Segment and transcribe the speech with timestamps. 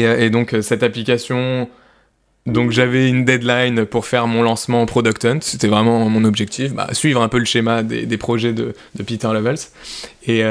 [0.00, 1.68] Et, donc cette application,
[2.46, 6.88] donc j'avais une deadline pour faire mon lancement Product Hunt, c'était vraiment mon objectif, bah,
[6.92, 8.74] suivre un peu le schéma des, projets de,
[9.06, 9.58] Peter Levels.
[10.26, 10.42] Et,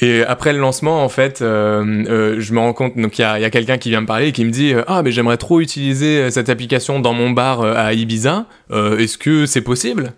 [0.00, 3.78] et après le lancement, en fait, je me rends compte, donc il y a, quelqu'un
[3.78, 7.00] qui vient me parler et qui me dit Ah, mais j'aimerais trop utiliser cette application
[7.00, 10.12] dans mon bar à Ibiza, est-ce que c'est possible?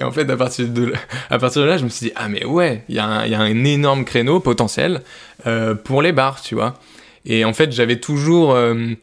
[0.00, 0.92] Et en fait, à partir, de,
[1.64, 5.02] là, je me suis dit, ah mais ouais, il y, a un énorme créneau potentiel
[5.46, 6.74] euh, pour les bars, tu vois.
[7.24, 8.94] Et en fait, j'avais toujours, euh,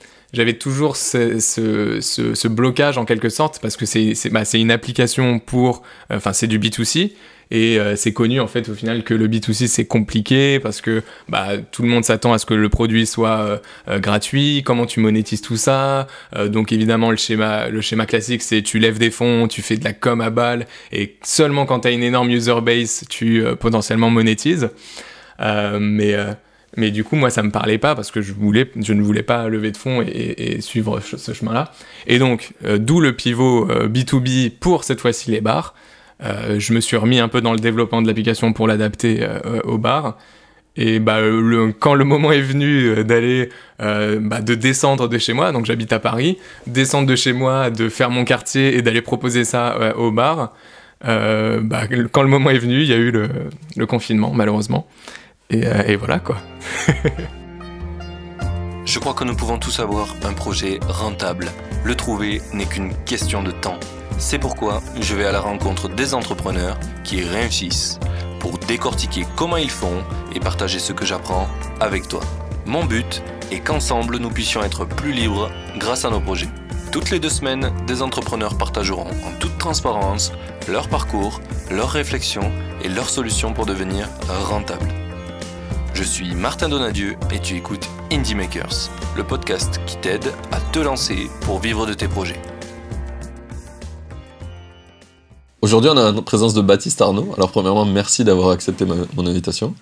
[0.59, 6.47] toujours ce, blocage en quelque sorte, parce que c'est bah, une application pour, enfin c'est
[6.47, 7.13] du B2C,
[7.51, 11.03] et euh, c'est connu en fait au final que le B2C c'est compliqué parce que
[11.29, 14.63] bah, tout le monde s'attend à ce que le produit soit euh, euh, gratuit.
[14.65, 16.07] Comment tu monétises tout ça?
[16.47, 19.83] Donc évidemment le schéma, le schéma classique c'est tu lèves des fonds, tu fais de
[19.83, 24.09] la com à balle et seulement quand tu as une énorme user base tu potentiellement
[24.09, 24.69] monétises.
[25.39, 26.15] mais
[26.75, 29.23] mais du coup, moi, ça me parlait pas parce que je, voulais, je ne voulais
[29.23, 31.71] pas lever de fonds et, suivre ce chemin-là.
[32.05, 35.73] Et donc, d'où le pivot B2B pour cette fois-ci les bars.
[36.23, 39.61] Euh, je me suis remis un peu dans le développement de l'application pour l'adapter euh,
[39.63, 40.17] au bar.
[40.75, 41.17] Et bah,
[41.79, 45.91] quand le moment est venu euh, d'aller, bah, de descendre de chez moi, donc j'habite
[45.91, 46.37] à Paris,
[46.67, 50.53] descendre de chez moi, de faire mon quartier et d'aller proposer ça au bar,
[51.03, 54.87] bah, quand le moment est venu, il y a eu le, confinement, malheureusement.
[55.49, 56.37] Et voilà quoi.
[58.85, 61.47] Je crois que nous pouvons tous avoir un projet rentable.
[61.83, 63.79] Le trouver n'est qu'une question de temps.
[64.19, 67.99] C'est pourquoi je vais à la rencontre des entrepreneurs qui réussissent
[68.39, 71.47] pour décortiquer comment ils font et partager ce que j'apprends
[71.79, 72.21] avec toi.
[72.65, 76.49] Mon but est qu'ensemble nous puissions être plus libres grâce à nos projets.
[76.91, 80.31] Toutes les deux semaines, des entrepreneurs partageront en toute transparence
[80.67, 82.51] leur parcours, leurs réflexions
[82.83, 84.89] et leurs solutions pour devenir rentables.
[85.93, 90.79] Je suis Martin Donadieu et tu écoutes Indie Makers, le podcast qui t'aide à te
[90.79, 92.41] lancer pour vivre de tes projets.
[95.61, 97.33] Aujourd'hui, on a la présence de Baptiste Arnaud.
[97.35, 99.73] Alors, premièrement, merci d'avoir accepté mon invitation.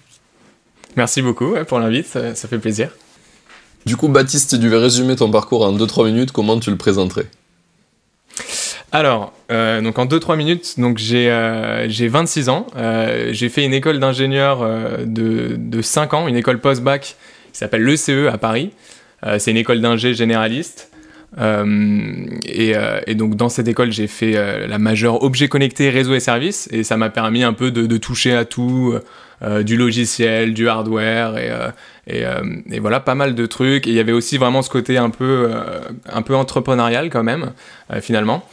[0.95, 2.89] Merci beaucoup pour l'invite, ça, fait plaisir.
[3.85, 7.27] Du coup, Baptiste, tu devais résumer ton parcours en 2-3 minutes, comment tu le présenterais?
[8.93, 12.67] Alors, euh, donc en 2-3 minutes, donc j'ai 26 euh, ans.
[12.77, 14.65] Euh, j'ai fait une école d'ingénieur
[15.05, 17.17] de, de, 5 ans, une école post-bac
[17.51, 18.71] qui s'appelle l'ECE à Paris.
[19.37, 20.91] c'est une école d'ingé généraliste.
[21.37, 22.25] Euh,
[22.57, 26.19] euh, et, donc dans cette école, j'ai fait euh, la majeure objet connecté, réseau et
[26.19, 28.95] services, et ça m'a permis un peu de, toucher à tout,
[29.63, 31.35] du logiciel, du hardware,
[32.07, 33.87] et, voilà, pas mal de trucs.
[33.87, 35.51] Et il y avait aussi vraiment ce côté un peu,
[36.11, 37.51] un peu entrepreneurial quand même,
[38.01, 38.47] finalement.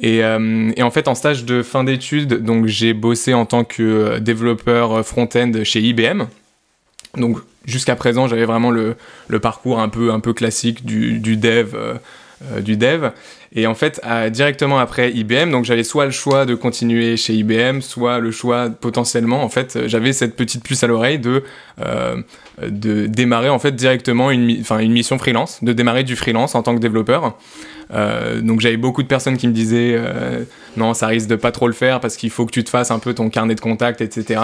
[0.00, 5.04] Et, en fait, en stage de fin d'études, donc j'ai bossé en tant que développeur
[5.04, 6.24] front-end chez IBM.
[7.16, 8.96] Donc jusqu'à présent, j'avais vraiment le,
[9.40, 11.74] parcours un peu, un peu classique du, dev.
[12.60, 13.10] Du dev.
[13.56, 14.00] Et en fait,
[14.30, 18.68] directement après IBM, donc j'avais soit le choix de continuer chez IBM, soit le choix
[18.68, 21.44] potentiellement, en fait, j'avais cette petite puce à l'oreille de,
[21.80, 22.16] euh,
[22.60, 26.74] de démarrer en fait directement une, une mission freelance, de démarrer du freelance en tant
[26.74, 27.36] que développeur.
[27.92, 30.00] Euh, donc j'avais beaucoup de personnes qui me disaient
[30.76, 32.90] non ça risque de pas trop le faire parce qu'il faut que tu te fasses
[32.90, 34.40] un peu ton carnet de contact etc.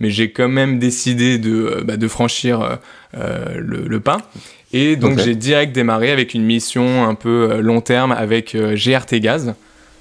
[0.00, 2.78] Mais j'ai quand même décidé de, bah, de franchir
[3.12, 4.18] le, pas
[4.72, 8.76] et donc j'ai direct démarré avec une mission un peu euh, long terme avec euh,
[8.76, 9.54] GRT Gaz.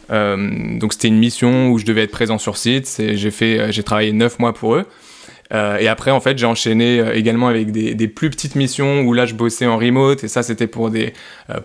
[0.10, 3.02] Euh, donc c'était une mission où je devais être présent sur site.
[3.14, 4.86] J'ai fait, j'ai travaillé neuf mois pour eux.
[5.52, 9.26] et après, en fait, j'ai enchaîné également avec des, des, plus petites missions où là,
[9.26, 10.24] je bossais en remote.
[10.24, 11.14] Et ça, c'était pour des,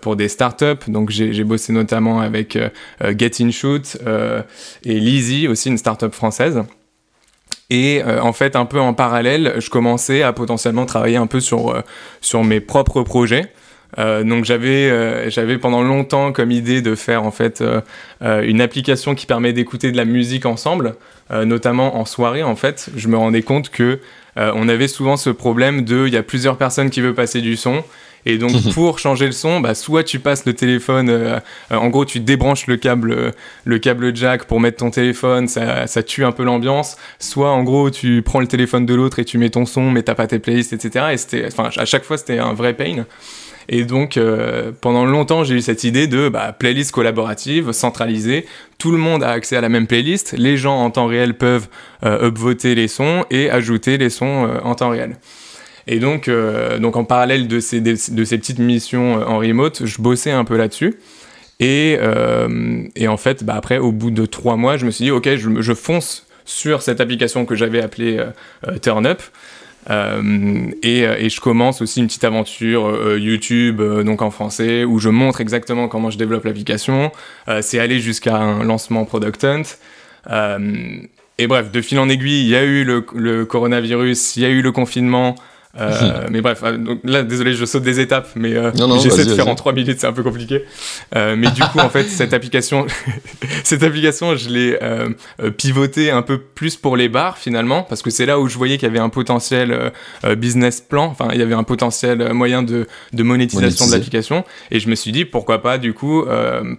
[0.01, 0.89] pour des startups.
[0.89, 2.57] Donc, j'ai bossé notamment avec
[3.01, 3.97] Get In Shoot
[4.85, 6.63] et Lizzy, aussi une startup française.
[7.73, 11.39] Et euh, en fait, un peu en parallèle, je commençais à potentiellement travailler un peu
[11.39, 11.81] sur, euh,
[12.21, 13.51] sur mes propres projets.
[13.97, 17.63] Euh, donc j'avais j'avais pendant longtemps comme idée de faire en fait
[18.21, 20.95] une application qui permet d'écouter de la musique ensemble,
[21.31, 22.89] notamment en soirée en fait.
[22.95, 23.99] Je me rendais compte que
[24.35, 27.55] on avait souvent ce problème de il y a plusieurs personnes qui veulent passer du
[27.55, 27.83] son
[28.25, 31.39] et donc pour changer le son, bah, soit tu passes le téléphone, euh,
[31.71, 33.31] euh, en gros tu débranches le câble, euh,
[33.65, 36.97] le câble jack pour mettre ton téléphone, ça, ça tue un peu l'ambiance.
[37.19, 40.03] Soit en gros tu prends le téléphone de l'autre et tu mets ton son, mais
[40.03, 41.05] t'as pas tes playlists, etc.
[41.11, 43.05] Et c'était, enfin à chaque fois c'était un vrai pain.
[43.69, 44.19] Et donc,
[44.81, 48.45] pendant longtemps, j'ai eu cette idée de bah, playlist collaborative, centralisée.
[48.77, 50.35] Tout le monde a accès à la même playlist.
[50.37, 51.69] Les gens en temps réel peuvent
[52.03, 55.15] upvoter les sons et ajouter les sons en temps réel.
[55.87, 59.85] Et donc, euh, donc en parallèle de ces, de, ces petites missions euh, en remote,
[59.85, 60.95] je bossais un peu là-dessus.
[61.59, 65.05] Et, euh, et, en fait, bah après, au bout de trois mois, je me suis
[65.05, 68.21] dit, ok, je, je fonce sur cette application que j'avais appelée
[68.81, 69.21] TurnUp.
[69.89, 75.39] et, et, je commence aussi une petite aventure YouTube, donc en français, où je montre
[75.39, 77.13] exactement comment je développe l'application.
[77.61, 79.63] c'est aller jusqu'à un lancement Product Hunt.
[81.37, 84.45] et bref, de fil en aiguille, il y a eu le, le coronavirus, il y
[84.45, 85.35] a eu le confinement,
[85.79, 88.71] euh, mais bref, euh, donc là, désolé, je saute des étapes, mais euh,
[89.01, 90.63] j'essaie de faire en 3 minutes, c'est un peu compliqué.
[91.15, 92.85] mais du coup, en fait, cette application,
[93.63, 94.79] cette application, je l'ai
[95.57, 98.77] pivotée un peu plus pour les bars finalement, parce que c'est là où je voyais
[98.77, 99.91] qu'il y avait un potentiel
[100.37, 104.79] business plan, enfin, il y avait un potentiel moyen de, de monétisation de l'application, et
[104.79, 106.25] je me suis dit pourquoi pas du coup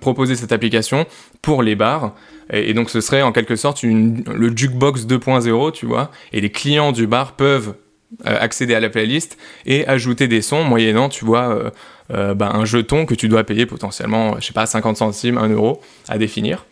[0.01, 1.07] proposer cette application
[1.43, 2.15] pour les bars.
[2.53, 6.51] Et, donc ce serait en quelque sorte une, le jukebox 2.0, tu vois, et les
[6.51, 7.84] clients du bar peuvent euh,
[8.25, 11.71] accéder à la playlist et ajouter des sons moyennant, tu vois, euh,
[12.13, 15.49] euh, bah, un jeton que tu dois payer potentiellement, je sais pas, 50 centimes, 1
[15.49, 16.67] euro à définir.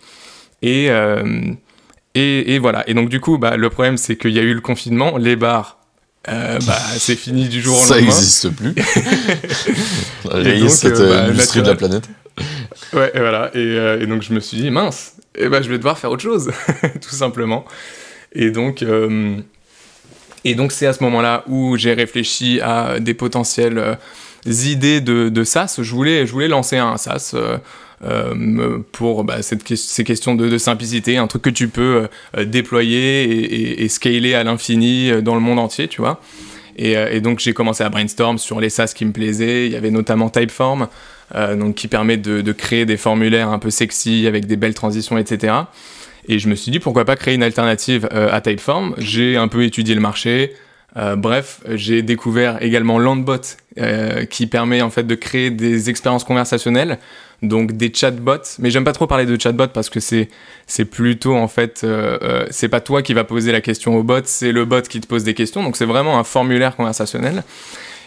[0.62, 0.90] Et,
[2.14, 2.88] et, voilà.
[2.88, 5.34] Et donc, du coup, bah, le problème, c'est qu'il y a eu le confinement, les
[5.34, 5.78] bars.
[6.26, 6.60] bah,
[6.98, 7.96] c'est fini du jour au lendemain.
[7.96, 8.74] Ça n'existe plus.
[10.44, 12.08] et cette bah, industrie de la planète.
[12.92, 13.50] Ouais, et voilà.
[13.54, 16.52] Et, donc je me suis dit, mince, et bah, je vais devoir faire autre chose,
[17.00, 17.64] tout simplement.
[18.34, 18.84] Et donc,
[20.44, 23.94] et donc c'est à ce moment-là où j'ai réfléchi à des potentielles euh,
[24.46, 25.78] idées de, de, SaaS.
[25.80, 27.32] Je voulais, je voulais lancer un SaaS.
[27.34, 27.58] Euh,
[28.04, 33.22] euh pour bah, ces questions de, de, simplicité, un truc que tu peux euh, déployer
[33.22, 36.20] et, et, scaler à l'infini dans le monde entier, tu vois.
[36.76, 39.66] Et, et donc j'ai commencé à brainstorm sur les SaaS qui me plaisaient.
[39.66, 40.88] Il y avait notamment Typeform,
[41.32, 45.18] donc qui permet de, de, créer des formulaires un peu sexy avec des belles transitions,
[45.18, 45.52] etc.
[46.28, 48.94] Et je me suis dit pourquoi pas créer une alternative euh, à Typeform.
[48.98, 50.54] J'ai un peu étudié le marché.
[50.96, 53.36] Euh, bref, j'ai découvert également Landbot
[53.78, 56.98] euh, qui permet en fait de créer des expériences conversationnelles,
[57.40, 58.58] donc des chatbots.
[58.58, 60.28] Mais j'aime pas trop parler de chatbot parce que c'est
[60.66, 61.86] c'est plutôt en fait
[62.50, 65.06] c'est pas toi qui va poser la question au bot, c'est le bot qui te
[65.06, 65.62] pose des questions.
[65.62, 67.42] Donc c'est vraiment un formulaire conversationnel.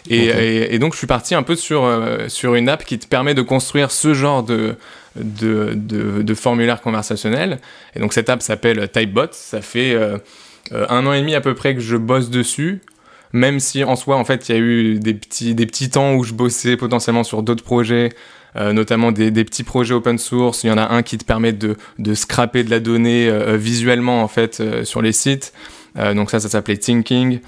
[0.07, 0.27] Et,
[0.75, 1.91] et, donc je suis parti un peu sur
[2.27, 4.75] sur une app qui te permet de construire ce genre de
[5.15, 7.59] de, formulaires conversationnels.
[7.95, 9.27] Et donc cette app s'appelle Typebot.
[9.31, 10.17] Ça fait euh,
[10.71, 12.81] euh, un an et demi à peu près que je bosse dessus.
[13.33, 16.13] Même si en soi, en fait, il y a eu des petits, des petits temps
[16.13, 18.09] où je bossais potentiellement sur d'autres projets,
[18.55, 20.63] euh, notamment des, petits projets open source.
[20.63, 21.75] Il y en a un qui te permet de
[22.13, 25.53] scraper de la donnée visuellement en fait sur les sites.
[25.95, 27.39] donc ça, ça s'appelait Thinking.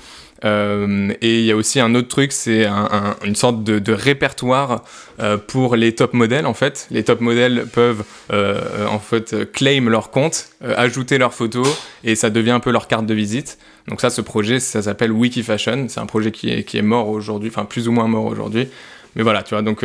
[0.45, 4.83] Euh, et il y a aussi un autre truc, c'est un, une sorte de, répertoire
[5.19, 6.87] euh, pour les top modèles en fait.
[6.91, 11.67] Les top modèles peuvent euh, en fait claim leur compte, ajouter leurs photos
[12.03, 13.57] et ça devient un peu leur carte de visite.
[13.87, 15.87] Donc ça, ce projet, ça s'appelle Wikifashion.
[15.87, 18.67] C'est un projet qui est, qui est mort aujourd'hui, enfin plus ou moins mort aujourd'hui.
[19.15, 19.83] Mais voilà, tu vois, donc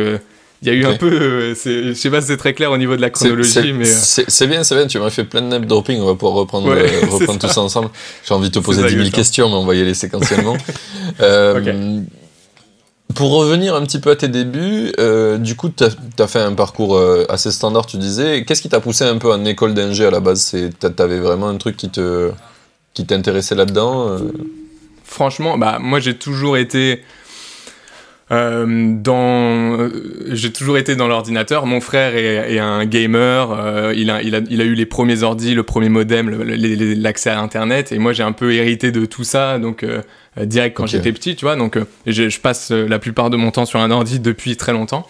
[0.63, 1.11] il y a eu un peu.
[1.11, 3.89] Euh, je sais pas si c'est très clair au niveau de la chronologie, mais.
[3.89, 4.23] Euh.
[4.27, 6.69] C'est bien, c'est bien, tu m'as fait plein de name dropping, on va pouvoir reprendre,
[6.69, 7.89] euh, reprendre tout ça ensemble.
[8.25, 10.57] J'ai envie de te poser 10 000 questions, mais on va y aller séquentiellement.
[13.13, 14.91] Pour revenir un petit peu à tes débuts,
[15.39, 16.99] du coup, tu as, fait un parcours
[17.29, 18.43] assez standard, tu disais.
[18.45, 20.55] Qu'est-ce qui t'a poussé un peu en école d'ingé à la base?
[20.79, 22.31] T'avais vraiment un truc qui te
[22.93, 24.17] qui t'intéressait là-dedans
[25.03, 27.03] Franchement, bah, moi j'ai toujours été
[28.33, 29.89] euh, dans, euh,
[30.31, 31.65] j'ai toujours été dans l'ordinateur.
[31.65, 33.51] Mon frère est, un gamer.
[33.51, 37.29] Euh, il, a, il, a, il, a, eu les premiers ordi, le premier modem, l'accès
[37.29, 37.91] à Internet.
[37.91, 39.59] Et moi, j'ai un peu hérité de tout ça.
[39.59, 39.85] Donc,
[40.41, 41.55] direct quand j'étais petit, tu vois.
[41.55, 41.77] Donc,
[42.07, 45.07] je, je, passe la plupart de mon temps sur un ordi depuis très longtemps.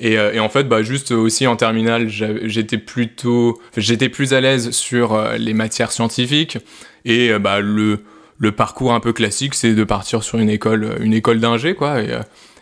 [0.00, 4.70] Et, et en fait, bah, juste aussi en terminale, j'étais plutôt, j'étais plus à l'aise
[4.70, 6.58] sur les matières scientifiques
[7.04, 8.00] et bah, le,
[8.38, 12.00] le parcours un peu classique, c'est de partir sur une école, une école d'ingé, quoi.
[12.00, 12.16] Et,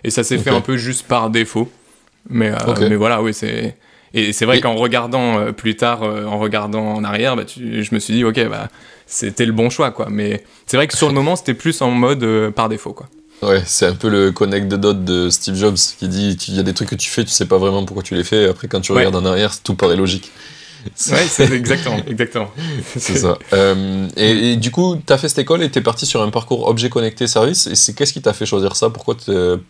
[0.04, 1.70] et ça s'est fait un peu juste par défaut.
[2.28, 3.76] Mais, euh, mais voilà, oui, c'est.
[4.12, 7.94] Et c'est vrai qu'en regardant euh, plus tard, euh, en regardant en arrière, bah, je
[7.94, 8.68] me suis dit, ok, bah,
[9.06, 10.08] c'était le bon choix, quoi.
[10.10, 13.08] Mais c'est vrai que sur le moment, c'était plus en mode par défaut, quoi.
[13.42, 16.58] Ouais, c'est un peu le connect the dot de Steve Jobs qui dit qu'il y
[16.58, 18.48] a des trucs que tu fais, tu sais pas vraiment pourquoi tu les fais, et
[18.48, 20.30] après quand tu regardes en arrière, tout paraît logique.
[20.86, 22.50] Ouais, c'est exactement, exactement.
[22.96, 23.38] c'est ça.
[23.52, 26.30] Euh, et, du coup, tu as fait cette école et tu es parti sur un
[26.30, 27.66] parcours objet connecté service.
[27.66, 28.90] Et c'est qu'est-ce qui t'a fait choisir ça?
[28.90, 29.16] Pourquoi,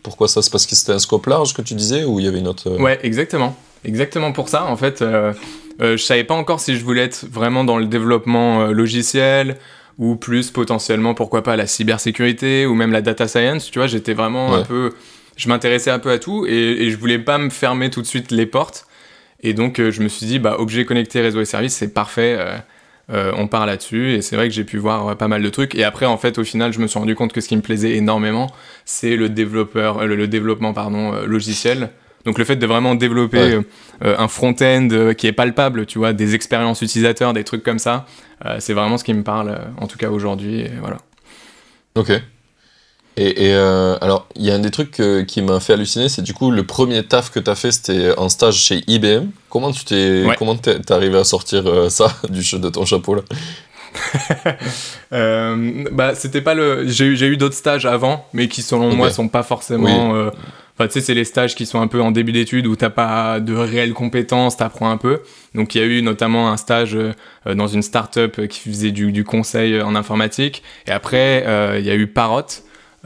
[0.03, 0.43] pourquoi ça?
[0.43, 2.49] C'est parce que c'était un scope large que tu disais ou il y avait une
[2.49, 2.69] autre.
[2.69, 2.79] Euh?
[2.79, 3.57] Ouais, exactement.
[3.85, 4.65] Exactement pour ça.
[4.65, 5.33] En fait, euh,
[5.81, 9.57] euh, je savais pas encore si je voulais être vraiment dans le développement logiciel
[9.99, 13.71] ou plus potentiellement, pourquoi pas, la cybersécurité ou même la data science.
[13.71, 14.93] Tu vois, j'étais vraiment un peu.
[15.37, 18.07] Je m'intéressais un peu à tout et, et je voulais pas me fermer tout de
[18.07, 18.87] suite les portes.
[19.43, 22.37] Et donc, euh, je me suis dit, bah, objet connecté, réseau et service, c'est parfait.
[22.39, 22.57] Euh,
[23.13, 24.15] euh, on part là-dessus.
[24.15, 25.75] Et c'est vrai que j'ai pu voir pas mal de trucs.
[25.75, 27.63] Et après, en fait, au final, je me suis rendu compte que ce qui me
[27.63, 28.51] plaisait énormément,
[28.85, 31.91] c'est le développeur, le, développement, pardon, logiciel.
[32.25, 33.59] Donc le fait de vraiment développer
[34.03, 38.05] un front-end qui est palpable, tu vois, des expériences utilisateurs, des trucs comme ça,
[38.59, 40.99] c'est vraiment ce qui me parle, en tout cas aujourd'hui, voilà.
[41.97, 42.13] Ok.
[43.23, 46.09] Et, et, euh, alors, il y a un des trucs euh, qui m'a fait halluciner,
[46.09, 49.27] c'est du coup le premier taf que tu as fait, c'était en stage chez IBM.
[49.51, 50.37] Comment tu t'es, Ouais.
[50.39, 53.23] comment t'es t'es arrivé à sortir euh, ça du de ton chapeau là?
[55.13, 56.87] Euh, bah, c'était pas le.
[56.87, 58.97] J'ai eu, j'ai eu d'autres stages avant, mais qui selon Ok.
[58.97, 60.13] moi sont pas forcément.
[60.79, 62.91] Enfin, tu sais, c'est les stages qui sont un peu en début d'études où t'as
[62.91, 65.21] pas de réelles compétences, t'apprends un peu.
[65.57, 66.97] Donc, il y a eu notamment un stage
[67.45, 70.63] dans une start-up qui faisait du, du conseil en informatique.
[70.87, 71.45] Et après,
[71.81, 72.47] il y a eu Parrot.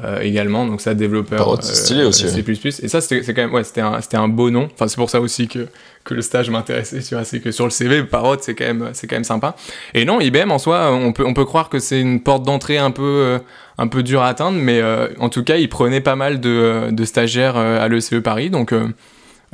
[0.03, 2.43] Euh, également, donc ça développeur c'est stylé aussi, C++.
[2.83, 4.69] Et ça, c'était quand même, ouais, c'était un, un beau nom.
[4.75, 5.69] Enfin, c'est pour ça aussi que,
[6.03, 7.23] que le stage m'intéressait, tu vois.
[7.25, 9.55] C'est que sur le CV, Parrot, c'est quand même, c'est quand même sympa.
[9.95, 12.77] Et non, IBM en soi, on peut, on peut croire que c'est une porte d'entrée
[12.79, 13.39] un peu, euh,
[13.79, 16.49] un peu dure à atteindre, mais euh, en tout cas, ils prenaient pas mal de,
[16.51, 18.89] euh, de stagiaires euh, à l'ECE Paris, donc euh,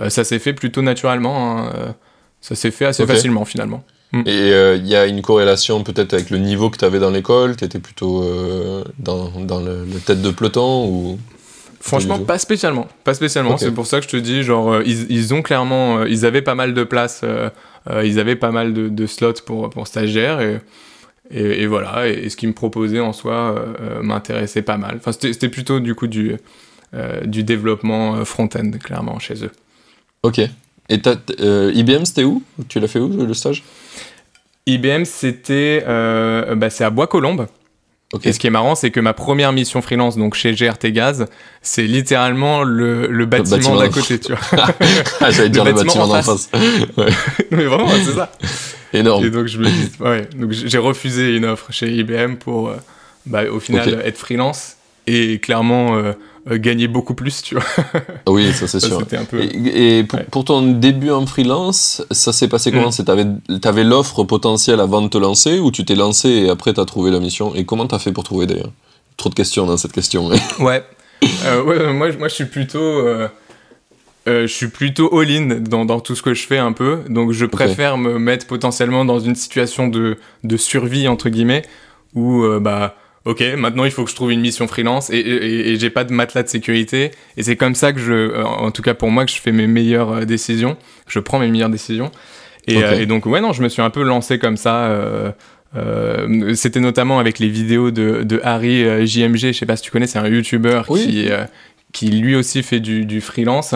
[0.00, 1.58] euh, ça s'est fait plutôt naturellement.
[1.58, 1.88] hein, euh,
[2.40, 3.84] ça s'est fait assez facilement finalement.
[4.12, 7.10] Et euh, il y a une corrélation peut-être avec le niveau que tu avais dans
[7.10, 11.18] l'école Tu étais plutôt euh, dans, dans le, le tête de peloton ou...
[11.80, 12.88] Franchement, pas spécialement.
[13.04, 13.56] Pas spécialement.
[13.56, 16.26] C'est pour ça que je te dis, genre, euh, ils, ils ont clairement, euh, ils
[16.26, 17.48] avaient pas mal de places, euh,
[17.88, 20.60] euh, ils avaient pas mal de, de slots pour, pour stagiaires et,
[21.30, 22.06] et, et voilà.
[22.08, 24.96] Et, et ce qu'ils me proposaient en soi euh, euh, m'intéressait pas mal.
[24.98, 26.36] Enfin, c'était plutôt du coup du,
[26.94, 29.52] euh, du développement euh, front-end, clairement, chez eux.
[30.22, 30.38] Ok.
[30.90, 31.00] Et
[31.40, 32.42] euh, IBM, c'était où?
[32.68, 33.62] Tu l'as fait où le stage?
[34.66, 37.46] IBM, c'était, euh, bah, c'est à Bois-Colombes.
[38.12, 38.26] Ok.
[38.26, 41.26] Et ce qui est marrant, c'est que ma première mission freelance, donc chez GRT Gaz,
[41.62, 44.66] c'est littéralement le, le bâtiment, bâtiment d'à côté, tu vois.
[45.20, 46.50] Ah, j'allais dire le bâtiment bâtiment en d'en face.
[46.96, 47.06] Ouais.
[47.52, 48.32] Mais vraiment, c'est ça.
[48.92, 49.24] Énorme.
[49.24, 52.76] Et donc je me dis, ouais, donc j'ai refusé une offre chez IBM pour, euh,
[53.26, 54.76] bah, au final, être freelance
[55.06, 56.12] et clairement euh,
[56.50, 57.64] gagner beaucoup plus, tu vois.
[58.28, 58.98] Oui, ça c'est sûr.
[59.00, 59.42] C'était un peu.
[59.42, 60.26] Et, et pour, Ouais.
[60.30, 62.92] pour ton début en freelance, ça s'est passé comment Mm.
[62.92, 63.26] C'est T'avais
[63.64, 67.10] avais, l'offre potentielle avant de te lancer ou tu t'es lancé et après t'as trouvé
[67.10, 68.70] la mission Et comment t'as fait pour trouver d'ailleurs?
[69.16, 70.28] Trop de questions dans cette question.
[70.28, 70.82] mais- Ouais.
[71.44, 72.78] Euh, ouais, euh, moi, je- moi, je suis plutôt.
[72.80, 73.28] euh,
[74.28, 77.32] euh, je suis plutôt all-in dans, dans tout ce que je fais un peu, donc
[77.32, 81.62] je préfère me mettre potentiellement dans une situation de, de survie entre guillemets
[82.14, 82.96] où euh, bah
[83.26, 86.04] ok maintenant il faut que je trouve une mission freelance et, et, et j'ai pas
[86.04, 89.10] de matelas de sécurité et c'est comme ça que je euh, en tout cas pour
[89.10, 90.74] moi que je fais mes meilleures euh, décisions
[91.06, 92.10] que je prends mes meilleures décisions
[92.66, 95.30] et, euh, et donc ouais non je me suis un peu lancé comme ça euh,
[95.76, 99.90] euh, c'était notamment avec les vidéos de, de Harry JMG, je sais pas si tu
[99.92, 101.04] connais, c'est un YouTuber Oui.
[101.06, 101.28] qui,
[101.92, 103.74] qui lui aussi fait du, du freelance.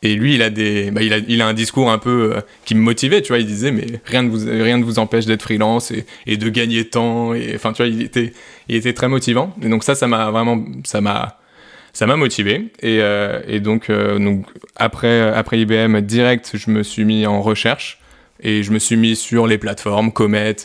[0.00, 2.40] Et lui, il a, des, bah, il, a, il a un discours un peu euh,
[2.64, 3.40] qui me motivait, tu vois.
[3.40, 6.48] Il disait, mais rien ne vous, rien ne vous empêche d'être freelance et, et de
[6.48, 7.34] gagner temps.
[7.34, 8.32] Et enfin, tu vois, il était,
[8.68, 9.54] il était très motivant.
[9.62, 10.64] Et donc, ça, ça m'a vraiment.
[10.84, 11.38] Ça m'a.
[11.94, 14.46] Ça m'a motivé et, euh, et donc, euh, donc
[14.76, 17.98] après, après IBM direct, je me suis mis en recherche
[18.40, 20.56] et je me suis mis sur les plateformes Comet,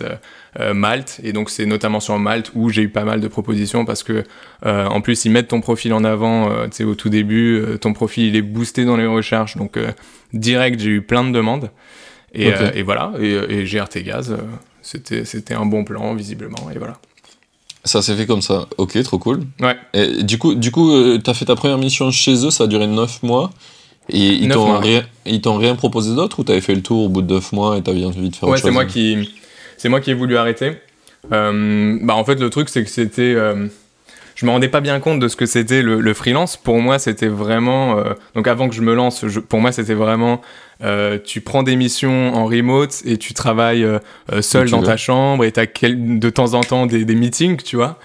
[0.60, 3.84] euh, Malte et donc c'est notamment sur Malte où j'ai eu pas mal de propositions
[3.84, 4.24] parce que
[4.64, 8.26] en plus ils mettent ton profil en avant, tu sais au tout début, ton profil
[8.26, 9.80] il est boosté dans les recherches donc
[10.34, 11.72] direct j'ai eu plein de demandes
[12.34, 14.38] et, voilà et, et GRT Gaz
[14.84, 17.00] c'était c'était un bon plan visiblement et voilà.
[17.86, 18.68] Ça s'est fait comme ça.
[18.78, 19.42] Ok, trop cool.
[19.60, 19.76] Ouais.
[19.94, 22.68] Et du coup, du coup euh, t'as fait ta première mission chez eux, ça a
[22.68, 23.52] duré 9 mois.
[24.10, 24.80] Et ils t'ont ouais.
[24.80, 27.52] rien, ils t'ont rien proposé d'autre ou t'avais fait le tour au bout de 9
[27.54, 29.30] mois et t'avais envie de faire Ouais, autre chose c'est moi qui,
[29.78, 30.74] c'est moi qui ai voulu arrêter.
[31.32, 33.68] Euh, bah en fait le truc c'est que c'était, euh,
[34.44, 36.58] je me rendais pas bien compte de ce que c'était le, le freelance.
[36.58, 39.94] Pour moi c'était vraiment, euh, donc avant que je me lance, je- pour moi c'était
[39.94, 40.42] vraiment,
[40.84, 44.00] euh, tu prends des missions en remote et tu travailles euh,
[44.42, 44.86] seul tu dans veux.
[44.86, 47.98] ta chambre et t'as quel, de temps en temps des, des meetings, tu vois.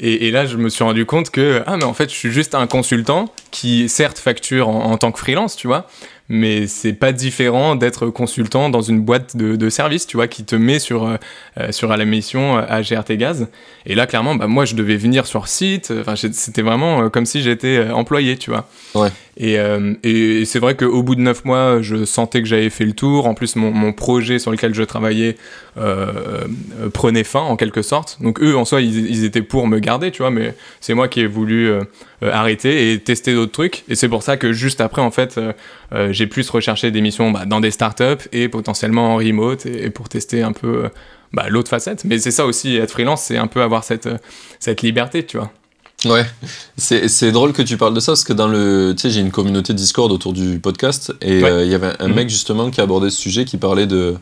[0.00, 2.32] Et, et là, je me suis rendu compte que, ah, mais en fait, je suis
[2.32, 5.86] juste un consultant qui, certes, facture en, en tant que freelance, tu vois,
[6.28, 10.44] mais c'est pas différent d'être consultant dans une boîte de, de services, tu vois, qui
[10.44, 11.16] te met sur, euh,
[11.60, 13.48] euh, sur la mission euh, à GRT Gaz.
[13.84, 15.92] Et là, clairement, bah, moi, je devais venir sur site.
[16.00, 18.68] Enfin, c'était vraiment comme si j'étais employé, tu vois.
[18.94, 19.10] Ouais.
[19.36, 22.84] Et, euh, et, c'est vrai qu'au bout de neuf mois, je sentais que j'avais fait
[22.84, 23.26] le tour.
[23.26, 25.36] En plus, mon, projet sur lequel je travaillais
[25.76, 26.44] euh,
[26.80, 28.18] euh, prenait fin, en quelque sorte.
[28.20, 31.20] Donc, eux, en soi, ils, étaient pour me garder, tu vois, mais c'est moi qui
[31.20, 31.72] ai voulu
[32.22, 33.84] arrêter et tester d'autres trucs.
[33.88, 35.40] Et c'est pour ça que juste après, en fait,
[36.10, 40.08] j'ai plus recherché des missions bah, dans des startups et potentiellement en remote et, pour
[40.08, 40.88] tester un peu
[41.32, 42.04] bah, l'autre facette.
[42.04, 45.50] Mais c'est ça aussi, être freelance, c'est un peu avoir cette liberté, tu vois.
[46.04, 46.26] Ouais,
[46.76, 48.94] c'est c'est drôle que tu parles de ça parce que dans le.
[48.96, 51.50] Tu sais, j'ai une communauté Discord autour du podcast et Ouais.
[51.50, 52.14] euh, il y avait un Mhm.
[52.14, 54.14] mec justement qui abordait ce sujet qui parlait de.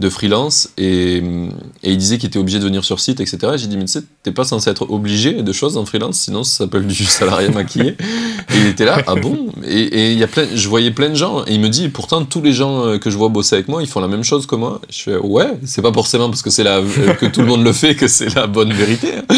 [0.00, 3.54] de freelance et, et il disait qu'il était obligé de venir sur site, etc.
[3.56, 6.44] J'ai dit, mais tu sais, t'es pas censé être obligé de choses en freelance, sinon
[6.44, 7.96] ça s'appelle du salarié maquillé.
[8.54, 9.48] Et il était là, ah bon?
[9.66, 11.88] Et, et il y a plein, je voyais plein de gens, et il me dit,
[11.90, 14.24] pourtant, tous les gens euh, que je vois bosser avec moi, ils font la même
[14.24, 14.80] chose que moi.
[14.88, 17.62] Je fais, ouais, c'est pas forcément parce que, c'est la, euh, que tout le monde
[17.62, 19.08] le fait que c'est la bonne vérité.
[19.18, 19.34] hein.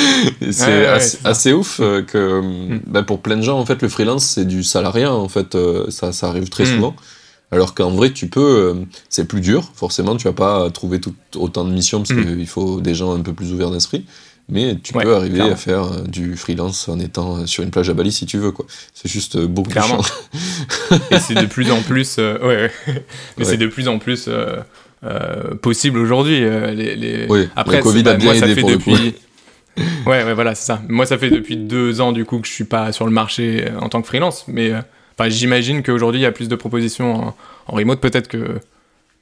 [0.53, 2.81] C'est Ouais, ouais, assez, ouf euh, que Mm.
[2.87, 5.57] bah, pour plein de gens, en fait, le freelance, c'est du salariat, en fait,
[5.89, 6.75] ça, ça arrive très Mm.
[6.77, 6.95] souvent.
[7.53, 8.77] Alors qu'en vrai, tu peux,
[9.09, 12.37] c'est plus dur, forcément, tu vas pas trouver tout, autant de missions parce Mm.
[12.37, 14.05] qu'il faut des gens un peu plus ouverts d'esprit.
[14.51, 15.53] Mais tu Ouais, peux arriver clairement.
[15.53, 18.39] à faire euh, du freelance en étant euh, sur une plage à Bali si tu
[18.39, 18.67] veux, quoi.
[18.95, 20.03] C'est juste euh, beaucoup plus Clairement.
[20.03, 20.99] chiant.
[21.13, 22.17] Et c'est de plus en plus.
[22.19, 23.05] euh, ouais, ouais.
[23.39, 24.57] Mais c'est de plus en plus euh,
[25.05, 26.41] euh, possible aujourd'hui.
[26.41, 28.79] les, les- Oui, Après, le Covid bah, a bien moi, ça aidé fait pour le
[28.79, 28.91] coup.
[30.07, 30.83] ouais, ouais, voilà, c'est ça.
[30.89, 33.67] Moi, ça fait depuis deux ans, du coup, que je suis pas sur le marché
[33.81, 34.45] en tant que freelance.
[34.49, 34.73] Mais
[35.19, 37.37] enfin, j'imagine qu'aujourd'hui, il y a plus de propositions en,
[37.69, 38.01] en remote.
[38.01, 38.59] Peut-être que.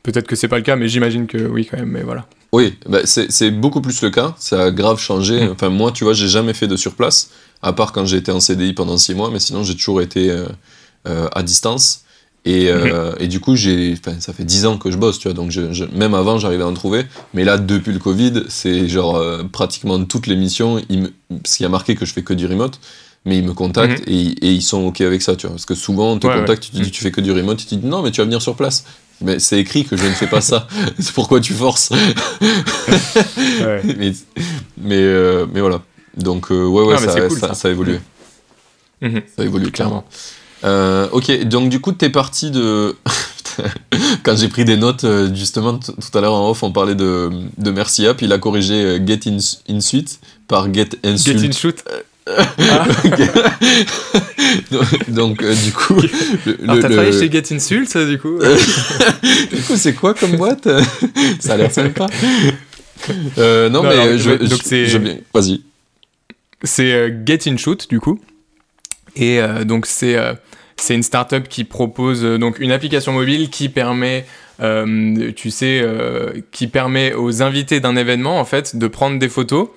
[0.05, 1.91] Peut-être que c'est pas le cas, mais j'imagine que oui, quand même.
[1.91, 2.27] Mais voilà.
[2.53, 4.35] Oui, bah, c'est beaucoup plus le cas.
[4.39, 5.47] Ça a grave changé.
[5.47, 5.53] Mm.
[5.53, 7.31] Enfin, moi, tu vois, j'ai jamais fait de surplace,
[7.63, 10.31] à part quand j'ai été en CDI pendant six mois, mais sinon, j'ai toujours été
[10.31, 10.47] euh,
[11.07, 12.03] euh, à distance.
[12.47, 15.35] Et, euh, et du coup, ça fait dix ans que je bosse, tu vois.
[15.35, 17.05] Donc, je- je- même avant, j'arrivais à en trouver.
[17.35, 20.81] Mais là, depuis le Covid, c'est genre pratiquement toutes les missions.
[20.89, 21.13] Il me,
[21.43, 22.81] parce qu'il y a marqué que je fais que du remote.
[23.27, 24.13] Mais ils me contactent et,
[24.47, 25.57] et ils sont OK avec ça, tu vois.
[25.57, 26.41] Parce que souvent, on te Ouais, ouais.
[26.41, 26.91] contacte, tu te dis, Mm.
[26.93, 28.85] tu fais que du remote, tu te dis, non, mais tu vas venir sur place.
[29.21, 30.69] Mais c'est écrit que je ne fais pas ça.
[30.99, 31.91] c'est pourquoi tu forces.
[31.91, 33.83] Ouais.
[33.99, 34.13] mais,
[34.77, 35.83] mais, euh, mais voilà.
[36.17, 37.55] Donc, euh, ouais, ouais, ça, cool, ça, ça.
[37.55, 38.01] ça a évolué.
[39.01, 39.23] Mhm.
[39.37, 40.05] Ça a évolué, clairement.
[40.65, 42.97] Euh, ok, donc du coup, t'es parti de.
[44.23, 47.71] Quand j'ai pris des notes, justement, tout à l'heure en off, on parlait de, de
[47.73, 48.23] Merci App.
[48.23, 51.45] Il a corrigé Get in, in Suite par Get Get Insult.
[51.45, 51.85] in shoot.
[54.71, 55.95] Donc, donc, euh, du coup.
[56.01, 58.39] le- Alors, t'as le- travaillé chez Get Insult, ça, du coup
[59.53, 60.69] du coup, c'est quoi comme boîte?
[61.41, 62.07] Ça a l'air sympa.
[63.39, 65.63] Euh, non, Non, mais alors, je, je, donc je viens- Vas-y.
[66.65, 68.21] C'est euh, Get In Shoot du coup.
[69.17, 70.35] Et euh, donc c'est euh,
[70.77, 74.27] c'est une startup qui propose donc une application mobile qui permet
[75.37, 75.85] tu sais
[76.51, 79.69] qui permet aux invités d'un événement en fait de prendre des photos.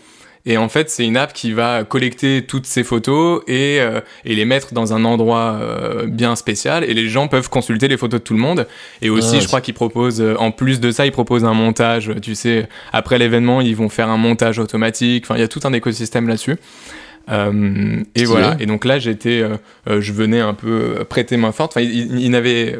[0.46, 4.34] Et en fait, c'est une app qui va collecter toutes ces photos et, euh, et
[4.34, 6.84] les mettre dans un endroit euh, bien spécial.
[6.84, 8.66] Et les gens peuvent consulter les photos de tout le monde.
[9.04, 11.54] Et aussi, Ah, je crois qu'ils proposent, euh, en plus de ça, ils proposent un
[11.54, 12.12] montage.
[12.24, 15.26] Tu sais, après l'événement, ils vont faire un montage automatique.
[15.26, 16.56] Enfin, il y a tout un écosystème là-dessus.
[17.30, 18.56] Euh, et voilà.
[18.60, 21.74] Et donc là, j'étais, euh, euh, je venais un peu euh, prêter main forte.
[21.78, 22.80] Enfin, il, il- il n'avait,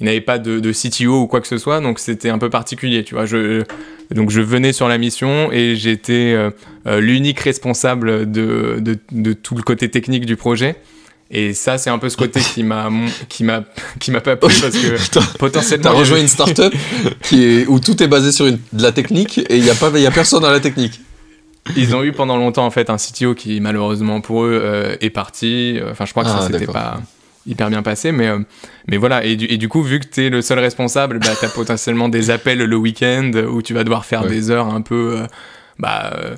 [0.00, 2.50] il n'avait pas de, de CTO ou quoi que ce soit, donc c'était un peu
[2.50, 3.24] particulier, tu vois.
[3.26, 3.62] Je,
[4.14, 6.50] donc je venais sur la mission et j'étais euh,
[6.86, 10.76] euh, l'unique responsable de, de, de tout le côté technique du projet.
[11.28, 12.88] Et ça, c'est un peu ce côté qui m'a,
[13.28, 13.64] qui m'a,
[13.98, 15.90] qui m'a pas plu parce que potentiellement.
[15.90, 16.72] T'as y rejoint une startup
[17.22, 19.74] qui est, où tout est basé sur une, de la technique et il n'y a,
[19.74, 21.00] pas- y a personne dans la technique.
[21.76, 25.10] Ils ont eu pendant longtemps en fait un CTO qui malheureusement pour eux euh, est
[25.10, 25.80] parti.
[25.90, 26.74] Enfin, je crois que Ah, ça s'était d'accord.
[26.74, 27.00] pas
[27.46, 28.38] hyper bien passé, mais euh,
[28.88, 29.24] mais voilà.
[29.24, 32.30] Et du, et du coup, vu que t'es le seul responsable, bah t'as potentiellement des
[32.30, 34.28] appels le week-end où tu vas devoir faire Ouais.
[34.28, 35.26] des heures un peu, euh,
[35.78, 36.34] bah euh,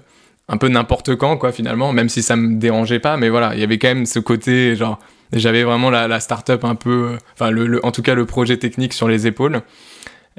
[0.49, 1.93] un peu n'importe quand quoi finalement.
[1.93, 4.77] Même si ça me dérangeait pas, mais voilà, il y avait quand même ce côté
[4.77, 4.99] genre.
[5.35, 8.57] J'avais vraiment la, la start-up un peu, enfin le, le- en tout cas le projet
[8.57, 9.61] technique sur les épaules.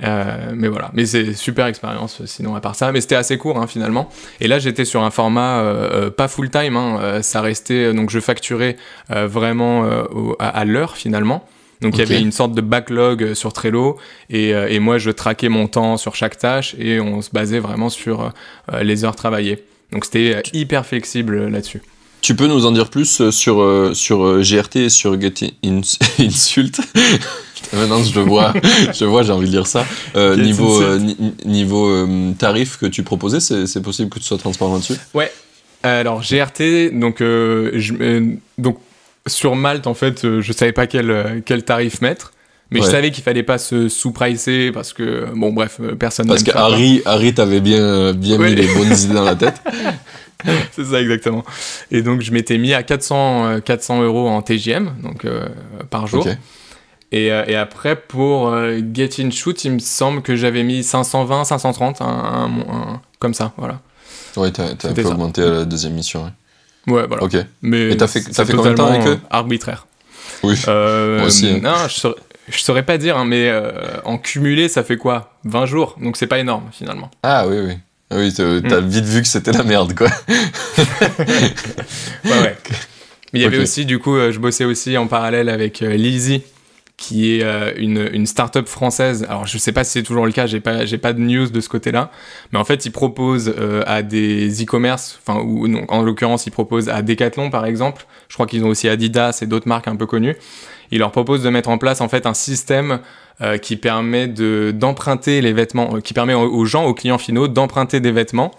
[0.03, 2.91] Euh, mais voilà, mais c'est super expérience sinon à part ça.
[2.91, 4.09] Mais c'était assez court hein, finalement.
[4.39, 8.09] Et là j'étais sur un format euh, euh, pas full time, hein, ça restait donc
[8.09, 8.77] je facturais
[9.12, 9.81] euh, vraiment
[10.12, 11.43] au- à, à l'heure finalement.
[11.81, 13.97] Donc il y avait une sorte de backlog sur Trello
[14.29, 17.89] et, et moi je traquais mon temps sur chaque tâche et on se basait vraiment
[17.89, 18.31] sur
[18.81, 19.63] les heures travaillées.
[19.93, 21.81] Donc c'était hyper flexible là-dessus.
[22.21, 25.34] Tu peux nous en dire plus euh, sur, euh, sur euh, GRT et sur Get
[25.63, 25.82] In-
[26.19, 26.79] Insult?
[27.73, 28.53] Maintenant, je vois,
[28.93, 29.86] je vois, j'ai envie de dire ça.
[30.15, 30.99] Euh, niveau euh,
[31.45, 34.95] euh, tarif que tu proposais, c'est possible que tu sois transparent là-dessus?
[35.84, 38.79] Alors GRT, donc, je- donc
[39.27, 42.34] sur Malte en fait, je savais pas quel, quel tarif mettre,
[42.71, 42.91] mais je Ouais.
[42.91, 46.27] savais qu'il fallait pas se sous-pricer parce que bon bref, personne.
[46.27, 46.51] Parce que.
[46.51, 48.49] Harry, Harry t'avait bien, bien Ouais.
[48.49, 49.62] mis les bonnes idées dans la tête.
[50.71, 51.43] c'est ça exactement.
[51.91, 55.47] Et donc je m'étais mis à 400 euh, 400 euros en TGM donc euh,
[55.89, 56.25] par jour.
[57.12, 60.84] Et, euh, et après pour euh, Get In Shoot, il me semble que j'avais mis
[60.84, 63.80] 520, 530, un, un- un- comme ça, voilà.
[64.38, 65.10] Ouais, t'as un peu ça.
[65.10, 66.23] augmenté à la deuxième mission.
[66.23, 66.93] ouais.
[66.93, 67.23] Ouais, voilà.
[67.23, 67.36] Ok.
[67.62, 68.21] Mais Et t'as fait-
[68.56, 69.19] combien de temps avec eux?
[69.30, 69.88] Arbitraire.
[70.43, 70.56] Oui.
[70.67, 71.60] Euh, Moi aussi, hein.
[71.62, 72.15] Non, je saurais,
[72.47, 73.71] je saurais pas dire, hein, mais euh,
[74.06, 75.34] en cumulé, ça fait quoi?
[75.45, 77.10] 20 jours, donc c'est pas énorme finalement.
[77.23, 77.73] Ah oui, oui.
[78.12, 80.10] Ah Oui, t'as t'as vite vu que c'était la merde, quoi.
[82.26, 82.58] Ouais, ouais.
[83.34, 85.93] Mais il y avait aussi, du coup, euh, je bossais aussi en parallèle avec euh,
[85.95, 86.41] Lizzy,
[86.98, 89.26] qui est euh, une, une start-up française.
[89.30, 91.48] Alors, je sais pas si c'est toujours le cas, j'ai pas, j'ai pas de news
[91.48, 92.12] de ce côté-là.
[92.52, 96.52] Mais en fait, ils proposent euh, à des e-commerce, enfin, ou non, en l'occurrence, ils
[96.52, 98.06] proposent à Decathlon, par exemple.
[98.28, 100.36] Je crois qu'ils ont aussi Adidas et d'autres marques un peu connues.
[100.91, 102.99] Ils leur proposent de mettre en place, en fait, un système
[103.41, 107.47] euh, qui permet de, d'emprunter les vêtements, euh, qui permet aux, gens, aux clients finaux,
[107.47, 108.52] d'emprunter des vêtements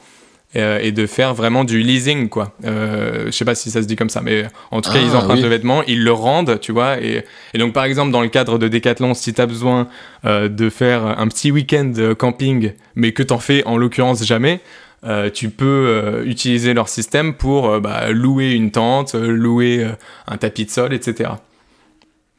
[0.56, 2.52] euh, et de faire vraiment du leasing quoi.
[2.64, 5.04] Euh, je sais pas si ça se dit comme ça, mais en tout cas Ah,
[5.06, 5.42] ils empruntent oui.
[5.42, 6.98] le vêtement, ils le rendent, tu vois.
[7.00, 9.86] Et, et donc par exemple dans le cadre de Decathlon, si tu as besoin
[10.24, 14.60] euh, de faire un petit week-end camping, mais que t'en fais en l'occurrence jamais.
[15.04, 19.86] euh, tu peux utiliser leur système pour bah, louer une tente, louer
[20.26, 21.30] un tapis de sol, etc.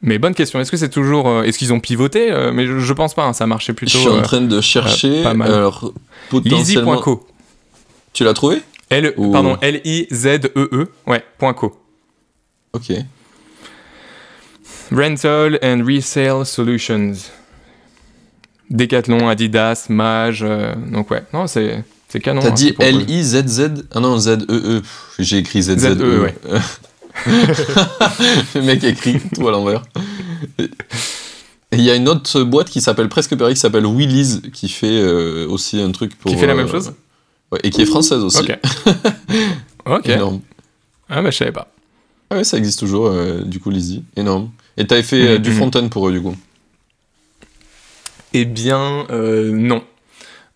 [0.02, 0.58] Mais bonne question.
[0.60, 3.24] Est-ce que c'est toujours, euh, est-ce qu'ils ont pivoté Euh, Mais je, je pense pas.
[3.24, 3.98] hein, ça marchait Je plutôt.
[3.98, 5.22] suis en euh, train de chercher.
[5.22, 5.52] pas mal.
[5.52, 5.92] alors,
[6.28, 6.94] potentiellement.
[6.94, 7.26] Lizzy.co.
[8.12, 11.76] Tu l'as trouvé L, Ou- pardon, L-I-Z-E-E, ouais, point .co.
[12.74, 12.92] Ok.
[14.90, 17.12] Rental and Resale Solutions.
[18.70, 22.40] Decathlon, Adidas, Mage, euh, donc ouais, non, c'est, c'est canon.
[22.42, 22.74] T'as hein, dit.
[22.78, 24.80] L-I-Z-Z Ah non, Z-E-E.
[24.80, 25.94] Pff, J'ai écrit Z-Z-E.
[25.94, 26.34] Z-E, E, ouais.
[28.54, 29.82] Le mec écrit tout à l'envers.
[30.58, 34.68] Et il y a une autre boîte qui s'appelle presque pareil, qui s'appelle Willy's, qui
[34.68, 36.30] fait euh, aussi un truc pour.
[36.30, 36.92] Qui fait la euh, même chose
[37.50, 38.38] ouais, Et qui est française aussi.
[38.38, 38.58] Ok.
[39.86, 40.08] ok.
[40.08, 40.40] Énorme.
[41.08, 41.68] Ah bah je savais pas.
[42.30, 44.04] Ah ouais, ça existe toujours, euh, du coup, Lizzy.
[44.16, 44.50] Énorme.
[44.78, 45.56] Et t'avais fait euh, Mhm, du mhm.
[45.56, 46.34] front-end pour eux, du coup.
[48.32, 49.84] Eh bien, euh, non.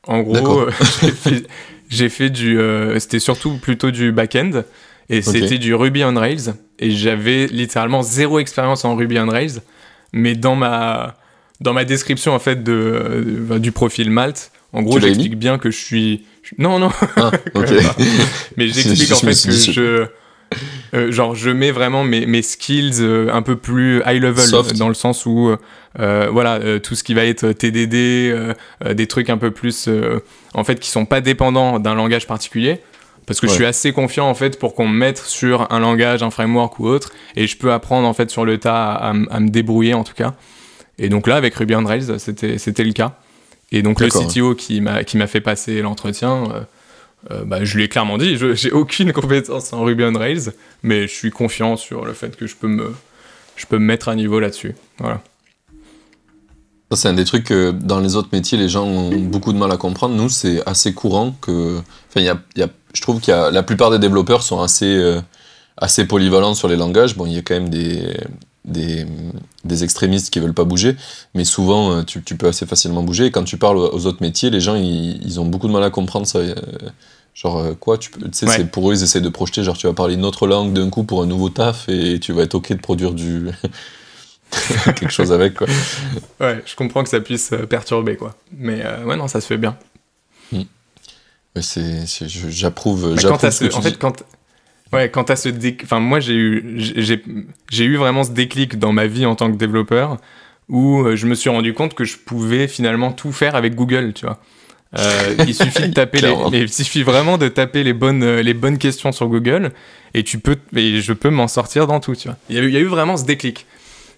[0.06, 0.70] En gros, euh,
[1.90, 2.58] j'ai fait, du.
[2.58, 4.62] euh, c'était surtout plutôt du back-end.
[5.08, 6.54] Et c'était du Ruby on Rails.
[6.78, 9.60] Et j'avais littéralement zéro expérience en Ruby on Rails.
[10.12, 11.16] Mais dans ma,
[11.60, 15.70] dans ma description, en fait, de, de- du profil Malte, en gros, j'explique bien que
[15.70, 16.24] je suis.
[16.58, 17.68] Non, non, Ah, ok.
[18.56, 20.06] mais j'explique en fait que je.
[20.94, 24.76] euh, genre, je mets vraiment mes, mes skills euh, un peu plus high level, Soft.
[24.76, 25.50] dans le sens où,
[25.98, 28.34] euh, voilà, tout ce qui va être TDD,
[28.94, 29.88] des trucs un peu plus,
[30.54, 32.80] en fait, qui sont pas dépendants d'un langage particulier.
[33.26, 36.22] Parce que je suis assez confiant, en fait, pour qu'on me mette sur un langage,
[36.22, 39.10] un framework ou autre, et je peux apprendre, en fait, sur le tas à, à
[39.10, 40.34] m- à me débrouiller, en tout cas.
[40.98, 43.18] Et donc là, avec Ruby on Rails, c'était c'était le cas.
[43.72, 44.06] Et donc le.
[44.28, 46.60] CTO qui m'a qui m'a fait passer l'entretien, euh,
[47.32, 50.52] euh, bah, je lui ai clairement dit, j'ai aucune compétence en Ruby on Rails,
[50.84, 52.94] mais je suis confiant sur le fait que je peux me,
[53.56, 54.74] je peux me mettre à niveau là-dessus.
[54.98, 55.20] Voilà.
[56.90, 59.58] Ça, c'est un des trucs que dans les autres métiers, les gens ont beaucoup de
[59.58, 60.14] mal à comprendre.
[60.14, 61.80] Nous, c'est assez courant que.
[62.08, 63.50] Enfin, y a, y a- je trouve a.
[63.50, 65.20] La plupart des développeurs sont assez, euh,
[65.76, 67.16] assez polyvalents sur les langages.
[67.16, 68.16] Bon, il y a quand même des,
[68.64, 69.04] des,
[69.64, 70.96] des extrémistes qui veulent pas bouger,
[71.34, 73.26] mais souvent, euh, tu, tu peux assez facilement bouger.
[73.26, 75.82] Et quand tu parles aux autres métiers, les gens, ils, ils ont beaucoup de mal
[75.82, 76.38] à comprendre ça.
[76.38, 76.54] euh,
[77.34, 78.56] Genre, quoi tu, peux- tu sais, Ouais.
[78.56, 79.62] c'est pour eux, ils essaient de projeter.
[79.62, 82.32] Genre, tu vas parler une autre langue d'un coup pour un nouveau taf et tu
[82.32, 83.48] vas être OK de produire du.
[84.84, 85.66] quelque chose avec, quoi.
[86.40, 88.34] Ouais, je comprends que ça puisse euh, perturber, quoi.
[88.56, 89.76] Mais euh, ouais, non, ça se fait bien.
[90.52, 93.14] Ouais, c'est, j'approuve.
[93.14, 93.90] Bah, j'approuve en dis.
[93.90, 94.22] fait, quand,
[94.92, 97.22] ouais, quand t'as ce déc- enfin, moi, j'ai eu, j'ai,
[97.70, 100.18] j'ai eu vraiment ce déclic dans ma vie en tant que développeur
[100.68, 104.12] où euh, je me suis rendu compte que je pouvais finalement tout faire avec Google,
[104.12, 104.38] tu vois.
[104.98, 108.78] Euh, il suffit de taper les, il suffit vraiment de taper les bonnes, les bonnes
[108.78, 109.72] questions sur Google
[110.14, 112.36] et tu peux, et je peux m'en sortir dans tout, tu vois.
[112.48, 113.66] Il y a eu, il y a eu vraiment ce déclic.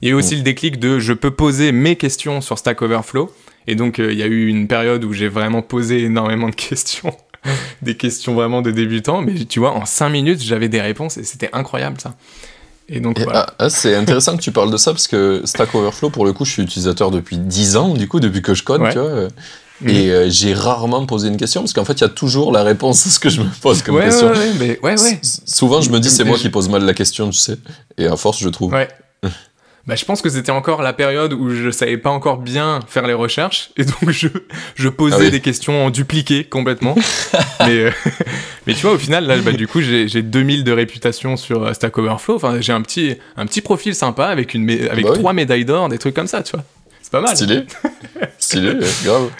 [0.02, 2.82] Il y a eu aussi le déclic de je peux poser mes questions sur Stack
[2.82, 3.32] Overflow.
[3.66, 6.54] Et donc, euh, il y a eu une période où j'ai vraiment posé énormément de
[6.68, 7.14] questions.
[7.82, 9.20] des questions vraiment de débutants.
[9.22, 12.14] Mais tu vois, en 5 minutes, j'avais des réponses et c'était incroyable ça.
[12.88, 13.46] Et donc, voilà.
[13.50, 16.32] ah, ah, c'est intéressant que tu parles de ça parce que Stack Overflow, pour le
[16.32, 18.92] coup, je suis utilisateur depuis 10 ans, du coup, depuis que je code, Ouais.
[18.92, 19.28] tu vois.
[19.82, 19.88] Mhm.
[19.90, 22.62] Et euh, j'ai rarement posé une question parce qu'en fait, il y a toujours la
[22.64, 24.28] réponse à ce que je me pose comme ouais, question.
[24.32, 24.96] ouais, mais
[25.46, 27.58] Souvent, je me dis, c'est Et moi qui pose mal la question, tu sais.
[27.98, 28.74] Et à force, je trouve.
[29.88, 33.06] Bah, je pense que c'était encore la période où je savais pas encore bien faire
[33.06, 34.28] les recherches et donc je,
[34.74, 35.30] je posais Ah oui.
[35.30, 36.94] des questions en dupliqué complètement.
[37.60, 37.90] mais, euh,
[38.66, 41.62] mais tu vois, au final, là, bah, du coup, j'ai j'ai 2000 de réputation sur
[41.64, 42.36] euh, Stack Overflow.
[42.36, 45.18] Enfin, j'ai un petit, un petit profil sympa avec, une, mé- avec Bah oui.
[45.18, 46.64] trois médailles d'or, des trucs comme ça, tu vois.
[47.00, 47.34] C'est pas mal.
[47.34, 47.62] Stylé.
[48.38, 48.74] Stylé,
[49.04, 49.30] grave.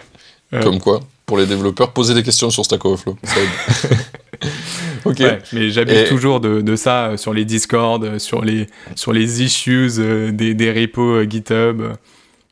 [0.51, 0.61] Ouais.
[0.61, 3.19] Comme quoi, pour les développeurs, poser des questions sur Stack Overflow.
[3.23, 3.99] Ça aide.
[5.05, 5.18] ok.
[5.20, 9.12] Ouais, mais Et- toujours de, de ça euh, sur les Discord, euh, sur les, sur
[9.12, 11.83] les issues euh, des, des repos GitHub.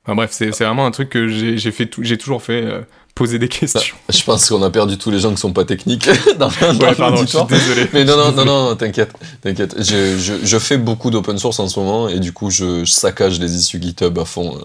[0.04, 2.80] Enfin bref, c'est vraiment un truc que j'ai fait toujours fait, euh,
[3.14, 3.96] poser des questions.
[4.08, 6.94] Je pense qu'on a perdu tous les gens qui sont pas techniques dans, dans Ouais,
[6.94, 7.88] pardon, je suis désolé.
[7.92, 9.74] Mais non, non, non, non, t'inquiète, t'inquiète.
[9.82, 12.90] Je, je, je fais beaucoup d'open source en ce moment et du coup, je, je
[12.92, 14.58] saccage les issues GitHub à fond.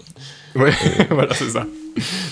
[0.54, 0.72] Ouais,
[1.10, 1.66] voilà, c'est ça.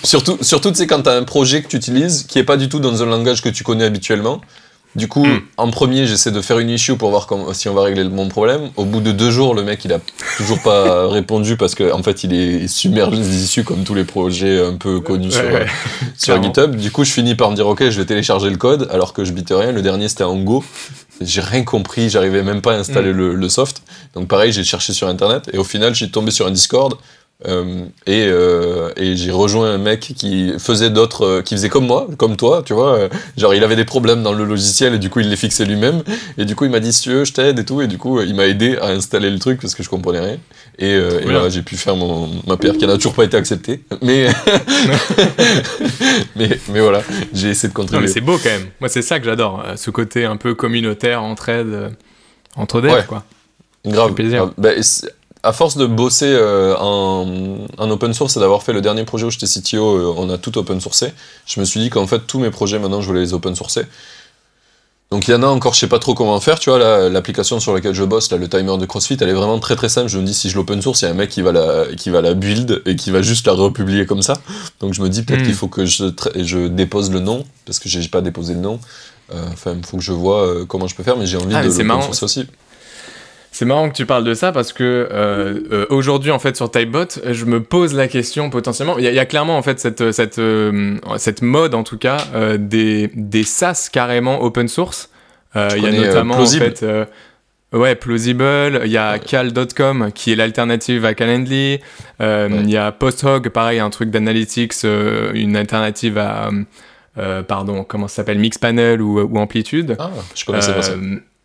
[0.04, 2.68] Surtout, surtout tu sais, quand t'as un projet que tu utilises qui est pas du
[2.68, 4.40] tout dans un langage que tu connais habituellement,
[4.96, 5.38] Du coup, Hmm.
[5.56, 8.28] en premier, j'essaie de faire une issue pour voir comment- si on va régler mon
[8.28, 8.70] problème.
[8.76, 10.00] Au bout de deux jours, le mec, il a
[10.36, 14.02] toujours pas répondu parce qu'en en fait, il est submergé des issues comme tous les
[14.04, 15.66] projets un peu connus sur, Ouais,
[16.18, 16.42] sur.
[16.42, 16.74] GitHub.
[16.74, 19.24] Du coup, je finis par me dire, ok, je vais télécharger le code alors que
[19.24, 19.70] je bite rien.
[19.70, 20.64] Le dernier, c'était en Go.
[21.20, 23.82] J'ai rien compris, j'arrivais même pas à installer le, le soft.
[24.14, 26.94] Donc, pareil, j'ai cherché sur Internet et au final, j'ai tombé sur un Discord.
[27.46, 31.86] Euh, et euh, et j'ai rejoint un mec qui faisait d'autres, euh, qui faisait comme
[31.86, 33.08] moi, comme toi, tu vois.
[33.36, 36.02] genre, il avait des problèmes dans le logiciel et du coup, il les fixait lui-même.
[36.38, 37.80] Et du coup, il m'a dit, si tu veux, je t'aide et tout.
[37.80, 40.36] Et du coup, il m'a aidé à installer le truc parce que je comprenais rien.
[40.78, 41.48] Et, Voilà.
[41.48, 43.80] j'ai pu faire mon, ma PR qui n'a toujours pas été acceptée.
[44.02, 44.28] Mais,
[46.36, 48.06] mais, mais voilà, j'ai essayé de Non, contribuer.
[48.06, 48.66] mais c'est beau quand même.
[48.80, 49.64] Moi, c'est ça que j'adore.
[49.76, 51.90] Ce côté un peu communautaire, entraide,
[52.56, 53.04] entre devs, Ouais.
[53.06, 53.24] quoi.
[53.86, 54.14] Grave.
[54.14, 54.38] plaisir.
[54.38, 54.52] grave.
[54.58, 54.70] Bah,
[55.42, 57.26] à force de bosser euh, en,
[57.78, 60.38] en open source et d'avoir fait le dernier projet où j'étais CTO, euh, on a
[60.38, 61.12] tout open sourcé.
[61.46, 63.84] Je me suis dit qu'en fait, tous mes projets, maintenant, je voulais les open sourcer.
[65.10, 67.58] Donc il y en a encore, je sais pas trop comment faire, tu vois, l'application
[67.58, 70.06] sur laquelle je bosse, là, le timer de CrossFit, elle est vraiment très très simple.
[70.08, 71.86] Je me dis, si je l'open source, il y a un mec qui va, la,
[71.96, 74.34] qui va la build et qui va juste la republier comme ça.
[74.78, 75.46] Donc je me dis, peut-être Mm.
[75.46, 78.78] qu'il faut que je, dépose le nom, parce que j'ai pas déposé le nom.
[79.34, 81.54] Euh, Enfin, il faut que je vois euh, comment je peux faire, mais j'ai envie
[81.56, 82.46] Ah, de l'open sourcer aussi.
[83.52, 86.70] C'est marrant que tu parles de ça parce que euh, euh, aujourd'hui en fait sur
[86.70, 88.96] Typebot, je me pose la question potentiellement.
[88.98, 92.18] Il y, y a clairement en fait cette cette euh, cette mode en tout cas
[92.34, 95.10] euh, des des SaaS carrément open source.
[95.56, 96.64] Euh, Il y a euh, notamment en Plausible.
[96.64, 97.04] fait euh,
[97.72, 98.82] ouais Plausible.
[98.84, 101.80] Il y a Cal.com qui est l'alternative à Calendly.
[102.20, 102.56] Euh, Ouais.
[102.62, 106.50] Il y a PostHog pareil un truc d'analytics, euh, une alternative à
[107.18, 108.38] euh, pardon comment ça s'appelle?
[108.38, 109.96] Mixpanel ou, ou Amplitude.
[109.98, 110.92] Ah, je connaissais pas ça.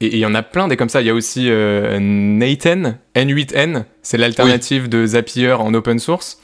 [0.02, 1.02] Et il y en a plein des comme ça.
[1.02, 6.40] Il y a aussi euh, Nathan, N8N, c'est l'alternative de Zapier en open source.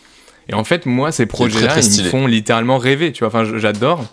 [0.50, 3.28] Et en fait, moi, ces projets-là, ils me font littéralement rêver, tu vois.
[3.28, 4.06] Enfin, j'adore.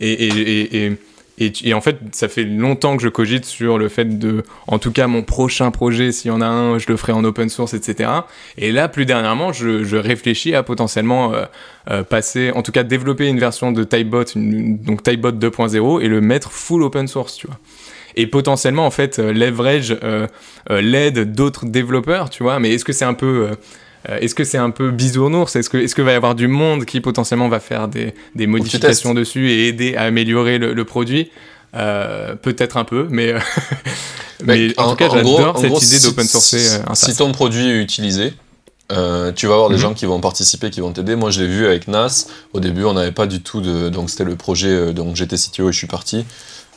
[0.00, 0.92] Et, et, et, et,
[1.38, 4.78] et, et en fait, ça fait longtemps que je cogite sur le fait de, en
[4.78, 7.48] tout cas, mon prochain projet, s'il y en a un, je le ferai en open
[7.48, 8.10] source, etc.
[8.58, 11.44] Et là, plus dernièrement, je, je réfléchis à potentiellement euh,
[11.90, 16.08] euh, passer, en tout cas, développer une version de Typebot, une- donc Typebot 2.0, et
[16.08, 17.58] le mettre full open source, tu vois
[18.16, 20.26] et potentiellement en fait euh, leverage euh,
[20.70, 22.58] euh, l'aide d'autres développeurs, tu vois.
[22.58, 23.48] Mais est-ce que c'est un peu
[24.08, 25.54] euh, est-ce que c'est un peu bisounours?
[25.56, 28.46] Est-ce que est-ce que va y avoir du monde qui potentiellement va faire des, des
[28.46, 31.30] modifications dessus et aider à améliorer le, le produit?
[31.76, 33.34] Euh, Peut-être un peu, mais
[34.44, 37.30] mais en, tout cas j'adore cette gros, idée si- d'open sourcer si- un Si ton
[37.32, 38.32] produit est utilisé,
[38.90, 39.80] euh, tu vas avoir des Mhm.
[39.82, 41.14] gens qui vont participer, qui vont t'aider.
[41.14, 42.26] Moi, je l'ai vu avec NAS.
[42.54, 43.88] Au début, on n'avait pas du tout de.
[43.88, 46.24] Donc, c'était le projet dont j'étais CTO et je suis parti.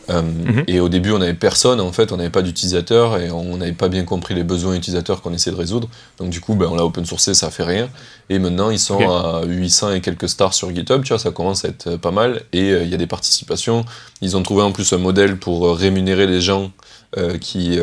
[0.10, 0.64] Euh, Mhm.
[0.68, 3.72] Et au début, on n'avait personne, en fait, on n'avait pas d'utilisateurs et on n'avait
[3.72, 5.88] pas bien compris les besoins utilisateurs qu'on essayait de résoudre.
[6.20, 7.90] Donc, du coup, ben, on l'a open sourcé, ça fait rien.
[8.30, 11.64] Et maintenant, ils sont à 800 et quelques stars sur GitHub, tu vois, ça commence
[11.66, 12.42] à être euh, pas mal.
[12.52, 13.86] Et euh, il y a des participations.
[14.22, 16.72] Ils ont trouvé en plus un modèle pour rémunérer les gens
[17.18, 17.80] euh, qui,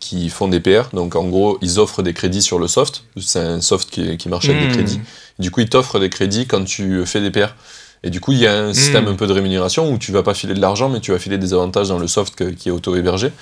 [0.00, 0.88] qui font des PR.
[0.94, 3.04] Donc, en gros, ils offrent des crédits sur le soft.
[3.20, 4.66] C'est un soft qui, qui marche avec Hmm.
[4.68, 5.00] des crédits.
[5.38, 7.54] Du coup, ils t'offrent des crédits quand tu fais des PR.
[8.02, 9.08] Et du coup, il y a un système Mm.
[9.08, 11.36] un peu de rémunération où tu vas pas filer de l'argent, mais tu vas filer
[11.38, 13.32] des avantages dans le soft que- qui est auto-hébergé.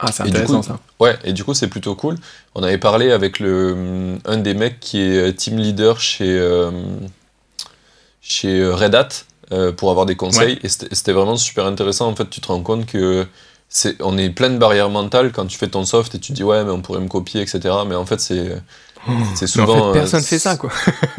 [0.00, 0.78] Ah, c'est intéressant coup, ça.
[1.00, 2.16] Ouais, et du coup, c'est plutôt cool.
[2.54, 6.70] On avait parlé avec le, hum, un des mecs qui est team leader chez, euh,
[8.20, 9.08] chez Red Hat
[9.52, 10.58] euh, pour avoir des conseils.
[10.62, 12.08] Et c'était vraiment super intéressant.
[12.08, 13.26] En fait, tu te rends compte que
[13.68, 16.42] c'est, on est plein de barrières mentales quand tu fais ton soft et tu dis
[16.44, 17.60] ouais, mais on pourrait me copier, etc.
[17.86, 18.60] Mais en fait, c'est.
[19.34, 19.92] C'est en souvent.
[19.92, 20.70] fait, personne euh, fait ça quoi.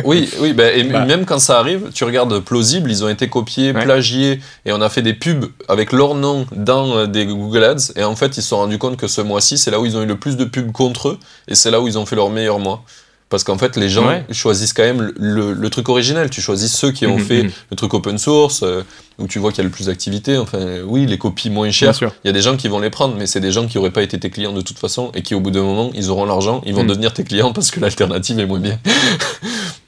[0.04, 1.06] oui, oui, bah, et Bah.
[1.06, 3.84] même quand ça arrive, tu regardes plausible, ils ont été copiés, Ouais.
[3.84, 7.94] plagiés, et on a fait des pubs avec leur nom dans euh, des Google Ads,
[7.96, 9.96] et en fait, ils se sont rendus compte que ce mois-ci, c'est là où ils
[9.98, 12.15] ont eu le plus de pubs contre eux, et c'est là où ils ont fait
[12.15, 12.84] leur meilleur mois.
[13.30, 14.26] Parce qu'en fait, les gens Ouais.
[14.32, 16.30] choisissent quand même le, le- le truc original.
[16.32, 17.52] Tu choisis ceux qui ont Mhm, fait mhm.
[17.70, 18.82] le truc open source, euh,
[19.20, 20.36] où tu vois qu'il y a le plus d'activité.
[20.38, 23.15] Enfin, oui, les copies moins chères, il y a des gens qui vont les prendre,
[23.15, 25.36] mais c'est des gens qui n'auraient pas été tes clients de toute façon, et qui
[25.36, 26.89] au bout d'un moment, ils auront l'argent, ils vont Mhm.
[26.89, 28.80] devenir tes clients parce que l'alternative est moins bien.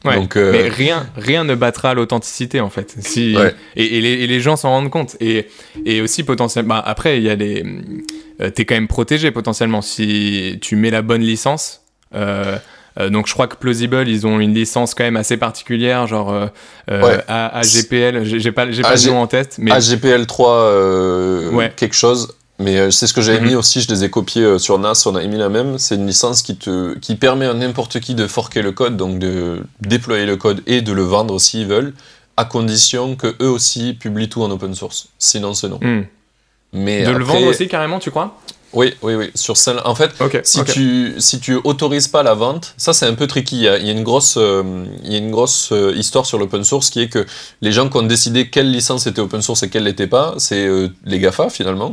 [0.04, 0.16] Ouais.
[0.16, 2.96] Donc, euh, Mais rien, rien ne battra l'authenticité en fait.
[3.02, 3.54] Si, Ouais.
[3.76, 5.16] et, et les, et les gens s'en rendent compte.
[5.20, 5.48] Et,
[5.86, 7.64] et aussi potentiellement, bah, après, il y a les,
[8.42, 11.82] euh, t'es quand même protégé potentiellement si tu mets la bonne licence.
[12.16, 12.58] Euh,
[13.00, 16.32] euh, donc je crois que Plausible, ils ont une licence quand même assez particulière, genre
[16.32, 16.48] euh,
[16.90, 17.24] euh, Ouais.
[17.28, 18.24] A- AGPL.
[18.24, 21.72] J'ai pas, j'ai pas AG le nom en tête, mais AGPL3 euh, Ouais.
[21.76, 22.34] quelque chose.
[22.60, 23.48] Mais c'est ce que j'avais Mhm.
[23.48, 25.80] mis aussi, je les ai copiés sur NAS, on a mis la même.
[25.80, 29.18] C'est une licence qui, te, qui permet à n'importe qui de forquer le code, donc
[29.18, 31.94] de déployer le code et de le vendre s'ils veulent,
[32.38, 35.08] à condition que eux aussi publient tout en open source.
[35.18, 35.80] Sinon, c'est non.
[35.82, 36.04] Hmm.
[36.74, 38.38] Mais de le vendre aussi carrément, tu crois?
[38.74, 39.32] Oui, oui, oui.
[39.36, 40.12] Sur celle, en fait,
[40.44, 43.58] si tu si tu autorises pas la vente, ça c'est un peu tricky.
[43.58, 45.94] Il y a, il y a une grosse euh, il y a une grosse euh,
[45.96, 47.26] histoire sur l'open source qui est que
[47.62, 50.66] les gens qui ont décidé quelle licence était open source et quelle l'était pas, c'est
[50.66, 51.92] euh, les Gafa finalement,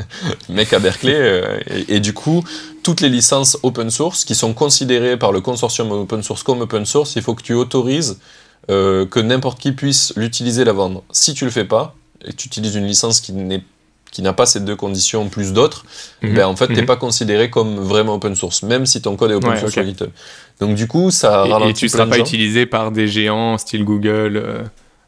[0.48, 1.14] mecs à Berkeley.
[1.14, 2.44] euh, et, et du coup,
[2.82, 6.84] toutes les licences open source qui sont considérées par le consortium open source comme open
[6.84, 8.18] source, il faut que tu autorises
[8.70, 11.02] euh, que n'importe qui puisse l'utiliser, la vendre.
[11.10, 13.62] Si tu le fais pas et que tu utilises une licence qui n'est
[14.10, 15.84] qui n'a pas ces deux conditions plus d'autres,
[16.22, 16.34] Mhm.
[16.34, 16.86] ben en fait, t'es Mhm.
[16.86, 19.74] pas considéré comme vraiment open source, même si ton code est open Ouais, source ok.
[19.74, 20.10] sur GitHub.
[20.60, 22.22] Donc du coup, ça Et- ralentit Et, tu seras pas gens.
[22.24, 24.36] utilisé par des géants style Google.
[24.36, 24.62] euh,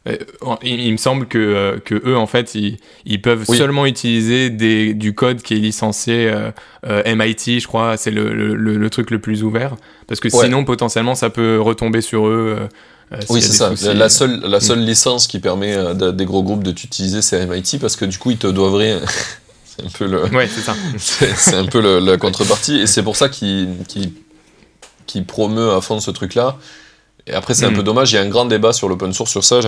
[0.07, 0.17] euh,
[0.63, 3.57] il, il me semble que, euh, que eux, en fait, ils, ils peuvent Oui.
[3.57, 6.31] seulement utiliser des, du code qui est licencié
[6.87, 9.75] euh, MIT, je crois, c'est le, le, le- le truc le plus ouvert.
[10.07, 10.45] Parce que Ouais.
[10.45, 12.57] sinon, potentiellement, ça peut retomber sur eux.
[13.11, 13.69] Euh, euh, Oui, c'est ça.
[13.69, 13.93] soucis.
[13.93, 17.45] La seule, la seule licence qui permet à de- des gros groupes de t'utiliser, c'est
[17.45, 18.99] MIT, parce que du coup, ils te doivent rien.
[19.65, 20.75] c'est un peu le, Ouais, c'est ça.
[20.97, 23.67] c'est c'est un peu le- la contrepartie, et c'est pour ça qu'ils
[25.27, 26.57] promeut à fond ce truc-là.
[27.27, 27.75] Et après, c'est un Mhm.
[27.77, 28.11] peu dommage.
[28.11, 29.59] Il y a un grand débat sur l'open source sur ça.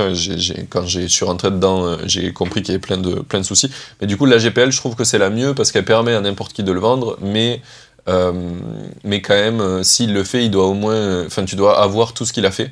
[0.69, 3.45] Quand je suis rentré dedans, euh, j'ai compris qu'il y avait plein de, plein de
[3.45, 3.69] soucis.
[4.01, 6.21] Mais du coup, la GPL, je trouve que c'est la mieux parce qu'elle permet à
[6.21, 7.15] n'importe qui de le vendre.
[7.21, 7.61] Mais,
[8.07, 8.31] euh,
[9.03, 11.25] mais quand même, euh, s'il le fait, il doit au moins.
[11.27, 12.71] Enfin, tu dois avoir tout ce qu'il a fait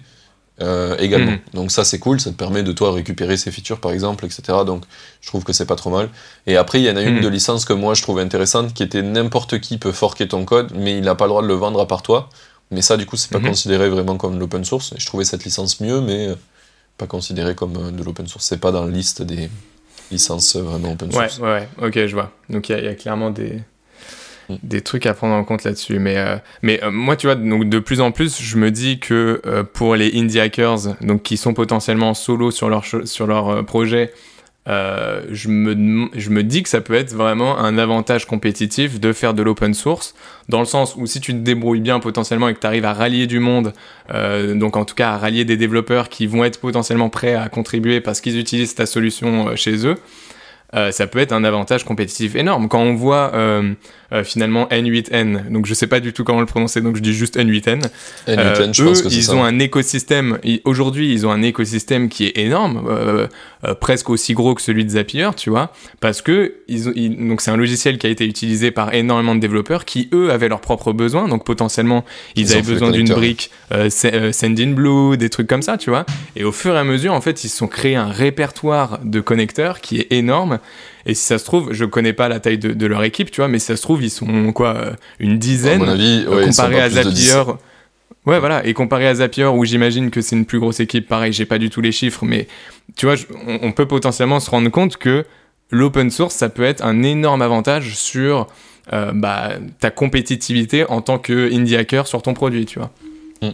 [0.62, 1.32] euh, également.
[1.32, 1.40] Mhm.
[1.54, 2.20] Donc, ça, c'est cool.
[2.22, 4.42] Ça te permet de toi récupérer ses features, par exemple, etc.
[4.66, 4.84] Donc,
[5.22, 6.10] je trouve que c'est pas trop mal.
[6.48, 7.22] Et après, il y en a une Mhm.
[7.24, 10.72] de licence que moi, je trouve intéressante qui était n'importe qui peut forquer ton code,
[10.76, 12.30] mais il n'a pas le droit de le vendre à part toi.
[12.72, 13.48] Mais ça, du coup, c'est pas Mhm.
[13.48, 14.94] considéré vraiment comme de l'open source.
[14.96, 16.36] Et je trouvais cette licence mieux, mais euh,
[16.98, 18.46] pas considéré comme euh, de l'open source.
[18.46, 19.50] C'est pas dans la liste des
[20.12, 21.40] licences vraiment open source.
[21.40, 22.32] ouais, ouais, ok, je vois.
[22.50, 23.62] Donc il y, a- il y a clairement des.
[24.64, 26.00] Des trucs à prendre en compte là-dessus.
[26.00, 29.00] Mais, euh, mais euh, moi, tu vois, donc, de plus en plus, je me dis
[29.00, 33.66] que euh, pour les indie hackers, donc, qui sont potentiellement solo sur leur, sur leur
[33.66, 34.12] projet,
[34.68, 39.34] je, me, je me dis que ça peut être vraiment un avantage compétitif de faire
[39.34, 40.14] de l'open source,
[40.50, 42.94] dans le sens où si tu te débrouilles bien potentiellement et que tu arrives à
[42.94, 43.74] rallier du monde,
[44.10, 48.02] donc en tout cas à rallier des développeurs qui vont être potentiellement prêts à contribuer
[48.02, 49.98] parce qu'ils utilisent ta solution chez eux,
[50.92, 52.70] ça peut être un avantage compétitif énorme.
[52.70, 53.32] Quand on voit
[54.12, 57.02] euh, euh, finalement N8N, donc je sais pas du tout comment le prononcer, donc je
[57.02, 57.86] dis juste N8N.
[58.28, 59.36] Et Euh, Newton, je eux, pense que ils ça.
[59.36, 60.38] ont un écosystème.
[60.66, 63.28] Aujourd'hui, ils ont un écosystème qui est énorme, euh,
[63.66, 67.28] euh, presque aussi gros que celui de Zapier, tu vois, parce que ils, ont- ils-
[67.28, 70.50] donc c'est un logiciel qui a été utilisé par énormément de développeurs qui eux avaient
[70.50, 71.28] leurs propres besoins.
[71.28, 72.04] Donc potentiellement,
[72.36, 76.06] ils, avaient besoin d'une brique euh, Se- euh, Sendinblue, des trucs comme ça, tu vois.
[76.36, 79.22] Et au fur et à mesure, en fait, ils se sont créés un répertoire de
[79.22, 80.60] connecteurs qui est énorme.
[81.06, 83.42] Et si ça se trouve, je connais pas la taille de, de leur équipe, tu
[83.42, 85.80] vois, mais si ça se trouve, ils sont quoi, euh, une À dizaine.
[85.80, 87.28] mon avis, ouais, comparé à plus de 10.
[87.32, 87.54] Zapier.
[88.28, 88.66] Ouais, voilà.
[88.68, 91.58] Et comparé à Zapier, où j'imagine que c'est une plus grosse équipe, pareil, j'ai pas
[91.58, 92.48] du tout les chiffres, mais
[92.96, 95.26] tu vois, on peut potentiellement se rendre compte que
[95.72, 98.48] l'open source, ça peut être un énorme avantage sur
[98.94, 102.92] euh, bah, ta compétitivité en tant que indie hacker sur ton produit, tu vois.
[103.42, 103.50] Mm.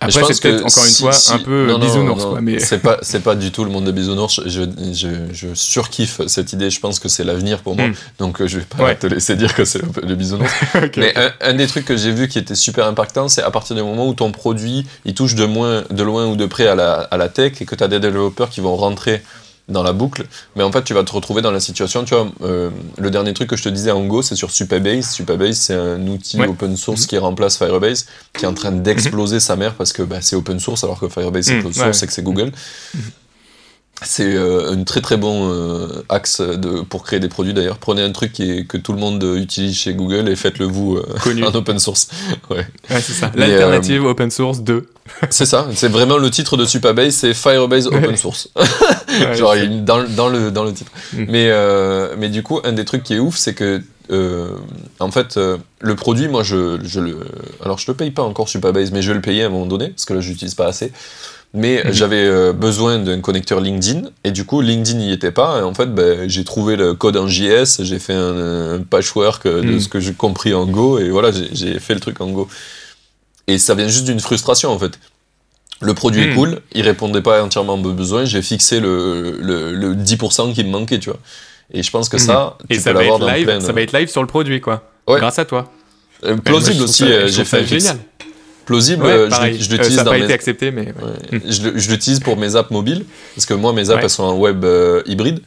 [0.00, 2.30] Après, je pense que encore une si- fois si- un peu non, non, bisounours, non,
[2.32, 2.40] quoi.
[2.40, 4.40] Mais c'est pas c'est pas du tout le monde de bisounours.
[4.46, 6.70] Je, je, je surkiffe cette idée.
[6.70, 7.88] Je pense que c'est l'avenir pour moi.
[7.88, 7.94] Mm.
[8.18, 8.94] Donc euh, je vais pas Ouais.
[8.96, 10.50] te laisser dire que c'est le, bisounours.
[10.74, 10.96] Ok.
[10.98, 13.74] Mais un, un des trucs que j'ai vu qui était super impactant, c'est à partir
[13.76, 16.74] du moment où ton produit il touche de moins de loin ou de près à
[16.74, 19.22] la, à la tech et que tu as des développeurs qui vont rentrer
[19.68, 22.28] dans la boucle, mais en fait tu vas te retrouver dans la situation, tu vois,
[22.42, 25.10] euh, le dernier truc que je te disais en Go, c'est sur Supabase.
[25.10, 26.46] Supabase, c'est un outil Ouais.
[26.46, 27.06] open source Mhm.
[27.08, 30.60] qui remplace Firebase, qui est en train d'exploser sa mère parce que bah, c'est open
[30.60, 32.04] source alors que Firebase c'est Mhm, closed ouais, source ouais.
[32.04, 32.52] et que c'est Google.
[34.02, 37.78] C'est euh, un très très bon euh, axe de, pour créer des produits d'ailleurs.
[37.78, 40.66] Prenez un truc qui est, que tout le monde euh, utilise chez Google et faites-le
[40.66, 42.08] vous euh, en open source.
[42.50, 42.58] Ouais.
[42.90, 43.32] Ouais, c'est ça.
[43.34, 44.86] L'alternative open source 2.
[45.30, 48.16] C'est ça, c'est vraiment le titre de Supabase, c'est Firebase Open Ouais.
[48.16, 48.48] Source.
[49.34, 50.90] Genre il- dans, le- dans, le, dans le titre.
[51.12, 51.24] Mm.
[51.28, 51.52] Mais,
[52.18, 53.80] mais du coup, un des trucs qui est ouf, c'est que
[54.10, 54.48] euh,
[54.98, 57.18] en fait, euh, le produit, moi je, je le.
[57.64, 59.66] Alors je le paye pas encore Supabase, mais je vais le payer à un moment
[59.66, 60.92] donné, parce que là je l'utilise pas assez.
[61.54, 65.62] Mais j'avais euh, besoin d'un connecteur LinkedIn, et du coup LinkedIn n'y était pas, et
[65.62, 69.62] en fait ben, j'ai trouvé le code en JS, j'ai fait un, un patchwork de
[69.62, 69.80] Mhm.
[69.80, 72.46] ce que j'ai compris en Go, et voilà, j'ai- fait le truc en Go.
[73.46, 74.98] Et ça vient juste d'une frustration en fait.
[75.80, 76.36] Le produit est Hmm.
[76.36, 80.64] cool, il répondait pas entièrement à mes besoins, j'ai fixé le, le, le 10% qui
[80.64, 81.18] me manquait, tu vois.
[81.72, 83.60] Et je pense que ça, Et ça va, être live, plein.
[83.60, 84.90] ça va être live sur le produit, quoi.
[85.08, 85.18] Ouais.
[85.20, 85.70] Grâce à toi.
[86.24, 87.94] Euh, plausible aussi, euh, j'ai fait un fixe.
[88.66, 90.24] Plausible, Ouais, euh, je Euh, l'utilise ça n'a pas mes...
[90.24, 90.82] été accepté, mais.
[90.82, 90.94] ouais.
[91.32, 91.40] Ouais.
[91.48, 94.24] je le- je l'utilise pour mes apps mobiles, parce que moi, mes apps, elles sont
[94.24, 95.40] en web euh, hybride.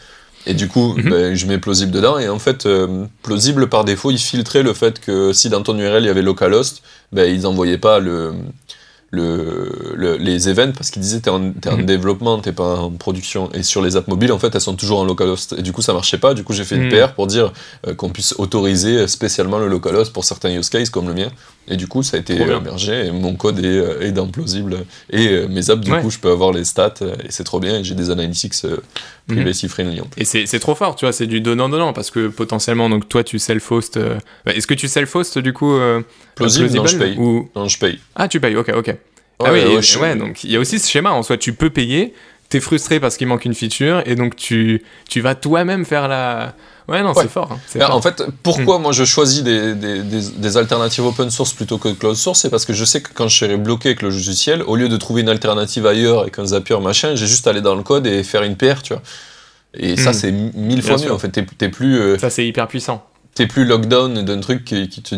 [0.47, 1.10] Et du coup, Mhm.
[1.10, 2.17] ben, je mets plausible dedans.
[2.17, 5.77] Et en fait, euh, plausible, par défaut, il filtrait le fait que si dans ton
[5.77, 8.32] URL, il y avait localhost, ben, ils n'envoyaient pas le,
[9.12, 11.86] le, les events parce qu'ils disaient t'es en, es en Mhm.
[11.86, 13.49] développement, t'es pas en production.
[13.53, 15.55] Et sur les apps mobiles, en fait, elles sont toujours en localhost.
[15.58, 16.34] Et du coup, ça marchait pas.
[16.34, 16.89] Du coup, j'ai fait une Mhm.
[17.08, 17.52] PR pour dire
[17.87, 21.29] euh, qu'on puisse autoriser spécialement le localhost pour certains use cases comme le mien.
[21.69, 23.05] Et du coup, ça a été mergé.
[23.07, 24.85] Et mon code est, euh, est dans plausible.
[25.11, 26.01] Et euh, mes apps, du Ouais.
[26.01, 26.95] coup, je peux avoir les stats.
[27.03, 27.79] euh, et c'est trop bien.
[27.79, 28.55] Et j'ai des analytics
[29.27, 30.21] privacy friendly en plus.
[30.21, 33.37] Et c'est trop fort, tu vois, c'est du donnant-donnant, parce que potentiellement, donc toi, tu
[33.39, 33.97] self-host.
[33.97, 36.01] euh, bah, Est-ce que tu self-host du coup euh,
[36.35, 37.15] Plausible, non, je paye.
[37.17, 37.49] ou...
[37.55, 37.99] Non, je paye.
[38.15, 38.95] Ah, tu payes, ok, ok.
[39.43, 41.37] ah oui, ouais, et- je- ouais, donc il y a aussi ce schéma en soi,
[41.37, 42.13] tu peux payer,
[42.49, 46.55] t'es frustré parce qu'il manque une feature, et donc tu, tu vas toi-même faire la.
[46.90, 47.23] Ouais, non, Ouais.
[47.23, 47.50] c'est fort.
[47.52, 47.96] hein, fort.
[47.96, 51.90] en fait, pourquoi moi je choisis des, des, des- des alternatives open source plutôt que
[51.90, 54.63] closed source C'est parce que je sais que quand je serai bloqué avec le logiciel,
[54.63, 57.62] au lieu de trouver une alternative ailleurs avec un Zapier machin, j'ai juste à aller
[57.62, 59.02] dans le code et faire une PR, tu vois.
[59.75, 60.13] Et ça, Hmm.
[60.13, 61.15] c'est mille fois Bien mieux sûr.
[61.15, 61.29] en fait.
[61.29, 63.06] T'es t'es plus, euh, Ça, c'est hyper puissant.
[63.35, 65.15] t'es plus lockdown d'un truc qui, qui, te,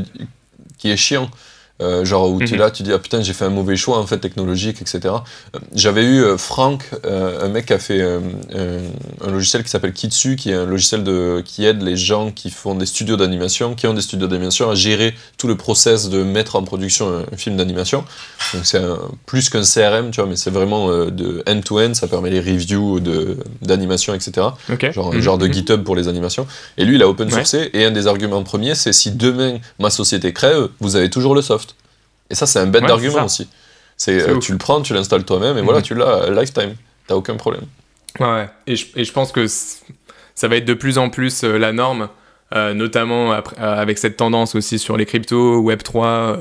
[0.78, 1.30] qui est chiant.
[1.82, 2.60] Euh, genre où tu es Mhm.
[2.60, 5.00] là, tu dis ah putain j'ai fait un mauvais choix en fait technologique, etc.
[5.56, 9.94] Euh, J'avais eu euh, Franck, euh, un mec qui a fait un, logiciel qui s'appelle
[9.94, 13.74] Kitsu, qui est un logiciel de, qui aide les gens qui font des studios d'animation,
[13.76, 17.22] qui ont des studios d'animation à gérer tout le process de mettre en production un,
[17.34, 18.04] un film d'animation.
[18.54, 18.82] Donc c'est
[19.26, 23.00] plus qu'un CRM, tu vois, mais c'est vraiment de end-to-end, ça permet les reviews
[23.62, 24.48] d'animation, etc
[24.94, 25.54] genre Mhm, genre de mhm.
[25.54, 26.48] GitHub pour les animations.
[26.78, 27.34] Et lui, il a open Ouais.
[27.36, 31.36] sourcé, et un des arguments premiers, c'est si demain ma société crève, vous avez toujours
[31.36, 31.71] le soft.
[32.32, 33.48] Et ça, c'est un bête Ouais, d'argument aussi.
[33.98, 35.66] C'est euh, tu le prends, tu l'installes toi-même, et Mhm.
[35.66, 36.74] voilà, tu l'as euh, lifetime.
[37.08, 37.66] T'as aucun problème.
[38.20, 38.50] Ouais, ouais.
[38.66, 41.72] Et je, et je pense que ça va être de plus en plus euh, la
[41.72, 42.10] norme,
[42.56, 46.38] euh, notamment après- euh, avec cette tendance aussi sur les cryptos, Web3, euh,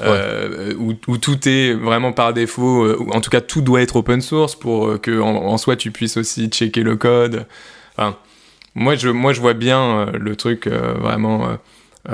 [0.00, 3.96] euh, où, où tout est vraiment par défaut, ou en tout cas tout doit être
[3.96, 7.46] open source pour que en, en soi tu puisses aussi checker le code.
[7.98, 8.16] Enfin,
[8.74, 11.58] moi, je, moi je vois bien le truc vraiment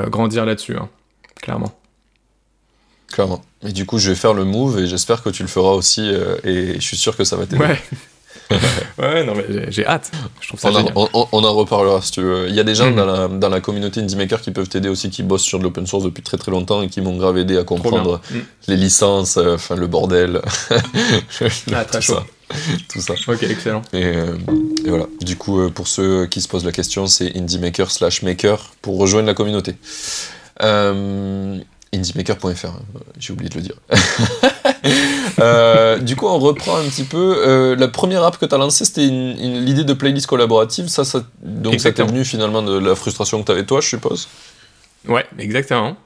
[0.09, 0.89] grandir là-dessus, hein,
[1.41, 1.73] clairement.
[3.13, 3.43] Clairement.
[3.67, 6.03] Et du coup, je vais faire le move, et j'espère que tu le feras aussi,
[6.13, 7.63] euh, et je suis sûr que ça va t'aider.
[7.65, 7.79] Ouais.
[8.99, 10.11] ouais, non, mais j'ai- hâte.
[10.41, 10.93] Je trouve ça On en, génial.
[10.97, 12.49] on- on- en reparlera si tu veux.
[12.49, 12.97] Il y a des gens Mhm.
[12.97, 15.65] dans, la, dans la communauté Indie Maker qui peuvent t'aider aussi, qui bossent sur de
[15.65, 18.37] l'open source depuis très très longtemps et qui m'ont grave aidé à comprendre Mm.
[18.69, 20.41] les licences, euh, enfin le bordel.
[21.75, 22.15] Ah, très tout chaud.
[22.15, 22.25] ça.
[22.93, 23.15] Tout ça.
[23.27, 23.83] Ok, excellent.
[23.93, 24.37] Et, euh,
[24.85, 25.07] et voilà.
[25.21, 28.99] Du coup, euh, pour ceux qui se posent la question, c'est indiemaker slash maker pour
[28.99, 29.75] rejoindre la communauté.
[30.63, 31.59] Euh,
[31.95, 32.83] indiemaker.fr, hein,
[33.19, 33.75] j'ai oublié de le dire.
[35.41, 37.37] Euh, du coup, on reprend un petit peu.
[37.47, 40.89] euh, la première app que tu as lancée, c'était l'idée de playlist collaborative.
[40.89, 43.89] Ça, ça, donc ça t'est venu finalement de la frustration que tu avais toi, je
[43.89, 44.29] suppose?
[45.07, 45.97] Ouais, exactement.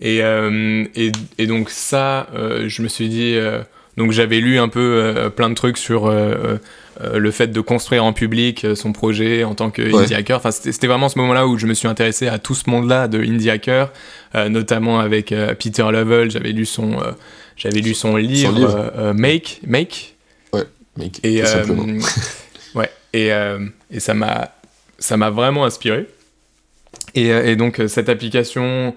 [0.00, 3.62] Et, euh, et, et donc ça, euh, je me suis dit, euh,
[3.96, 6.58] donc j'avais lu un peu euh, plein de trucs sur euh, euh,
[7.14, 10.02] le fait de construire en public euh, son projet en tant que Ouais.
[10.02, 10.36] indie hacker.
[10.38, 13.18] Enfin, c'était vraiment ce moment-là où je me suis intéressé à tout ce monde-là de
[13.20, 13.90] indie hacker,
[14.34, 16.30] euh, notamment avec euh, Peter Lovell.
[16.30, 17.12] J'avais lu son, euh,
[17.56, 18.76] j'avais lu son livre, livre.
[18.76, 20.14] euh, euh, Make, Make,
[21.22, 21.86] et tout euh, simplement.
[22.74, 24.50] ouais, et, euh, et ça m'a
[24.98, 26.06] ça m'a vraiment inspiré.
[27.14, 28.94] Et, euh, et donc euh, cette application,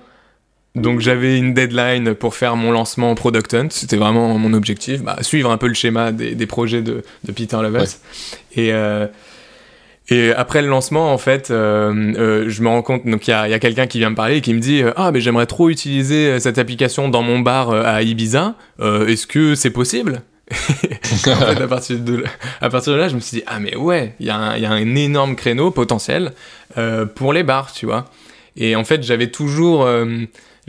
[0.75, 3.67] donc j'avais une deadline pour faire mon lancement Product Hunt.
[3.71, 7.31] C'était vraiment mon objectif, bah, suivre un peu le schéma des, des projets de, de
[7.31, 7.89] Peter Levels.
[8.55, 9.07] Et euh,
[10.09, 13.33] et après le lancement, en fait, euh, euh, je me rends compte, donc il y
[13.33, 15.21] a, il y a quelqu'un qui vient me parler et qui me dit Ah, mais
[15.21, 18.55] j'aimerais trop utiliser cette application dans mon bar à Ibiza.
[18.81, 22.25] Est-ce que c'est possible en fait, à partir, de,
[22.59, 24.57] à partir de là, je me suis dit, ah mais ouais, il y, a un-
[24.57, 26.33] il y a un énorme créneau potentiel
[27.15, 28.05] pour les bars, tu vois.
[28.57, 29.87] Et en fait, j'avais toujours,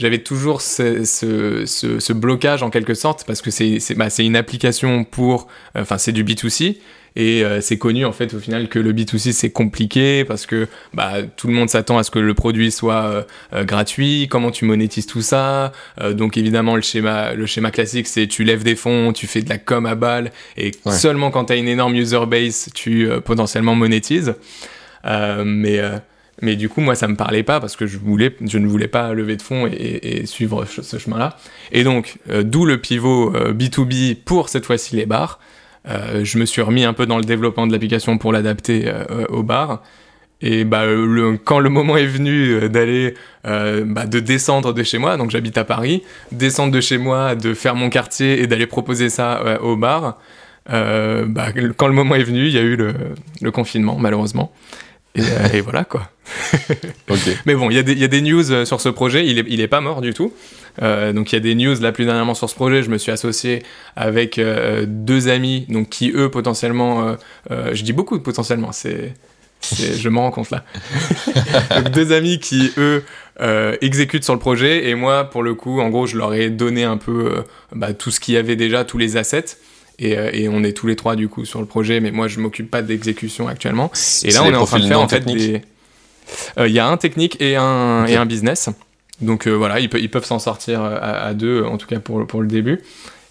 [0.02, 4.08] j'avais toujours ce, ce, ce- ce blocage en quelque sorte, parce que c'est c'est- bah,
[4.18, 6.76] une application pour, enfin c'est du B2C,
[7.14, 10.66] et euh, c'est connu en fait au final que le B2C c'est compliqué, parce que
[10.92, 13.22] bah, tout le monde s'attend à ce que le produit soit euh,
[13.52, 18.06] euh, gratuit, comment tu monétises tout ça, euh, donc évidemment, le schéma, le schéma classique,
[18.08, 20.92] c'est tu lèves des fonds, tu fais de la com à balle, et Ouais.
[20.92, 24.34] seulement quand tu as une énorme user base, tu euh, potentiellement monétises.
[25.04, 25.98] Euh, mais, euh,
[26.42, 29.36] mais du coup, moi, ça me parlait pas parce que je, ne voulais pas lever
[29.36, 31.36] de fonds et, suivre ce chemin-là.
[31.70, 35.38] Et donc, euh, d'où le pivot euh, B2B pour cette fois-ci les bars.
[35.88, 39.04] Euh, je me suis remis un peu dans le développement de l'application pour l'adapter euh,
[39.10, 39.82] euh, aux bars.
[40.42, 43.14] Et bah, euh, quand le moment est venu euh, d'aller,
[43.46, 47.36] euh, bah, de descendre de chez moi, donc j'habite à Paris, descendre de chez moi,
[47.36, 50.18] de faire mon quartier et d'aller proposer ça euh, au bar,
[50.70, 54.52] euh, bah, quand le moment est venu, il y a eu le confinement, malheureusement.
[55.14, 56.10] Et, euh, et voilà quoi.
[57.46, 59.26] Mais bon, il y, a des- il y a des news euh, sur ce projet,
[59.26, 60.32] il est, il est pas mort du tout.
[60.80, 62.82] Euh, donc il y a des news là plus dernièrement sur ce projet.
[62.82, 63.62] Je me suis associé
[63.96, 67.16] avec euh, deux amis, donc qui eux potentiellement,
[67.50, 69.12] euh, je dis beaucoup potentiellement, c'est
[69.78, 70.64] je me rends compte là.
[71.76, 73.04] Donc, deux amis qui, eux,
[73.40, 74.88] euh, exécutent sur le projet.
[74.88, 77.42] Et moi, pour le coup, en gros, je leur ai donné un peu euh,
[77.72, 79.56] bah, tout ce qu'il y avait déjà, tous les assets.
[80.02, 82.28] Et, euh, et, on est tous les trois du coup sur le projet, mais moi
[82.28, 83.90] je m'occupe pas d'exécution actuellement.
[84.24, 85.62] Et là, on est en train de faire en fait des.
[86.58, 88.68] Il y a un technique et un, et un business.
[89.20, 92.48] Donc voilà, ils, ils peuvent s'en sortir à, deux, en tout cas pour, pour le
[92.48, 92.80] début.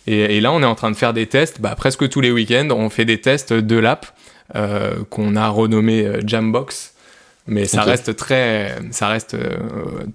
[0.07, 2.31] Et, et, là, on est en train de faire des tests, bah, presque tous les
[2.31, 4.07] week-ends, on fait des tests de l'app
[5.09, 6.91] qu'on a renommé Jambox.
[7.47, 9.57] Mais ça reste très, ça reste euh,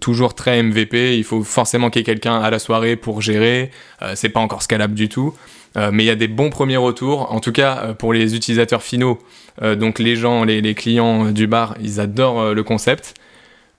[0.01, 1.19] toujours très MVP.
[1.19, 3.71] Il faut forcément qu'il y ait quelqu'un à la soirée pour gérer.
[4.03, 5.35] Euh, c'est pas encore scalable du tout,
[5.77, 7.33] euh, mais il y a des bons premiers retours.
[7.33, 9.19] En tout cas, pour les utilisateurs finaux,
[9.63, 13.15] donc les gens, les, clients du bar, ils adorent le concept.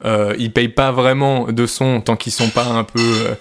[0.04, 3.36] ils payent pas vraiment de son tant qu'ils sont pas un peu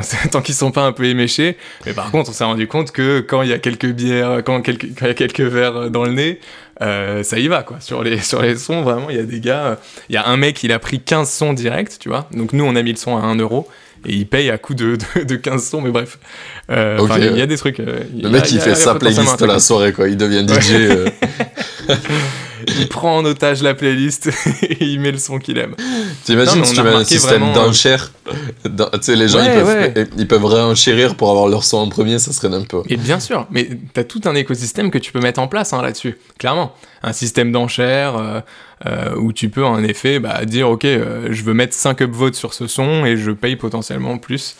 [0.52, 1.56] sont pas un peu éméchés.
[1.86, 4.66] Mais par contre, on s'est rendu compte que quand il y a quelques bières, quand,
[4.66, 6.40] il y a quelques verres dans le nez,
[6.80, 7.80] euh, ça y va quoi.
[7.80, 9.78] Sur les, sur les sons, vraiment, il y a des gars.
[10.08, 12.28] Il y a un mec, il a pris 15 sons direct, tu vois.
[12.32, 13.68] Donc nous, on a mis le son à 1 euro
[14.06, 16.18] et il paye à coup de, de, 15 sons, mais bref.
[16.70, 17.80] Euh, il y a des trucs.
[17.80, 20.08] Euh, le mec, il fait sa playlist la soirée, quoi.
[20.08, 21.10] Il devient DJ.
[22.78, 24.30] il prend en otage la playlist
[24.62, 25.74] et il met le son qu'il aime.
[26.24, 28.12] T'imagines si tu mets un système d'enchères
[28.64, 32.18] Tu sais, les gens, ils, peuvent, ils, peuvent, réenchérir pour avoir leur son en premier,
[32.18, 35.40] ça serait n'importe Et bien sûr, mais t'as tout un écosystème que tu peux mettre
[35.40, 36.74] en place hein, là-dessus, clairement.
[37.02, 38.40] Un système d'enchères euh,
[38.86, 42.34] euh, où tu peux en effet bah, dire, ok, euh, je veux mettre 5 upvotes
[42.34, 44.56] sur ce son et je paye potentiellement plus.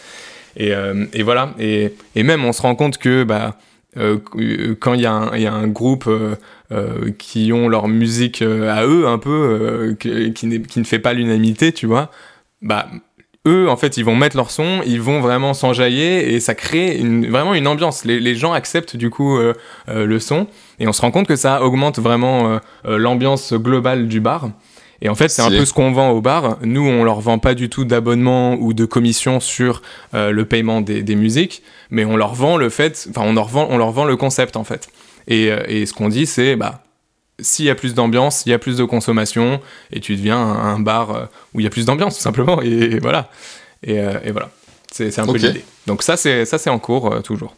[0.56, 0.72] Et,
[1.14, 3.24] et voilà, et, et, même on se rend compte que...
[3.24, 3.56] Bah,
[3.98, 4.18] euh,
[4.80, 5.12] quand il y, a
[5.52, 6.36] un groupe euh,
[6.72, 11.86] euh, qui ont leur musique à eux un peu, qui, ne fait pas l'unanimité, tu
[11.86, 12.10] vois,
[12.62, 12.86] bah
[13.46, 17.02] eux, en fait, ils vont mettre leur son, ils vont vraiment s'enjailler et ça crée
[17.28, 18.04] vraiment une ambiance.
[18.04, 19.36] Les, gens acceptent du coup
[19.88, 20.46] le son
[20.78, 24.50] et on se rend compte que ça augmente vraiment l'ambiance globale du bar.
[25.02, 26.58] Et en fait, c'est un peu ce qu'on vend au bar.
[26.62, 29.82] Nous, on leur vend pas du tout d'abonnement ou de commission sur
[30.14, 33.48] euh, le paiement des, des, musiques, mais on leur vend le fait, enfin, on leur
[33.48, 34.88] vend, on leur vend le concept en fait.
[35.26, 36.84] Et, euh, et ce qu'on dit, c'est bah
[37.40, 40.78] s'il y a plus d'ambiance, il y a plus de consommation, et tu deviens un,
[40.78, 42.62] bar euh, où il y a plus d'ambiance, tout simplement.
[42.62, 43.28] Et, voilà.
[43.82, 44.50] Et, et voilà.
[44.92, 45.64] C'est un peu l'idée.
[45.88, 47.56] Donc ça, c'est ça, c'est en cours toujours.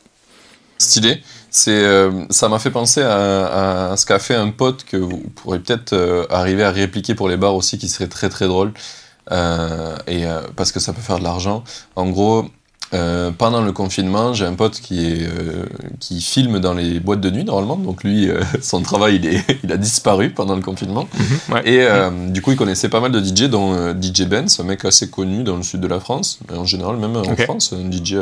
[0.79, 1.23] Stylé.
[1.69, 5.61] Euh, ça m'a fait penser à, à, ce qu'a fait un pote que vous pourrez
[5.61, 8.73] peut-être euh, arriver à répliquer pour les bars aussi, qui serait très très drôle.
[9.31, 10.25] Euh, et
[10.57, 11.65] parce que ça peut faire de l'argent.
[11.97, 12.47] En gros,
[12.95, 15.65] euh, pendant le confinement, j'ai un pote qui, est, euh,
[15.99, 17.77] qui filme dans les boîtes de nuit normalement.
[17.77, 21.09] Donc lui, euh, son travail, il, est, il a disparu pendant le confinement.
[21.49, 21.87] Mhm, et
[22.31, 25.43] du coup, il connaissait pas mal de DJ, dont DJ Benz, un mec assez connu
[25.43, 28.17] dans le sud de la France, mais en général même en France, un DJ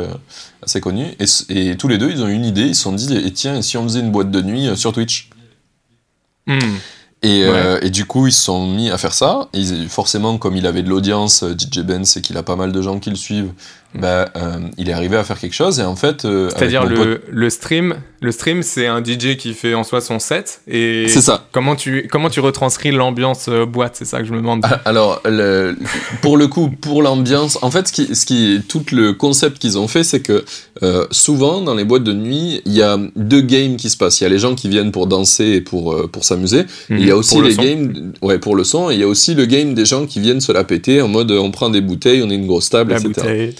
[0.63, 1.05] assez connu.
[1.19, 2.67] Et, et, tous les deux, ils ont eu une idée.
[2.67, 5.29] Ils se sont dit, et tiens, si on faisait une boîte de nuit sur Twitch?
[6.47, 6.77] Hmm.
[7.23, 9.47] Et, euh, et, du coup, ils se sont mis à faire ça.
[9.53, 12.81] Ils, forcément, comme il avait de l'audience, DJ Ben, c'est qu'il a pas mal de
[12.81, 13.53] gens qui le suivent.
[13.95, 15.79] Bah, euh, il est arrivé à faire quelque chose.
[15.79, 16.25] Et en fait.
[16.25, 20.19] Euh, C'est-à-dire le, le, stream, le stream, c'est un DJ qui fait en soi son
[20.19, 20.61] set.
[20.67, 21.47] Et c'est ça.
[21.51, 24.61] Comment tu, comment tu retranscris l'ambiance boîte C'est ça que je me demande.
[24.63, 25.75] Ah, alors, le,
[26.21, 29.77] pour le coup, pour l'ambiance, en fait, ce qui, ce qui, tout le concept qu'ils
[29.77, 30.43] ont fait, c'est que
[31.11, 34.19] souvent, dans les boîtes de nuit, il y a deux games qui se passent.
[34.21, 36.63] Il y a les gens qui viennent pour danser et pour, pour s'amuser.
[36.89, 39.33] Mm y a aussi les games, ouais, pour le son, et il y a aussi
[39.33, 42.21] le game des gens qui viennent se la péter en mode on prend des bouteilles,
[42.23, 43.53] on est une grosse table, etc.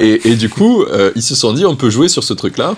[0.00, 2.76] Et, et, du coup, euh, ils se sont dit on peut jouer sur ce truc-là.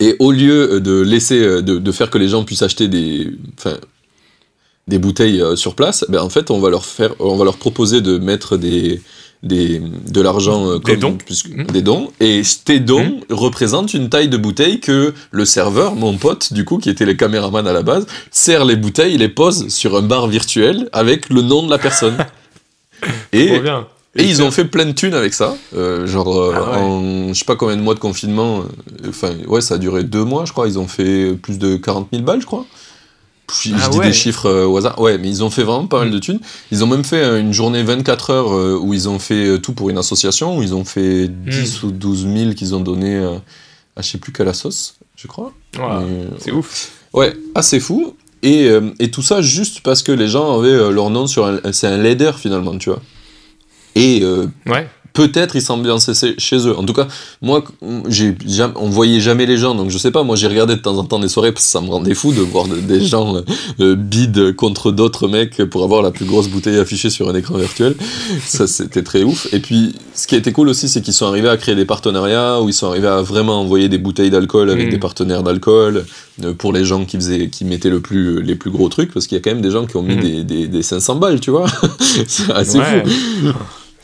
[0.00, 3.30] Et au lieu de laisser, euh, de, de, faire que les gens puissent acheter des,
[3.58, 3.76] enfin,
[4.88, 7.58] des bouteilles euh, sur place, ben en fait, on va leur faire, on va leur
[7.58, 9.02] proposer de mettre des,
[9.42, 11.18] des, de l'argent des dons.
[11.50, 11.64] Mmh.
[11.64, 12.10] des dons.
[12.20, 13.34] Et tes dons mmh.
[13.34, 17.14] représentent une taille de bouteille que le serveur, mon pote, du coup, qui était le
[17.14, 21.42] caméraman à la base, sert les bouteilles, les pose sur un bar virtuel avec le
[21.42, 22.16] nom de la personne.
[23.32, 23.60] et,
[24.16, 25.56] Et, ils ont fait plein de thunes avec ça.
[25.76, 28.62] Euh, genre, euh, ah en je sais pas combien de mois de confinement.
[29.08, 30.68] Enfin, ouais, ça a duré deux mois, je crois.
[30.68, 32.64] Ils ont fait plus de 40 000 balles, je crois.
[33.52, 34.98] Je, ah dis des chiffres euh, au hasard.
[35.00, 36.40] Ouais, mais ils ont fait vraiment pas mal de thunes.
[36.70, 39.74] Ils ont même fait euh, une journée 24 heures euh, où ils ont fait tout
[39.74, 41.86] pour une association, où ils ont fait 10 hmm.
[41.86, 43.16] ou 12 000 qu'ils ont donné
[43.96, 45.52] à je sais plus quelle sauce, je crois.
[46.38, 46.92] c'est ouf.
[47.12, 48.16] Ouais, assez fou.
[48.42, 51.60] Et, et, tout ça juste parce que les gens avaient leur nom sur un.
[51.72, 53.00] C'est un leader finalement, tu vois.
[53.94, 54.24] Et
[54.66, 54.88] ouais.
[55.14, 56.76] peut-être ils s'ambiançaient chez eux.
[56.76, 57.06] En tout cas,
[57.40, 57.64] moi,
[58.08, 58.34] j'ai
[58.76, 60.24] on voyait jamais les gens, donc je sais pas.
[60.24, 62.32] Moi, j'ai regardé de temps en temps des soirées parce que ça me rendait fou
[62.32, 63.36] de voir des gens
[63.80, 67.56] euh, bid contre d'autres mecs pour avoir la plus grosse bouteille affichée sur un écran
[67.56, 67.94] virtuel.
[68.44, 69.46] Ça, c'était très ouf.
[69.52, 72.60] Et puis, ce qui était cool aussi, c'est qu'ils sont arrivés à créer des partenariats
[72.60, 74.90] où ils sont arrivés à vraiment envoyer des bouteilles d'alcool avec mm.
[74.90, 76.04] des partenaires d'alcool
[76.42, 79.28] euh, pour les gens qui faisaient, qui mettaient le plus, les plus gros trucs, parce
[79.28, 80.20] qu'il y a quand même des gens qui ont mis mm.
[80.20, 81.66] des, des, des, 500 balles, tu vois.
[82.00, 83.52] c'est assez fou.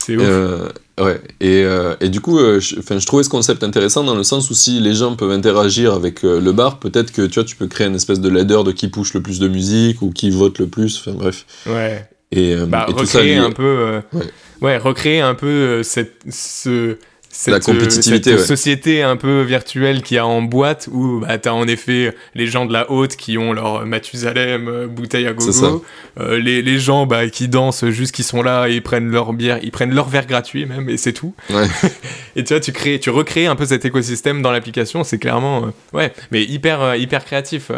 [0.05, 0.23] C'est ouf.
[0.25, 1.21] Euh, ouais.
[1.39, 4.53] Et, euh, et, du coup, je, je trouvais ce concept intéressant dans le sens où
[4.53, 7.87] si les gens peuvent interagir avec le bar, peut-être que tu vois, tu peux créer
[7.87, 10.67] une espèce de ladder de qui push le plus de musique ou qui vote le
[10.67, 10.97] plus.
[10.99, 11.45] Enfin bref.
[11.67, 12.07] Ouais.
[12.31, 14.01] Et, bah, et recréer un peu.
[14.13, 14.23] Ouais.
[14.61, 14.77] ouais.
[14.77, 16.97] recréer un peu cette, ce
[17.31, 21.47] cette, la compétitivité, cette société un peu virtuelle qui a en boîte où bah, tu
[21.47, 25.33] as en effet les gens de la haute qui ont leur Mathusalem euh, bouteille à
[25.33, 25.83] gogo,
[26.19, 29.33] euh, les, les, gens bah, qui dansent juste qui sont là et ils prennent leur
[29.33, 31.33] bière, ils prennent leur verre gratuit même et c'est tout.
[31.49, 31.67] Ouais.
[32.35, 35.65] et tu vois, tu crées, tu recrées un peu cet écosystème dans l'application, c'est clairement
[35.65, 37.71] euh, ouais, mais hyper hyper créatif.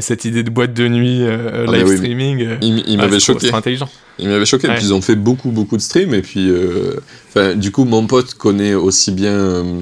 [0.00, 3.52] Cette idée de boîte de nuit ah, live streaming, il, il m'avait choqué.
[3.52, 3.88] intelligent.
[4.18, 4.68] Il m'avait choqué.
[4.68, 6.14] Puis ils ont fait beaucoup, beaucoup de streams.
[6.14, 9.80] Et puis, euh, du coup, mon pote connaît aussi bien euh,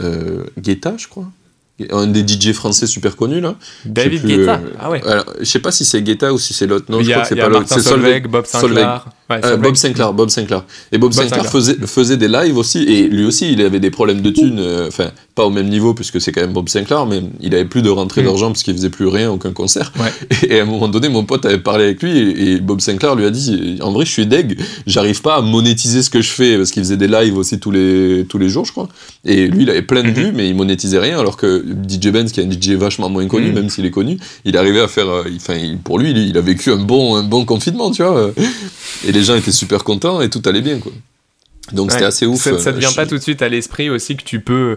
[0.00, 1.28] euh Guetta, je crois
[1.90, 3.56] un des DJ français super connus là.
[3.84, 4.54] David Guetta.
[4.54, 5.02] Euh, ah ouais.
[5.40, 6.86] je sais pas si c'est Guetta ou si c'est l'autre.
[6.88, 7.66] Non, je crois que c'est pas l'autre.
[7.68, 9.06] C'est Solveig, Bob Sinclair.
[9.44, 10.64] Euh, Bob Sinclair, Bob Sinclair.
[10.92, 14.20] Et Bob, Sinclair, Faisait, faisait, des lives aussi, et lui aussi, il avait des problèmes
[14.20, 14.58] de thunes.
[14.58, 17.64] Euh, enfin, pas au même niveau puisque c'est quand même Bob Sinclair, mais il avait
[17.64, 18.26] plus de rentrée mm.
[18.26, 19.92] d'argent parce qu'il faisait plus rien, aucun concert.
[20.48, 23.24] Et, à un moment donné, mon pote avait parlé avec lui et, Bob Sinclair lui
[23.24, 26.56] a dit, en vrai, je suis deg, j'arrive pas à monétiser ce que je fais
[26.56, 28.88] parce qu'il faisait des lives aussi tous les tous les jours, je crois.
[29.24, 30.12] Et lui, il avait plein de mm-hmm.
[30.12, 33.26] vues, mais il monétisait rien, alors que DJ Benz, qui est un DJ vachement moins
[33.26, 33.54] connu, mm.
[33.54, 35.08] même s'il est connu, il arrivait à faire.
[35.08, 38.32] Euh, enfin, pour lui, il, a vécu un bon, un bon confinement, tu vois.
[39.06, 40.92] Et les gens étaient super contents et tout allait bien, quoi.
[41.72, 42.42] Donc c'était assez ouf.
[42.42, 44.76] Ça, ne vient pas tout de suite à l'esprit aussi que tu peux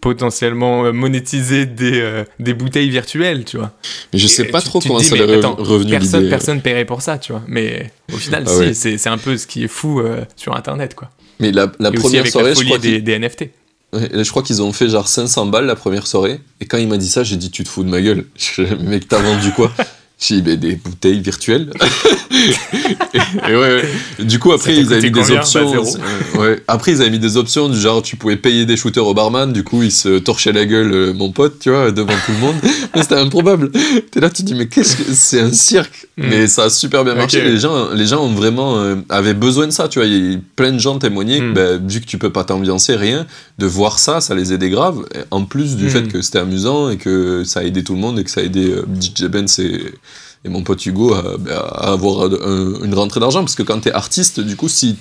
[0.00, 3.72] potentiellement euh, monétiser des, euh, des bouteilles virtuelles, tu vois.
[4.12, 7.32] Mais je sais pas trop comment ça est revenu personne, personne paierait pour ça, tu
[7.32, 7.42] vois.
[7.48, 10.02] Mais au final, ah c'est un peu ce qui est fou
[10.36, 11.10] sur Internet, quoi.
[11.40, 13.46] Mais la, la première soirée, je crois des, des NFT
[13.92, 16.40] je crois qu'ils ont fait genre 500 balles la première soirée.
[16.60, 18.26] Et quand il m'a dit ça, j'ai dit Tu te fous de ma gueule.
[18.80, 19.72] Mec, t'as vendu quoi?
[20.20, 21.70] J'ai Des bouteilles virtuelles.
[23.48, 23.82] et, ouais,
[24.18, 25.72] Du coup, après, ils avaient mis des options.
[25.72, 26.60] Bah, ouais.
[26.66, 29.52] Après, ils avaient mis des options du genre Tu pouvais payer des shooters au barman.
[29.52, 32.38] Du coup, ils se torchaient la gueule, euh, mon pote, tu vois, devant tout le
[32.38, 32.56] monde.
[32.96, 33.70] Mais c'était improbable.
[34.10, 35.04] T'es là, tu te dis Mais qu'est-ce que.
[35.12, 36.08] C'est un cirque?
[36.16, 36.26] Mm.
[36.28, 37.40] Mais ça a super bien marché.
[37.40, 38.78] Les, gens, les gens ont vraiment.
[38.78, 40.08] Euh, avaient besoin de ça, tu vois.
[40.08, 41.54] Y a plein de gens témoignaient que, mm.
[41.54, 43.24] bah, vu que tu peux pas t'ambiancer, rien,
[43.58, 45.04] de voir ça, ça les aidait grave.
[45.30, 45.90] En plus du mm.
[45.90, 48.40] fait que c'était amusant et que ça a aidé tout le monde et que ça
[48.40, 49.80] a aidé euh, DJ Ben et,
[50.48, 52.26] et, mon pote Hugo à, bah, avoir
[52.82, 53.40] une rentrée d'argent.
[53.40, 54.96] Parce que quand t'es artiste, du coup, si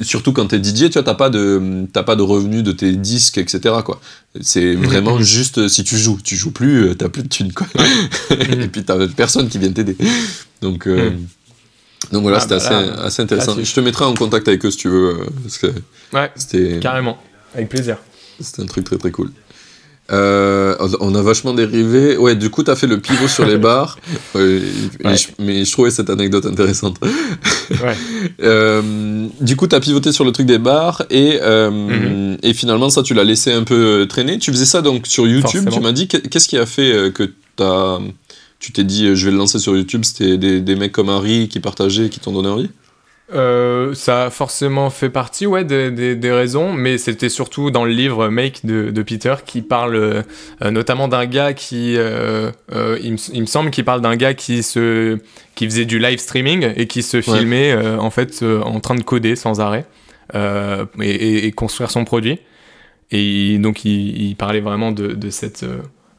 [0.00, 2.92] surtout quand t'es DJ, tu vois, t'as pas de, t'as pas de revenus de tes
[2.92, 3.76] disques, etc.
[3.84, 4.00] Quoi.
[4.40, 7.66] C'est vraiment juste si tu joues, tu joues plus, euh, t'as plus de thunes, quoi.
[8.30, 9.96] et puis t'as personne qui vient t'aider.
[10.60, 11.10] Donc, euh,
[12.12, 13.56] donc voilà, ah, c'était bah assez, assez, intéressant.
[13.62, 15.68] Je te mettrai en contact avec eux si tu veux, euh, parce que
[16.12, 17.18] ouais, c'était carrément,
[17.54, 17.98] avec plaisir.
[18.40, 19.30] C'était un truc très très cool.
[20.12, 22.16] Euh, on a vachement dérivé.
[22.16, 23.98] Ouais, du coup, t'as fait le pivot sur les bars.
[24.34, 26.98] mais, je, trouvais cette anecdote intéressante.
[27.02, 27.96] Ouais.
[28.42, 32.38] euh, du coup, t'as pivoté sur le truc des bars et, euh, mhm.
[32.42, 34.38] et finalement, ça, tu l'as laissé un peu traîner.
[34.38, 35.68] Tu faisais ça donc sur YouTube.
[35.72, 37.32] Tu m'as dit, qu'est-ce qui a fait que
[38.58, 41.48] tu t'es dit, je vais le lancer sur YouTube C'était des, des mecs comme Harry
[41.48, 42.68] qui partageaient, qui t'ont donné envie?
[43.34, 47.90] Euh, ça a forcément fait partie ouais, des, des, raisons, mais c'était surtout dans le
[47.90, 50.22] livre Make de, de Peter qui parle euh,
[50.70, 54.62] notamment d'un gars qui, euh, il, me, il, me, semble qu'il parle d'un gars qui,
[54.62, 55.18] se,
[55.56, 59.34] qui faisait du live streaming et qui se filmait en fait en train de coder
[59.34, 59.84] sans arrêt
[60.34, 62.38] et, et, construire son produit.
[63.10, 65.66] Et donc il, il parlait vraiment de, de cette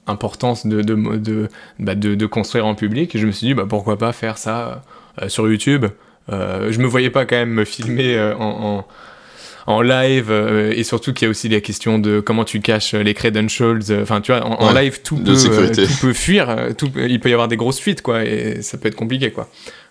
[0.06, 1.50] importance de, de, de,
[1.80, 3.16] bah, de, de, construire en public.
[3.16, 4.84] Et je me suis dit bah, pourquoi pas faire ça
[5.30, 5.86] sur YouTube
[6.32, 8.86] euh, je me voyais pas quand même me filmer euh, en,
[9.68, 12.94] en, live euh, et surtout qu'il y a aussi la question de comment tu caches
[12.94, 13.82] les credentials.
[14.02, 17.48] Enfin, tu vois, en, live tout peut, tout peut fuir, tout, il peut y avoir
[17.48, 19.48] des grosses fuites quoi et ça peut être compliqué quoi.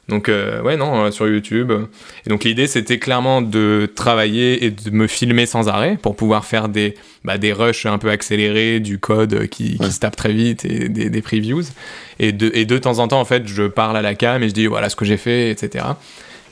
[0.09, 1.73] Donc ouais non sur YouTube.
[2.27, 6.45] Et donc l'idée c'était clairement de travailler et de me filmer sans arrêt pour pouvoir
[6.45, 6.95] faire des
[7.25, 10.89] bah, des rushs un peu accélérés du code qui, qui se tape très vite et
[10.89, 11.65] des, des previews.
[12.19, 14.49] Et de, et de temps en temps en fait je parle à la cam et
[14.49, 15.85] je dis voilà ce que j'ai fait etc.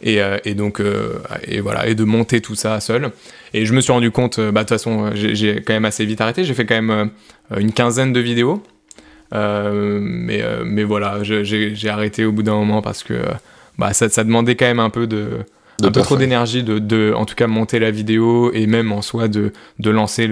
[0.04, 3.12] Euh, et, donc euh, et voilà et de monter tout ça seul
[3.54, 6.04] et je me suis rendu compte euh, bah de toute façon j'ai quand même assez
[6.04, 7.10] vite arrêté j'ai fait quand même
[7.56, 8.64] une quinzaine de vidéos
[9.32, 13.14] mais mais voilà j'ai arrêté au bout d'un moment parce que
[13.78, 15.44] bah ça, ça demandait quand même un peu de
[15.82, 19.02] un peu trop d'énergie de, de, en tout cas, monter la vidéo et même en
[19.02, 20.28] soi de, de lancer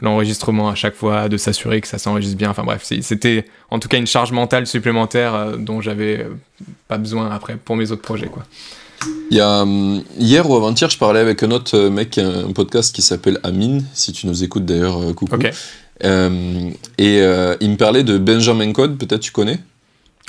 [0.00, 2.50] l'enregistrement à chaque fois, de s'assurer que ça s'enregistre bien.
[2.50, 6.28] Enfin bref, c'était en tout cas une charge mentale supplémentaire euh, dont j'avais euh,
[6.86, 8.44] pas besoin après pour mes autres projets, quoi.
[9.30, 9.64] Il y a,
[10.18, 13.84] hier ou avant-hier, je parlais avec un autre euh, mec, un podcast qui s'appelle Amine,
[13.94, 15.36] si tu nous écoutes d'ailleurs, coucou.
[16.04, 17.18] Et
[17.60, 19.58] il me parlait de Benjamin Code, peut-être tu connais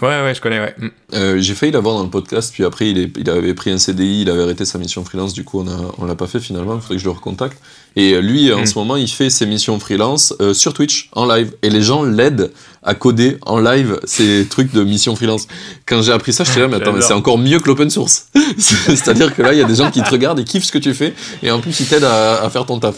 [0.01, 0.73] Ouais, ouais, je connais, ouais.
[0.77, 0.87] Mm.
[1.13, 3.77] Euh, j'ai failli l'avoir dans le podcast, puis après, il, est, il, avait pris un
[3.77, 6.39] CDI, il avait arrêté sa mission freelance, du coup, on a, on l'a pas fait
[6.39, 7.57] finalement, il faudrait que je le recontacte.
[7.95, 8.65] Et euh, lui, en mm.
[8.65, 11.53] ce moment, il fait ses missions freelance euh, sur Twitch, en live.
[11.63, 12.51] Et les gens l'aident
[12.83, 15.47] à coder en live ces trucs de mission freelance.
[15.85, 17.89] Quand j'ai appris ça, je suis là, mais attends, mais c'est encore mieux que l'open
[17.89, 18.27] source.
[18.57, 20.77] C'est-à-dire que là, il y a des gens qui te regardent et kiffent ce que
[20.77, 22.95] tu fais, et en plus, ils t'aident à, à faire ton taf.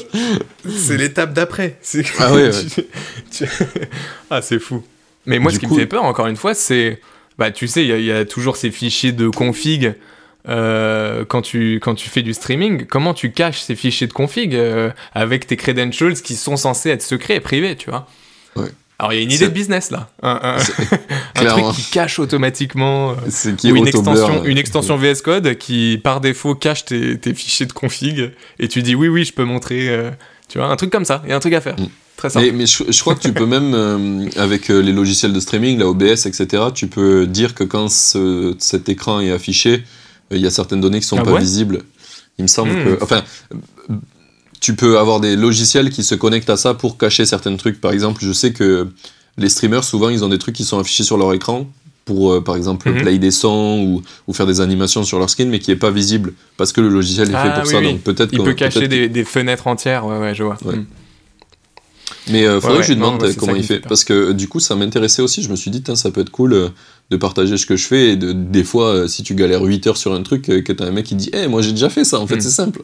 [0.70, 1.80] C'est l'étape d'après.
[2.20, 2.52] Ah ouais,
[3.42, 3.48] ouais.
[4.30, 4.84] ah, c'est fou.
[5.26, 7.00] Mais moi, ce qui me fait peur, encore une fois, c'est.
[7.38, 9.96] Bah, tu sais, il y, a toujours ces fichiers de config.
[10.50, 14.56] Euh, quand, tu, quand tu fais du streaming, comment tu caches ces fichiers de config
[14.56, 18.08] euh, avec tes credentials qui sont censés être secrets et privés, tu vois?
[18.56, 18.70] Ouais.
[18.98, 20.58] Alors il y a une idée de business là, un,
[21.36, 26.56] truc qui cache automatiquement, euh, ou une extension, une extension VS Code qui par défaut
[26.56, 29.90] cache tes, tes, fichiers de config et tu dis oui oui je peux montrer,
[30.50, 31.80] tu vois un truc comme ça, il y a un truc à faire.
[31.80, 31.88] Mm.
[32.36, 35.88] Mais, je, crois que tu peux même, euh, avec euh, les logiciels de streaming, la
[35.88, 39.84] OBS, etc., tu peux dire que quand cet écran est affiché,
[40.32, 41.84] euh, il y a certaines données qui sont ah pas visibles.
[42.38, 42.98] Il me semble hmm.
[42.98, 43.04] que.
[43.04, 43.24] Enfin,
[44.60, 47.82] tu peux avoir des logiciels qui se connectent à ça pour cacher certains trucs.
[47.82, 48.88] Par exemple, je sais que
[49.38, 51.68] les streamers, souvent, ils ont des trucs qui sont affichés sur leur écran
[52.06, 53.02] pour, par exemple, mhm.
[53.02, 56.34] play des sons ou, faire des animations sur leur skin, mais qui n'est pas visible
[56.58, 57.82] parce que le logiciel est fait ah pour ça.
[57.82, 60.06] Donc peut-être il peut cacher des, fenêtres entières.
[60.06, 60.58] Ouais, ouais, je vois.
[60.64, 60.86] Hmm.
[62.30, 63.80] Mais euh, faudrait que je lui demande comment il fait.
[63.80, 65.42] Parce que du coup, ça m'intéressait aussi.
[65.42, 66.70] Je me suis dit, ça peut être cool euh,
[67.10, 68.10] de partager ce que je fais.
[68.12, 70.86] Et de, des fois, euh, si tu galères 8 heures sur un truc, que t'as
[70.86, 72.42] un mec qui dit, hé, moi j'ai déjà fait ça, en fait, hmm.
[72.42, 72.82] c'est simple.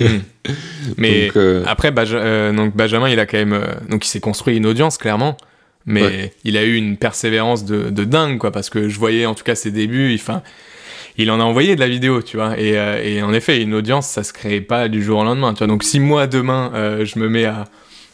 [0.00, 0.48] Hmm.
[0.96, 1.30] Mais
[1.66, 3.60] après, donc, Benjamin, il a quand même.
[3.88, 5.36] donc, il s'est construit une audience, clairement.
[5.84, 8.52] Mais il a eu une persévérance de, de, dingue, quoi.
[8.52, 10.14] Parce que je voyais, en tout cas, ses débuts.
[10.14, 10.42] Enfin
[11.18, 12.58] il en a envoyé de la vidéo, tu vois.
[12.58, 12.70] Et,
[13.04, 15.66] et, en effet, une audience, ça se crée pas du jour au lendemain, tu vois.
[15.66, 16.72] Donc si moi demain,
[17.04, 17.66] je me mets à,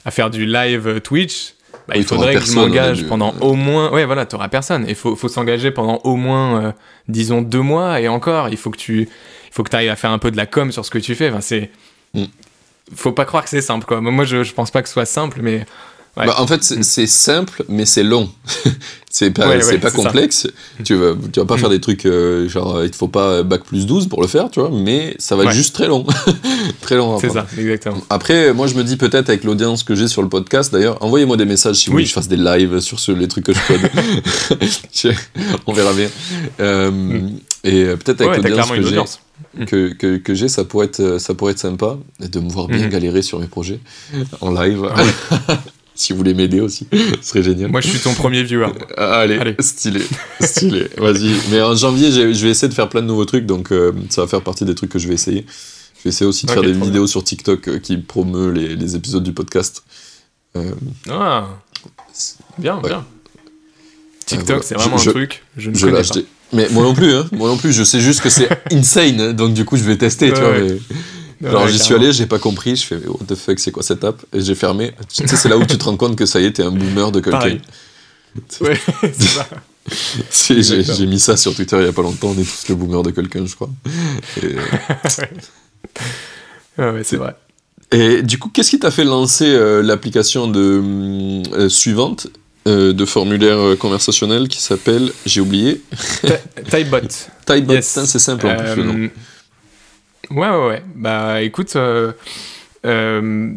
[0.08, 1.54] à faire du live Twitch,
[1.86, 3.92] bah, il faudrait que je m'engage pendant au moins.
[3.92, 4.86] Ouais, voilà, t'auras personne.
[4.88, 6.72] Il faut, faut s'engager pendant au moins, euh,
[7.08, 8.48] disons, deux mois et encore.
[8.48, 10.72] Il faut que tu il faut que arrives à faire un peu de la com
[10.72, 11.28] sur ce que tu fais.
[11.28, 11.70] Enfin, c'est.
[12.14, 12.24] Mm.
[12.94, 14.00] Faut pas croire que c'est simple, quoi.
[14.00, 15.66] Moi, je, je pense pas que ce soit simple, mais
[16.26, 16.82] bah, en fait, mm.
[16.82, 18.30] c'est simple, mais c'est long.
[19.10, 19.58] c'est pas,
[19.90, 20.46] complexe.
[20.84, 21.58] Tu vas, tu vas pas mm.
[21.58, 24.50] faire des trucs euh, genre, il te faut pas bac plus 12 pour le faire,
[24.50, 26.06] tu vois, mais ça va être juste très long.
[26.80, 27.18] très long.
[27.18, 28.02] C'est ça, exactement.
[28.10, 31.36] Après, moi, je me dis peut-être avec l'audience que j'ai sur le podcast, d'ailleurs, envoyez-moi
[31.36, 33.52] des messages si vous voulez que je fasse des lives sur ce, les trucs que
[33.52, 35.14] je code.
[35.66, 36.08] On verra bien.
[36.60, 37.40] Euh, mm.
[37.64, 39.66] Et euh, peut-être avec l'audience que j'ai.
[39.66, 42.88] Que, que, que j'ai, ça pourrait être ça pourrait être sympa de me voir bien
[42.88, 43.78] galérer sur mes projets
[44.40, 44.88] en live.
[45.48, 45.58] Ah
[45.98, 47.72] si vous voulez m'aider aussi, ce serait génial.
[47.72, 48.68] Moi, je suis ton premier viewer.
[48.96, 50.00] Ah, allez, stylé,
[50.40, 50.88] stylé.
[50.96, 51.32] Vas-y.
[51.50, 54.22] Mais en janvier, je vais essayer de faire plein de nouveaux trucs, donc euh, ça
[54.22, 55.44] va faire partie des trucs que je vais essayer.
[55.98, 58.96] Je vais essayer aussi de faire des vidéos sur TikTok euh, qui promeut les, les,
[58.96, 59.82] épisodes du podcast.
[60.56, 60.72] Euh,
[61.10, 61.48] ah,
[62.58, 63.04] bien, bien.
[64.26, 65.44] TikTok, c'est vraiment un truc.
[65.56, 66.14] Je ne je connais pas.
[66.52, 67.26] Mais moi non plus, hein.
[67.32, 67.72] moi non plus.
[67.72, 70.58] Je sais juste que c'est insane, donc du coup, je vais tester, tu vois.
[70.58, 70.78] Mais...
[71.44, 74.02] Alors j'y suis allé, j'ai pas compris, je fais what the fuck, c'est quoi cette
[74.04, 74.24] app?
[74.32, 74.92] Et j'ai fermé.
[75.12, 76.70] Tu sais, c'est là où tu te rends compte que ça y est, t'es un
[76.70, 77.58] boomer de quelqu'un.
[78.60, 79.48] Ouais, c'est ça.
[80.94, 83.02] j'ai mis ça sur Twitter il y a pas longtemps, on est tous le boomer
[83.02, 83.70] de quelqu'un, je crois.
[86.78, 87.34] ouais, c'est vrai.
[87.90, 90.82] Et du coup, qu'est-ce qui t'a fait lancer euh, l'application de
[91.54, 92.26] euh, suivante
[92.66, 95.80] euh, de formulaire conversationnel qui s'appelle, j'ai oublié.
[96.70, 97.08] Typebot.
[97.46, 99.08] Typebot, c'est simple en plus le nom.
[100.30, 100.82] Ouais, ouais, ouais.
[100.94, 102.12] Bah écoute, euh,
[102.84, 103.52] euh,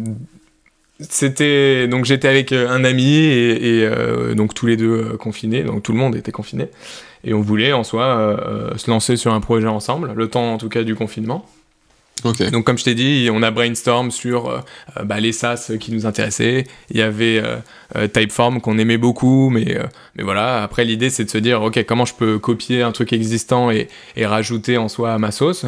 [1.00, 1.88] c'était.
[1.88, 3.90] Donc j'étais avec euh, un ami et,
[4.36, 6.68] donc tous les deux confinés, donc tout le monde était confiné.
[7.24, 8.38] Et on voulait en soi
[8.78, 11.48] se lancer sur un projet ensemble, le temps en tout cas du confinement.
[12.24, 12.52] Okay.
[12.52, 14.64] Donc comme je t'ai dit, on a brainstorm sur
[15.04, 16.66] bah, les SaaS qui nous intéressaient.
[16.90, 17.44] Il y avait
[18.14, 19.78] Typeform qu'on aimait beaucoup, mais,
[20.16, 23.14] mais voilà, après l'idée c'est de se dire, ok, comment je peux copier un truc
[23.14, 25.66] existant et, et rajouter en soi à ma sauce?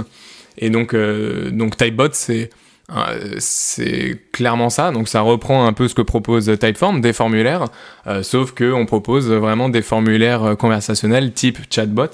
[0.58, 2.50] Et donc, euh, donc Typebot, c'est
[2.92, 7.66] euh, c'est clairement ça, donc ça reprend un peu ce que propose Typeform, des formulaires,
[8.08, 12.10] euh, sauf qu'on propose vraiment des formulaires conversationnels type chatbot.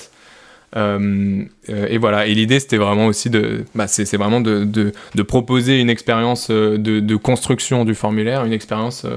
[0.76, 5.90] et voilà, et l'idée c'était vraiment aussi de, bah, c'est vraiment de, de, proposer une
[5.90, 9.08] expérience de, de, construction du formulaire, une expérience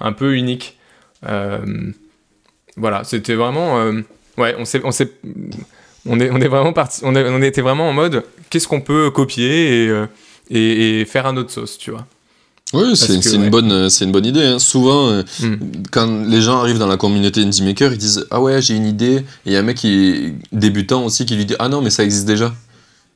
[0.00, 0.76] un peu unique.
[1.22, 3.76] voilà, c'était vraiment,
[4.38, 5.12] ouais, on s'est, on s'est
[6.08, 9.10] on est, on est vraiment parti, on, on, était vraiment en mode qu'est-ce qu'on peut
[9.10, 10.06] copier et, euh,
[10.50, 12.06] et, et faire un autre sauce, tu vois.
[12.72, 14.44] Oui, c'est que, c'est une, bonne, c'est une bonne idée.
[14.44, 14.58] hein.
[14.58, 15.54] Souvent, euh, Mm.
[15.92, 18.86] quand les gens arrivent dans la communauté Indie Maker, ils disent Ah ouais, j'ai une
[18.86, 19.16] idée.
[19.18, 21.80] Et il y a un mec qui est débutant aussi qui lui dit Ah non,
[21.80, 22.52] mais ça existe déjà.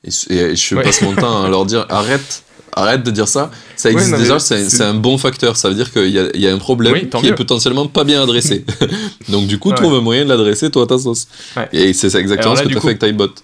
[0.05, 0.83] Et, et je Ouais.
[0.85, 2.45] passe mon temps à leur dire Arrête,
[2.76, 3.51] arrête de dire ça.
[3.74, 5.57] Ça Ouais, existe non, déjà, c'est un bon facteur.
[5.57, 7.35] Ça veut dire qu'il y a, il y a un problème Oui, qui est mieux.
[7.35, 8.64] potentiellement pas bien adressé.
[9.28, 11.26] Donc du coup, trouve un moyen de l'adresser, toi, à ta sauce.
[11.72, 13.35] Et c'est ça exactement là, ce que tu as coup- fait avec Typebot.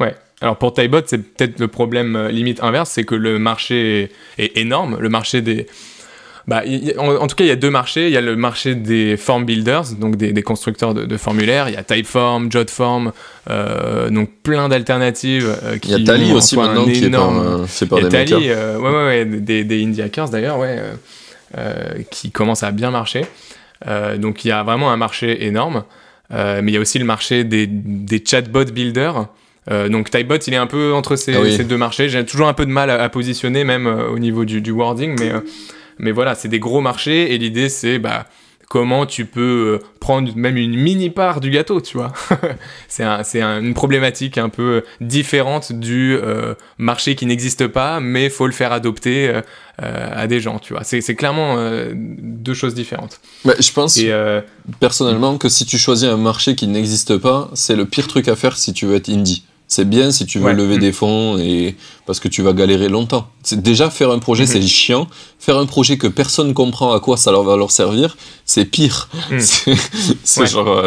[0.00, 0.14] Ouais.
[0.40, 4.44] Alors pour Typebot, c'est peut-être le problème euh, limite inverse, c'est que le marché est,
[4.44, 4.98] est énorme.
[5.00, 5.66] Le marché des.
[6.46, 8.08] Bah, y en, en tout cas, il y a deux marchés.
[8.08, 11.68] Il y a le marché des form builders, donc des, des constructeurs de, de formulaires.
[11.70, 13.12] Il y a Typeform, Jotform,
[13.48, 15.46] euh, donc plein d'alternatives.
[15.64, 18.02] euh, Il y a Tally aussi maintenant qui est énorme- par, euh, fait par a
[18.02, 18.08] des.
[18.10, 20.78] Tally, euh, ouais, ouais, ouais, des, des indie hackers d'ailleurs, ouais,
[22.10, 23.24] qui commencent à bien marcher.
[24.18, 25.84] Donc il y a vraiment un marché énorme.
[26.30, 29.28] Mais il y a aussi le marché des, des chatbot builders.
[29.70, 31.56] Euh, donc Typebot, il est un peu entre ces, Ah oui.
[31.56, 32.08] ces deux marchés.
[32.08, 34.70] J'ai toujours un peu de mal à, à positionner, même euh, au niveau du, du
[34.72, 35.40] wording, mais, euh,
[35.98, 38.26] mais voilà, c'est des gros marchés et l'idée c'est bah,
[38.68, 42.12] comment tu peux prendre même une mini part du gâteau, tu vois.
[42.88, 46.18] c'est un, c'est un- une problématique un peu différente du
[46.78, 49.40] marché qui n'existe pas, mais faut le faire adopter
[49.78, 50.82] à des gens, tu vois.
[50.84, 51.56] C'est, c'est clairement
[51.94, 53.20] deux choses différentes.
[53.44, 54.12] Bah, je pense Et
[54.80, 58.34] personnellement que si tu choisis un marché qui n'existe pas, c'est le pire truc à
[58.36, 59.44] faire si tu veux être indie.
[59.76, 60.54] C'est bien si tu veux Ouais.
[60.54, 60.80] lever Mm.
[60.86, 61.74] des fonds et
[62.06, 63.28] parce que tu vas galérer longtemps.
[63.42, 64.48] C'est déjà faire un projet, Mhm.
[64.48, 65.08] c'est chiant.
[65.40, 69.08] Faire un projet que personne comprend à quoi ça leur va leur servir, c'est pire.
[69.40, 69.74] C'est
[70.22, 70.46] c'est Ouais.
[70.46, 70.84] genre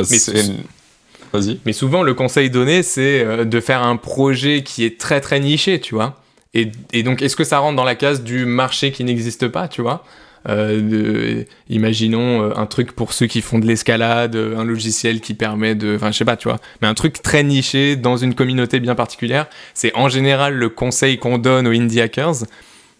[1.65, 5.39] Mais souvent, le conseil donné, c'est euh, de faire un projet qui est très très
[5.41, 6.15] niché, tu vois.
[6.53, 9.67] Et, et donc, est-ce que ça rentre dans la case du marché qui n'existe pas,
[9.67, 10.03] tu vois?
[10.47, 15.33] De- Imaginons euh, un truc pour ceux qui font de l'escalade, euh, un logiciel qui
[15.33, 15.95] permet de...
[15.95, 16.59] Enfin, je sais pas, tu vois.
[16.81, 21.17] Mais un truc très niché dans une communauté bien particulière, c'est en général le conseil
[21.17, 22.45] qu'on donne aux indie hackers.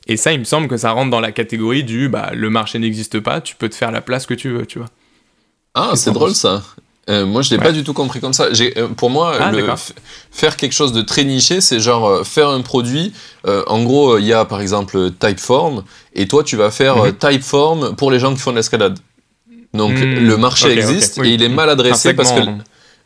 [0.07, 2.79] Et ça, il me semble que ça rentre dans la catégorie du bah, le marché
[2.79, 4.89] n'existe pas, tu peux te faire la place que tu veux, tu vois.
[5.73, 6.63] Ah, c'est drôle ça.
[7.09, 7.63] Euh, moi, je l'ai Ouais.
[7.63, 8.47] pas du tout compris comme ça.
[8.59, 9.65] Euh, pour moi, Ah, le-
[10.31, 13.13] faire quelque chose de très niché, c'est genre euh, faire un produit.
[13.67, 15.83] en gros, il y a par exemple Typeform,
[16.13, 17.13] et toi, tu vas faire Mhm.
[17.13, 18.99] Typeform pour les gens qui font de l'escalade.
[19.73, 20.27] Donc Mhm.
[20.27, 21.29] le marché existe oui.
[21.29, 22.41] et il est mal adressé parce que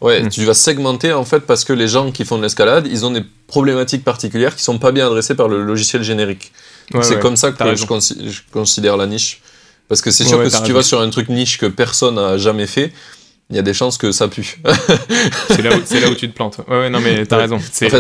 [0.02, 0.30] ouais, Mhm.
[0.30, 3.12] tu vas segmenter en fait parce que les gens qui font de l'escalade, ils ont
[3.12, 6.52] des problématiques particulières qui sont pas bien adressées par le logiciel générique.
[6.94, 9.42] Ouais, c'est ouais, comme ça que je, consi- je considère la niche.
[9.88, 10.74] Parce que c'est sûr que si tu raison.
[10.76, 12.94] vas sur un truc niche que personne n'a jamais fait,
[13.52, 14.58] il y a des chances que ça pue.
[15.50, 16.58] C'est là, où- c'est là où tu te plantes.
[16.68, 17.60] Ouais, ouais, non, mais t'as raison.
[17.72, 18.00] C'est Enfin,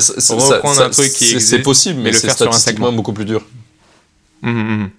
[0.53, 2.91] reprendre ça- un truc qui existe, C'est possible, mais, mais le faire sur un segment.
[2.91, 3.43] beaucoup plus dur.
[4.41, 4.89] Mhm, mhm.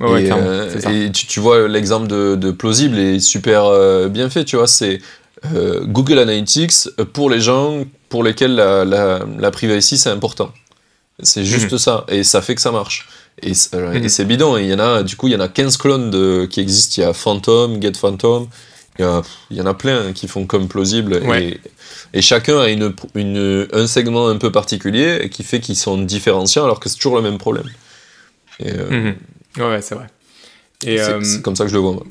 [0.00, 0.92] Ouais, ouais, et euh, c'est ça.
[0.92, 4.66] et tu, tu vois, l'exemple de, de plausible est super euh, bien fait, tu vois.
[4.66, 5.00] C'est
[5.54, 10.52] euh, Google Analytics pour les gens pour lesquels la, la, la privacy c'est important.
[11.22, 13.06] C'est juste ça, et ça fait que ça marche.
[13.42, 14.08] Et, Mhm.
[14.08, 16.10] c'est bidon, et il y en a, du coup, il y en a 15 clones
[16.10, 16.94] de, qui existent.
[16.98, 18.48] Il y a Phantom, Get Phantom,
[18.98, 21.14] il y, en a plein qui font comme plausible.
[21.24, 21.44] Ouais.
[21.44, 21.60] Et,
[22.18, 26.64] et chacun a une, une, un segment un peu particulier qui fait qu'ils sont différenciants
[26.64, 27.66] alors que c'est toujours le même problème.
[28.60, 28.90] Et, euh,
[29.58, 29.64] Mhm.
[29.66, 30.06] Ouais, c'est vrai.
[30.84, 31.92] Et, c'est euh, c'est comme ça que je le vois.
[31.92, 32.04] moi.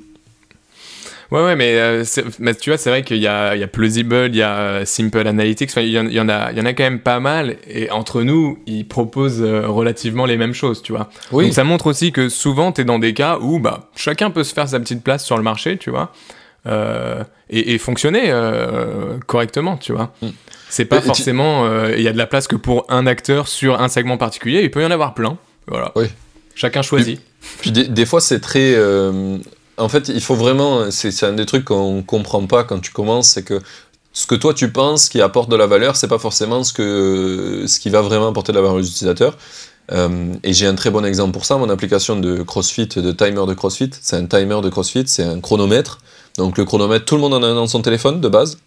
[1.32, 3.64] ouais, ouais, mais, euh, c'est- mais tu vois, c'est vrai qu'il y a, il y
[3.64, 6.58] a Plausible, il y a Simple Analytics, il y, en, il y en a, il
[6.58, 7.58] y en a quand même pas mal.
[7.68, 11.10] Et entre nous, ils proposent euh, relativement les mêmes choses, tu vois.
[11.32, 14.32] Oui, Donc ça montre aussi que souvent, tu es dans des cas où bah, chacun
[14.32, 16.12] peut se faire sa petite place sur le marché, tu vois,
[16.68, 20.14] euh, et, et fonctionner euh, correctement, tu vois.
[20.22, 20.28] Mm.
[20.70, 23.82] C'est pas forcément, euh, il y a de la place que pour un acteur sur
[23.82, 25.38] un segment particulier, il peut y en avoir plein.
[25.68, 25.92] Voilà.
[25.96, 26.06] Oui.
[26.56, 27.20] Chacun choisit.
[27.60, 28.78] Puis des, des fois, c'est très.
[29.78, 30.90] en fait, il faut vraiment.
[30.92, 33.60] C'est c'est un des trucs qu'on comprend pas quand tu commences, c'est que
[34.14, 37.66] ce que toi tu penses qui apporte de la valeur, c'est pas forcément ce, que,
[37.68, 39.38] ce qui va vraiment apporter de la valeur aux utilisateurs.
[39.92, 41.58] Euh, et j'ai un très bon exemple pour ça.
[41.58, 45.40] Mon application de CrossFit, de timer de CrossFit, c'est un timer de CrossFit, c'est un
[45.40, 46.00] chronomètre.
[46.38, 48.58] Donc le chronomètre, tout le monde en a un dans son téléphone de base.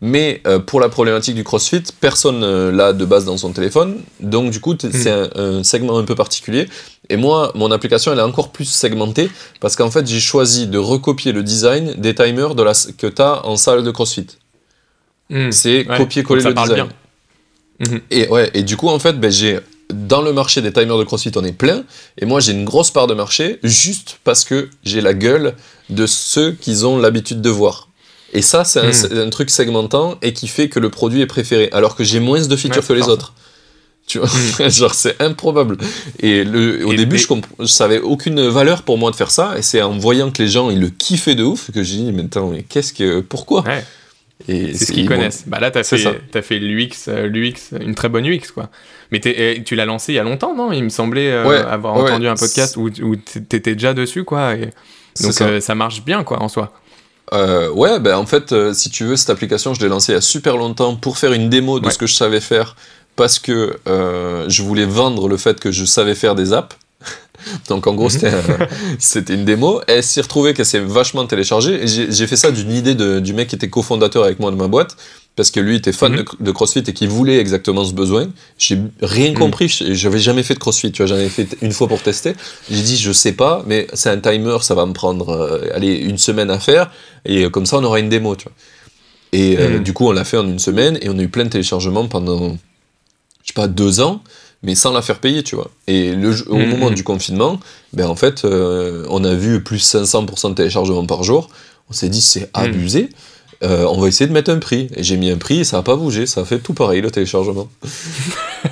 [0.00, 4.00] Mais euh, pour la problématique du CrossFit, personne euh, l'a de base dans son téléphone.
[4.20, 6.68] Donc du coup, t- c'est un, un segment un peu particulier.
[7.08, 9.30] Et moi, mon application, elle est encore plus segmentée
[9.60, 13.22] parce qu'en fait, j'ai choisi de recopier le design des timers de la, que tu
[13.22, 14.26] as en salle de CrossFit.
[15.30, 15.52] Mm.
[15.52, 16.74] C'est Ouais, copier-coller le design.
[16.74, 16.88] bien.
[17.88, 18.00] Mhm.
[18.10, 19.58] Et, ouais, et du coup, en fait, ben, j'ai
[19.92, 21.84] dans le marché des timers de CrossFit, on est plein.
[22.18, 25.54] Et moi, j'ai une grosse part de marché juste parce que j'ai la gueule
[25.90, 27.88] de ceux qu'ils ont l'habitude de voir.
[28.32, 31.68] Et ça, c'est un, un truc segmentant et qui fait que le produit est préféré.
[31.72, 33.34] Alors que j'ai moins de features Ouais, que les autres.
[34.06, 34.28] Tu vois,
[34.68, 35.78] genre c'est improbable.
[36.20, 37.18] Et le, au Et- début, et-
[37.64, 39.54] je, avait aucune valeur pour moi de faire ça.
[39.56, 42.12] Et c'est en voyant que les gens ils le kiffaient de ouf que j'ai dit
[42.12, 43.62] mais attends mais qu'est-ce que pourquoi?
[43.62, 43.84] Ouais.
[44.46, 45.44] C'est ce qu'ils connaissent.
[45.46, 48.68] Bah là, tu as, as, fait l'UX, l'UX, une très bonne UX, quoi.
[49.10, 50.72] Mais tu l'as lancé il y a longtemps, non?
[50.72, 54.54] Il me semblait avoir entendu un podcast où, où tu étais déjà dessus, quoi.
[54.54, 54.70] Et...
[55.22, 55.60] Donc ça.
[55.60, 55.74] ça.
[55.74, 56.72] marche bien, quoi, en soi.
[57.32, 60.16] Euh, ouais, ben en fait, euh, si tu veux, cette application, je l'ai lancée il
[60.16, 62.76] y a super longtemps pour faire une démo de ce que je savais faire
[63.16, 66.76] parce que euh, je voulais vendre le fait que je savais faire des apps.
[67.68, 68.66] Donc en gros, mhm.
[68.98, 69.80] c'était une démo.
[69.86, 71.86] Elle s'est retrouvée qu'elle s'est vachement téléchargée.
[71.86, 74.68] J'ai fait ça d'une idée de, du mec qui était cofondateur avec moi de ma
[74.68, 74.96] boîte
[75.36, 76.24] parce que lui était fan mhm.
[76.40, 78.28] de, CrossFit et qui voulait exactement ce besoin.
[78.56, 79.38] J'ai rien mhm.
[79.38, 82.34] compris, j'avais jamais fait de CrossFit, tu vois, j'en avais fait une fois pour tester.
[82.70, 85.94] J'ai dit, je sais pas, mais c'est un timer, ça va me prendre, euh, allez,
[85.94, 86.90] une semaine à faire,
[87.24, 88.52] et comme ça, on aura une démo, tu vois.
[89.32, 89.82] Et euh, mhm.
[89.82, 92.06] du coup, on l'a fait en une semaine, et on a eu plein de téléchargements
[92.06, 92.50] pendant,
[93.42, 94.22] je sais pas, deux ans,
[94.64, 95.70] mais sans la faire payer, tu vois.
[95.86, 97.60] Et le, au moment du confinement,
[97.92, 101.48] ben en fait, euh, on a vu plus 500% de téléchargements par jour.
[101.90, 103.10] On s'est dit, c'est abusé.
[103.62, 104.88] Euh, on va essayer de mettre un prix.
[104.96, 107.02] Et j'ai mis un prix et ça n'a pas bougé, ça a fait tout pareil
[107.02, 107.68] le téléchargement.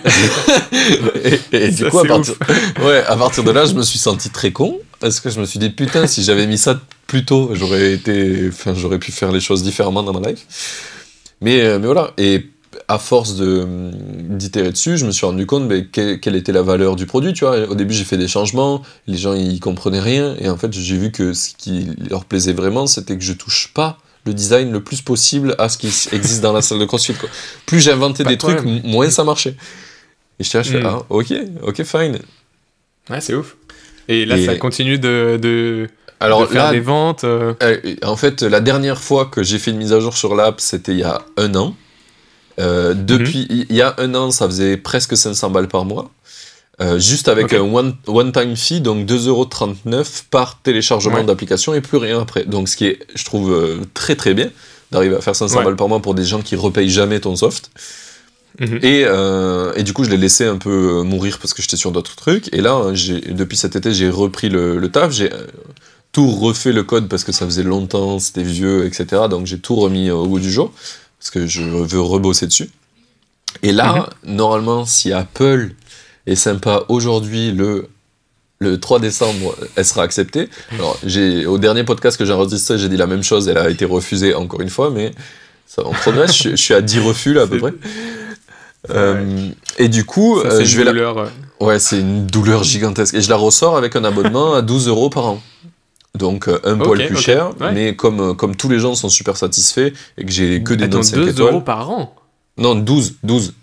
[1.52, 2.34] et, du coup, à partir...
[2.82, 5.46] Ouais, à partir de là, je me suis senti très con parce que je me
[5.46, 9.32] suis dit putain, si j'avais mis ça plus tôt, j'aurais été, enfin, j'aurais pu faire
[9.32, 10.46] les choses différemment dans ma life.
[11.42, 12.12] Mais, euh, mais voilà.
[12.16, 12.46] Et
[12.88, 16.96] à force de d'itérer dessus, je me suis rendu compte mais, quelle, était la valeur
[16.96, 17.32] du produit.
[17.32, 20.56] Tu vois, au début, j'ai fait des changements, les gens ils comprenaient rien, et en
[20.56, 24.34] fait, j'ai vu que ce qui leur plaisait vraiment, c'était que je touche pas le
[24.34, 27.14] design le plus possible à ce qui existe dans la salle de CrossFit.
[27.14, 27.28] Quoi.
[27.66, 29.56] Plus j'inventais des trucs, moins ça marchait.
[30.38, 30.86] Et je suis hmm.
[30.86, 32.18] ah, ok, ok, fine.
[33.10, 33.56] Ouais, c'est ouf.
[34.08, 35.88] Et là, ça continue de, de,
[36.20, 37.24] Alors, faire des ventes.
[37.24, 37.54] Euh.
[37.62, 40.60] Euh, en fait, la dernière fois que j'ai fait une mise à jour sur l'app,
[40.60, 41.76] c'était il y a un an.
[42.58, 43.66] Euh, depuis, mhm.
[43.70, 46.10] il y a un an, ça faisait presque 500 balles par mois.
[46.80, 47.62] Euh, juste avec un
[48.06, 52.44] one-time fee, donc 2,39€ par téléchargement d'application et plus rien après.
[52.44, 54.50] Donc ce qui est, je trouve, euh, très très bien
[54.90, 57.70] d'arriver à faire 500 balles par mois pour des gens qui repayent jamais ton soft.
[58.60, 58.80] Mhm.
[58.82, 61.90] et, euh, et, du coup, je l'ai laissé un peu mourir parce que j'étais sur
[61.90, 62.52] d'autres trucs.
[62.52, 62.92] Et là,
[63.28, 65.10] depuis cet été, j'ai repris le, le taf.
[65.12, 65.30] J'ai
[66.12, 69.22] tout refait le code parce que ça faisait longtemps, c'était vieux, etc.
[69.30, 70.72] Donc j'ai tout remis au bout du jour
[71.22, 72.68] parce que je veux rebosser dessus.
[73.62, 74.34] Et là, mhm.
[74.34, 75.70] normalement, si Apple
[76.26, 77.86] est sympa aujourd'hui, le,
[78.58, 80.48] le 3 décembre, elle sera acceptée.
[80.72, 83.70] Alors, j'ai, au dernier podcast que j'ai enregistré, j'ai dit la même chose, elle a
[83.70, 85.12] été refusée encore une fois, mais
[85.64, 87.74] ça, on progresse, je, suis à 10 refus là à peu près.
[88.90, 89.48] Euh,
[89.78, 91.64] et du coup, euh, je vais douleur, la...
[91.64, 93.14] Ouais, c'est une douleur gigantesque.
[93.14, 95.42] Et je la ressors avec un abonnement à 12 euros par an.
[96.18, 99.92] Donc euh, un poil plus cher, mais comme, comme tous les gens sont super satisfaits
[100.18, 102.14] et que j'ai que des notes 5 2 euros par an
[102.58, 103.54] Non, 12, 12.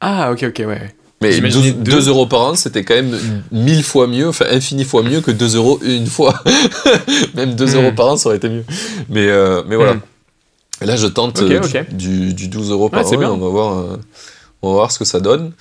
[0.00, 0.94] Ah, ok, ok, ouais.
[1.22, 3.14] Mais 2, euros par an, c'était quand même
[3.52, 6.42] 1000 fois mieux, enfin infini fois mieux que 2 euros une fois.
[7.34, 7.94] même 2 euros hmm.
[7.94, 8.64] par an, ça aurait été mieux.
[9.10, 9.96] Mais, euh, mais voilà.
[10.80, 10.88] Et hmm.
[10.88, 11.60] là, je tente euh,
[11.90, 13.12] Du, du, 12 euros par an.
[13.12, 13.96] On, va voir, euh,
[14.62, 15.52] on va voir ce que ça donne.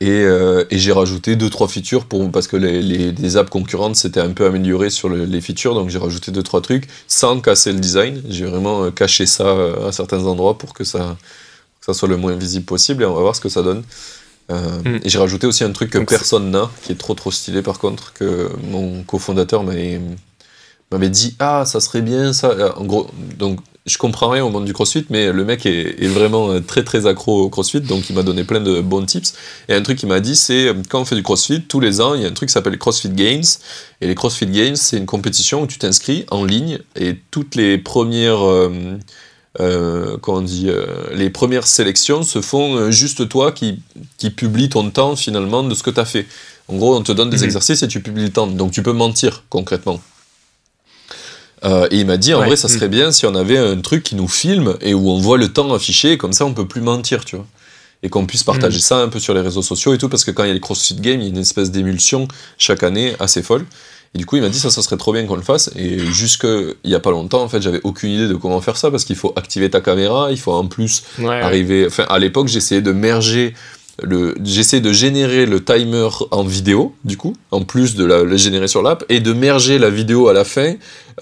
[0.00, 0.22] Et,
[0.70, 4.46] et j'ai rajouté 2-3 features pour, parce que les, les, apps concurrentes s'étaient un peu
[4.46, 5.74] améliorées sur les features.
[5.74, 8.22] Donc j'ai rajouté 2-3 trucs sans casser le design.
[8.28, 11.16] J'ai vraiment caché ça à certains endroits pour que ça,
[11.80, 13.02] que ça soit le moins visible possible.
[13.02, 13.82] Et on va voir ce que ça donne.
[14.50, 15.00] Euh, hmm.
[15.04, 17.78] Et j'ai rajouté aussi un truc que personne n'a, qui est trop trop stylé par
[17.78, 22.50] contre, que mon cofondateur m'avait dit Ah, ça serait bien ça.
[22.50, 26.06] Euh, en gros, donc je comprends rien au monde du crossfit, mais le mec est,
[26.06, 29.34] vraiment euh, très très accro au crossfit, donc il m'a donné plein de bons tips.
[29.68, 32.14] Et un truc qu'il m'a dit, c'est quand on fait du crossfit, tous les ans,
[32.14, 33.44] il y a un truc qui s'appelle CrossFit Games.
[34.00, 37.78] Et les CrossFit Games, c'est une compétition où tu t'inscris en ligne et toutes les
[37.78, 38.40] premières.
[39.60, 43.80] Euh, comment on dit, euh, les premières sélections se font euh, juste toi qui,
[44.16, 46.26] qui publie ton temps finalement de ce que tu as fait.
[46.68, 47.44] En gros, on te donne des mhm.
[47.44, 48.46] exercices et tu publies le temps.
[48.46, 50.00] Donc tu peux mentir concrètement.
[51.64, 52.92] Et il m'a dit, en vrai, ça serait mhm.
[52.92, 55.72] bien si on avait un truc qui nous filme et où on voit le temps
[55.72, 57.46] affiché, comme ça on peut plus mentir, tu vois.
[58.04, 58.82] Et qu'on puisse partager mhm.
[58.82, 60.54] ça un peu sur les réseaux sociaux et tout, parce que quand il y a
[60.54, 62.28] les CrossFit Games, il y a une espèce d'émulsion
[62.58, 63.66] chaque année assez folle.
[64.14, 65.70] Et du coup, il m'a dit ça, ça serait trop bien qu'on le fasse.
[65.76, 66.46] Et jusque
[66.84, 69.04] il y a pas longtemps, en fait, j'avais aucune idée de comment faire ça parce
[69.04, 71.86] qu'il faut activer ta caméra, il faut en plus arriver.
[71.86, 73.54] Enfin, à l'époque, j'essayais de merger
[74.44, 78.82] j'essaie de générer le timer en vidéo, du coup, en plus de le générer sur
[78.82, 80.74] l'app, et de merger la vidéo à la fin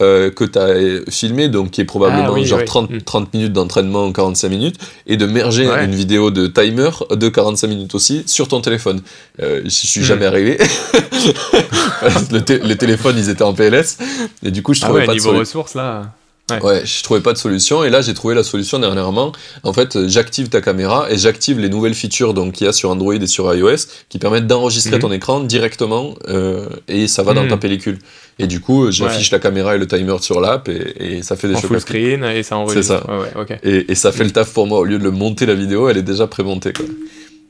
[0.03, 3.37] euh, que tu as filmé, donc qui est probablement ah genre 30, 30, mm.
[3.37, 7.95] minutes d'entraînement en 45 minutes, et de merger une vidéo de timer de 45 minutes
[7.95, 9.01] aussi sur ton téléphone.
[9.41, 10.05] Euh, je suis mm.
[10.05, 10.59] jamais arrivé.
[12.31, 13.99] le les téléphones, ils étaient en PLS,
[14.45, 16.13] et du coup, je ah trouvais pas niveau ressources, là
[16.49, 16.87] Ouais.
[16.87, 19.33] je trouvais pas de solution et là j'ai trouvé la solution dernièrement.
[19.65, 22.89] En fait, j'active ta caméra et j'active les nouvelles features donc qu'il y a sur
[22.91, 23.77] Android et sur iOS
[24.09, 25.01] qui permettent d'enregistrer Mhm.
[25.03, 27.49] ton écran directement euh, et ça va dans Mhm.
[27.51, 27.99] ta pellicule.
[28.39, 31.49] Et du coup, j'affiche la caméra et le timer sur l'app et, et ça fait
[31.49, 31.69] des En choses.
[31.69, 33.03] full screen et ça enregistre.
[33.05, 33.11] ça.
[33.11, 33.59] Ouais, ouais, ok.
[33.65, 34.79] Et, et ça fait le taf pour moi.
[34.79, 36.73] Au lieu de le monter la vidéo, elle est déjà pré-montée.
[36.73, 36.85] quoi.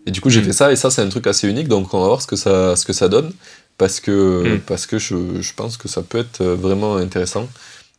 [0.06, 0.44] Et du coup, j'ai Mm.
[0.44, 2.36] fait ça, et ça, c'est un truc assez unique, donc on va voir ce que
[2.36, 3.32] ça, ce que ça donne,
[3.76, 7.48] parce que, parce que je, je pense que ça peut être euh, vraiment intéressant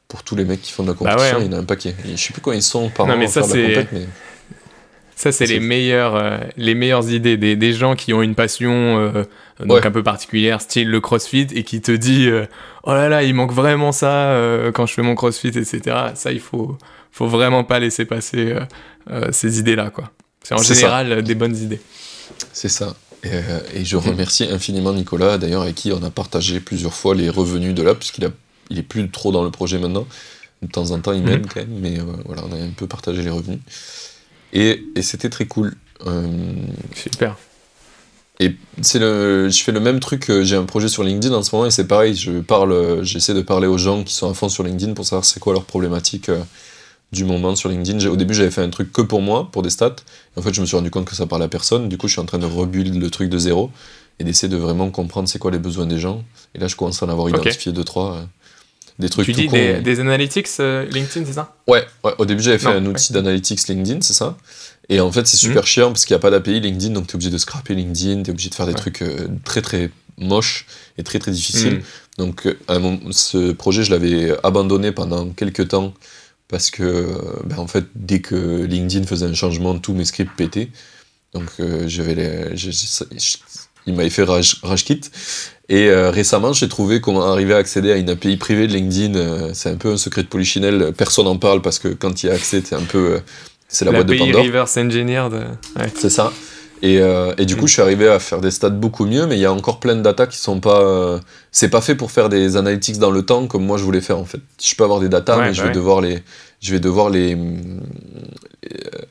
[0.07, 1.37] pour tous les mecs qui font de la Bah compétition.
[1.37, 1.45] ouais, hein.
[1.47, 1.95] Il y en a un paquet.
[2.07, 3.61] Et je sais plus quand ils sont par Non, an mais à ça, la c'est-
[3.67, 4.05] compète, mais
[5.15, 8.71] Ça, c'est les meilleures, euh, les meilleures idées des, des gens qui ont une passion
[8.99, 9.23] euh,
[9.59, 9.87] donc Ouais.
[9.87, 12.45] un peu particulière, style le CrossFit, et qui te dit euh,
[12.83, 15.81] oh là là, il manque vraiment ça euh, quand je fais mon CrossFit, etc.
[16.13, 16.77] Ça, il faut,
[17.11, 18.53] faut vraiment pas laisser passer
[19.31, 20.11] ces idées-là, quoi.
[20.43, 20.73] C'est en ça.
[20.75, 21.81] général des bonnes idées.
[22.53, 22.95] c'est ça.
[23.23, 27.29] Et, et je remercie infiniment Nicolas, d'ailleurs, avec qui on a partagé plusieurs fois les
[27.29, 28.29] revenus de l'app, puisqu'il a,
[28.69, 30.07] il est plus trop dans le projet maintenant.
[30.61, 32.87] De temps en temps, il m'aide quand même, mais euh, voilà, on a un peu
[32.87, 33.59] partagé les revenus.
[34.53, 35.75] Et, et c'était très cool.
[36.05, 36.27] Euh,
[36.95, 37.35] Super.
[38.39, 40.31] Et c'est le, je fais le même truc.
[40.41, 42.15] J'ai un projet sur LinkedIn en ce moment et c'est pareil.
[42.15, 45.25] Je parle, j'essaie de parler aux gens qui sont à fond sur LinkedIn pour savoir
[45.25, 46.43] c'est quoi leur problématique euh,
[47.11, 48.07] du moment sur LinkedIn.
[48.07, 49.95] Au début, j'avais fait un truc que pour moi, pour des stats.
[50.35, 51.89] Et en fait, je me suis rendu compte que ça parlait à personne.
[51.89, 53.71] Du coup, je suis en train de rebuild le truc de zéro
[54.19, 56.23] et d'essayer de vraiment comprendre c'est quoi les besoins des gens.
[56.53, 58.23] Et là, je commence à en avoir identifié deux trois.
[58.99, 61.55] Des trucs Tu tout dis des, des analytics euh, LinkedIn, c'est ça?
[61.67, 62.87] Ouais, ouais, au début j'avais fait Non, un ouais.
[62.89, 64.37] outil d'analytics LinkedIn, c'est ça?
[64.89, 65.51] Et en fait c'est Mhm.
[65.51, 67.75] super chiant parce qu'il n'y a pas d'API LinkedIn, donc tu es obligé de scraper
[67.75, 68.77] LinkedIn, tu es obligé de faire des Ouais.
[68.79, 70.65] trucs euh, très très moches
[70.97, 71.75] et très très difficiles.
[71.75, 71.81] Mm.
[72.19, 75.93] Donc euh, ce projet je l'avais abandonné pendant quelques temps
[76.47, 80.69] parce que ben, en fait dès que LinkedIn faisait un changement, tous mes scripts pétaient.
[81.33, 81.51] Donc
[81.85, 82.71] j'avais les- j'ai-
[83.87, 85.01] il m'avait fait rage, rage quit.
[85.69, 89.15] Et euh, récemment, j'ai trouvé comment arriver à accéder à une API privée de LinkedIn.
[89.15, 90.93] euh, c'est un peu un secret de polichinelle.
[90.95, 93.15] Personne n'en parle parce que quand il y a accès, c'est un peu.
[93.15, 93.19] euh,
[93.67, 94.43] c'est la, boîte de Pandore.
[94.43, 95.33] reverse engineered.
[95.33, 95.91] ouais.
[95.95, 96.31] C'est ça.
[96.83, 96.99] Et,
[97.39, 97.67] et du coup, Mm.
[97.67, 99.95] je suis arrivé à faire des stats beaucoup mieux, mais il y a encore plein
[99.95, 101.19] de data qui sont pas.
[101.51, 104.19] c'est pas fait pour faire des analytics dans le temps comme moi je voulais faire
[104.19, 104.39] en fait.
[104.63, 105.73] Je peux avoir des data, Ouais, mais bah je vais ouais.
[105.73, 106.19] devoir les.
[106.59, 107.35] Je vais devoir les.
[107.35, 107.79] euh,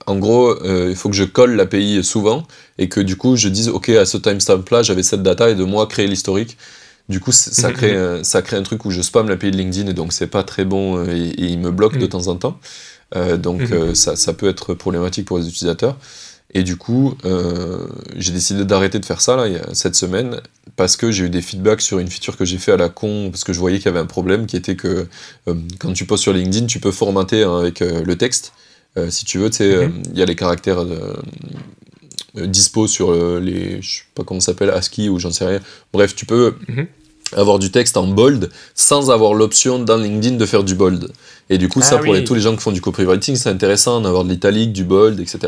[0.07, 2.47] En gros, euh, il faut que je colle l'API souvent
[2.79, 5.65] et que du coup, je dise, ok, à ce timestamp-là, j'avais cette data et de
[5.65, 6.57] moi créer l'historique.
[7.09, 9.57] Du coup, ça Mhm, crée, un- ça crée un truc où je spam l'API de
[9.59, 12.09] LinkedIn et donc c'est pas très bon euh, et, et il me bloque de Mhm.
[12.09, 12.59] temps en temps.
[13.17, 13.73] Euh, donc Mhm.
[13.73, 15.97] euh, ça, ça peut être problématique pour les utilisateurs.
[16.55, 17.87] Et du coup, euh,
[18.17, 19.45] j'ai décidé d'arrêter de faire ça là,
[19.75, 20.41] cette semaine
[20.77, 23.31] parce que j'ai eu des feedbacks sur une feature que j'ai fait à la con
[23.31, 25.07] parce que je voyais qu'il y avait un problème qui était que
[25.49, 28.53] euh, quand tu postes sur LinkedIn, tu peux formater hein, avec euh, le texte.
[29.11, 30.03] Si tu veux, tu sais, Mhm.
[30.15, 30.83] il y a les caractères
[32.35, 35.61] dispo sur les, je sais pas comment ça s'appelle, ASCII ou j'en sais rien.
[35.93, 36.87] Bref, tu peux Mhm.
[37.35, 41.11] Avoir du texte en bold sans avoir l'option dans LinkedIn de faire du bold.
[41.49, 42.19] Et du coup, Ah ça, pour oui.
[42.19, 45.21] les- tous les gens qui font du copywriting, c'est intéressant d'avoir de l'italique, du bold,
[45.21, 45.39] etc.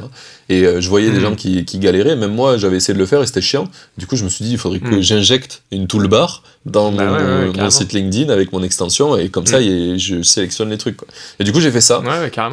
[0.49, 1.23] Et euh, je voyais des Mhm.
[1.23, 3.65] gens qui, qui galéraient, même moi, j'avais essayé de le faire et c'était chiant.
[3.97, 5.01] Du coup, je me suis dit, il faudrait que Mhm.
[5.03, 7.71] j'injecte une toolbar dans Bah mon, ouais, ouais, mon- mon carrément.
[7.71, 10.97] site LinkedIn avec mon extension et comme ça, et je sélectionne les trucs.
[10.99, 11.09] quoi.
[11.41, 12.01] Et du coup, j'ai fait ça.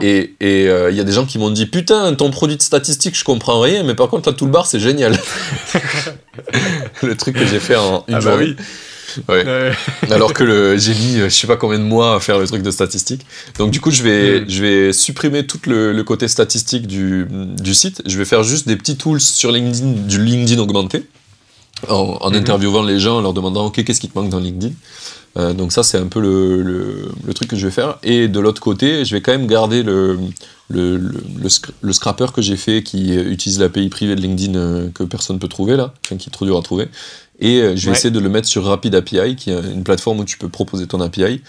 [0.02, 2.62] Et il euh, il y a des gens qui m'ont dit Putain, ton produit de
[2.64, 5.16] statistique, je comprends rien, mais par contre, la toolbar, c'est génial.
[7.04, 8.46] le truc que j'ai fait en une Ah bah journée.
[8.46, 8.56] oui.
[9.30, 9.72] Ouais.
[10.12, 12.48] Alors que le- j'ai mis euh, je sais pas combien de mois à faire le
[12.48, 13.22] truc de statistique.
[13.58, 14.46] Donc du coup, je vais, Mm.
[14.50, 18.02] je vais supprimer tout le, le côté statistique du, du site.
[18.06, 21.06] Je vais faire juste des petits tools sur LinkedIn, du LinkedIn augmenté,
[21.90, 22.36] en, en Mhm.
[22.38, 24.74] interviewant les gens, en leur demandant Ok, qu'est-ce qui te manque dans LinkedIn?
[25.38, 27.98] Euh, Donc ça, c'est un peu le, le, le truc que je vais faire.
[28.04, 30.18] Et de l'autre côté, je vais quand même garder le,
[30.70, 34.22] le, le, le, scr- le scrapper que j'ai fait qui euh, utilise l'API privée de
[34.22, 36.88] LinkedIn euh, que personne peut trouver là, enfin qui est trop dur à trouver.
[37.40, 37.98] Et euh, je vais Ouais.
[37.98, 40.88] essayer de le mettre sur Rapid API, qui est une plateforme où tu peux proposer
[40.88, 41.42] ton API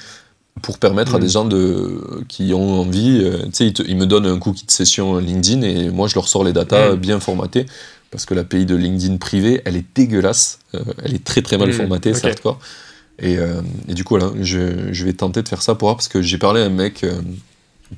[0.63, 1.25] pour permettre à Mhm.
[1.25, 4.71] des gens de, qui ont envie, euh, tu sais, ils, me donnent un cookie de
[4.71, 6.97] session LinkedIn et moi je leur sors les datas Mhm.
[6.97, 7.67] bien formatées
[8.11, 11.69] parce que l'API de LinkedIn privé, elle est dégueulasse, euh, elle est très très mal
[11.69, 12.17] Mhm, formatée, ok.
[12.21, 12.59] c'est hardcore.
[13.19, 13.37] Et,
[13.89, 16.21] et du coup, voilà, je, je vais tenter de faire ça pour voir parce que
[16.21, 17.03] j'ai parlé à un mec,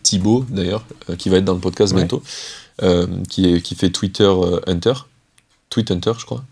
[0.05, 0.85] Thibaut d'ailleurs,
[1.19, 1.99] qui va être dans le podcast Ouais.
[2.07, 2.23] bientôt,
[3.29, 4.31] qui, est, qui fait Twitter
[4.69, 4.93] Hunter,
[5.71, 6.45] Tweet Hunter, je crois.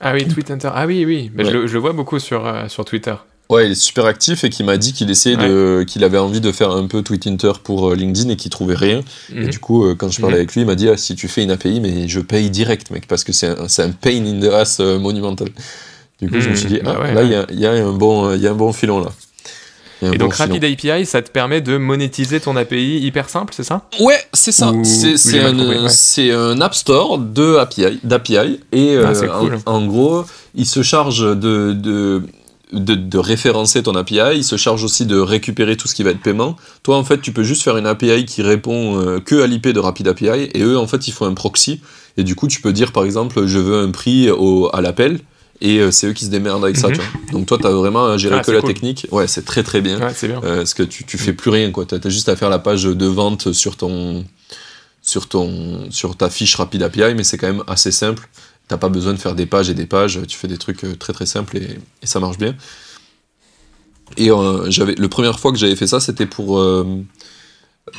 [0.00, 0.70] Ah oui, Tweet Hunter.
[0.74, 1.30] Ah oui, oui.
[1.34, 3.14] Mais je, le, je le vois beaucoup sur, euh, sur Twitter.
[3.50, 6.40] Ouais, il est super actif et qui m'a dit qu'il essayait de, qu'il avait envie
[6.40, 9.02] de faire un peu Tweet Hunter pour euh, LinkedIn et qu'il trouvait rien.
[9.30, 9.48] Et Mhm.
[9.50, 10.40] du coup, euh, quand je parlais Mhm.
[10.40, 12.90] avec lui, il m'a dit ah, si tu fais une API, mais je paye direct,
[12.90, 15.48] mec, parce que c'est un, c'est un pain in the ass monumental.
[16.22, 16.56] Du coup, je me Mhm.
[16.56, 18.40] suis dit Bah ah, ouais, là, il y a, il y a un bon, il
[18.40, 19.10] y a un bon filon là.
[20.12, 20.34] Et bon donc.
[20.34, 23.82] Rapid API, ça te permet de monétiser ton API hyper simple, c'est ça?
[24.00, 24.70] Ouais, c'est ça.
[24.72, 26.30] Ou- C'est un, ouais.
[26.32, 28.60] un App Store de API, d'API.
[28.72, 29.58] Et Ah, euh, cool.
[29.66, 30.24] en, en gros,
[30.54, 32.22] il se charge de, de
[32.72, 36.10] de, de référencer ton API, il se charge aussi de récupérer tout ce qui va
[36.10, 36.56] être paiement.
[36.82, 39.68] Toi, en fait, tu peux juste faire une API qui répond euh, que à l'IP
[39.68, 41.80] de Rapid API, et eux, en fait, ils font un proxy,
[42.16, 45.20] et du coup, tu peux dire, par exemple, je veux un prix au, à l'appel,
[45.60, 46.94] et euh, c'est eux qui se démerdent avec ça, Mhm.
[46.94, 47.30] tu vois.
[47.32, 48.72] Donc toi, tu as vraiment à gérer Ah, que la cool.
[48.72, 49.06] technique.
[49.10, 49.98] Ouais, c'est très très bien.
[50.00, 50.40] Ouais, bien.
[50.44, 51.84] Euh, parce que tu, tu fais plus rien, quoi.
[51.86, 54.24] Tu as, juste à faire la page de vente sur ton
[55.02, 58.28] sur ton sur ta fiche rapide API, mais c'est quand même assez simple.
[58.68, 60.18] T'as pas besoin de faire des pages et des pages.
[60.26, 62.54] Tu fais des trucs euh, très très simples et, et ça marche bien.
[64.16, 66.86] Et euh, j'avais le première fois que j'avais fait ça, c'était pour euh,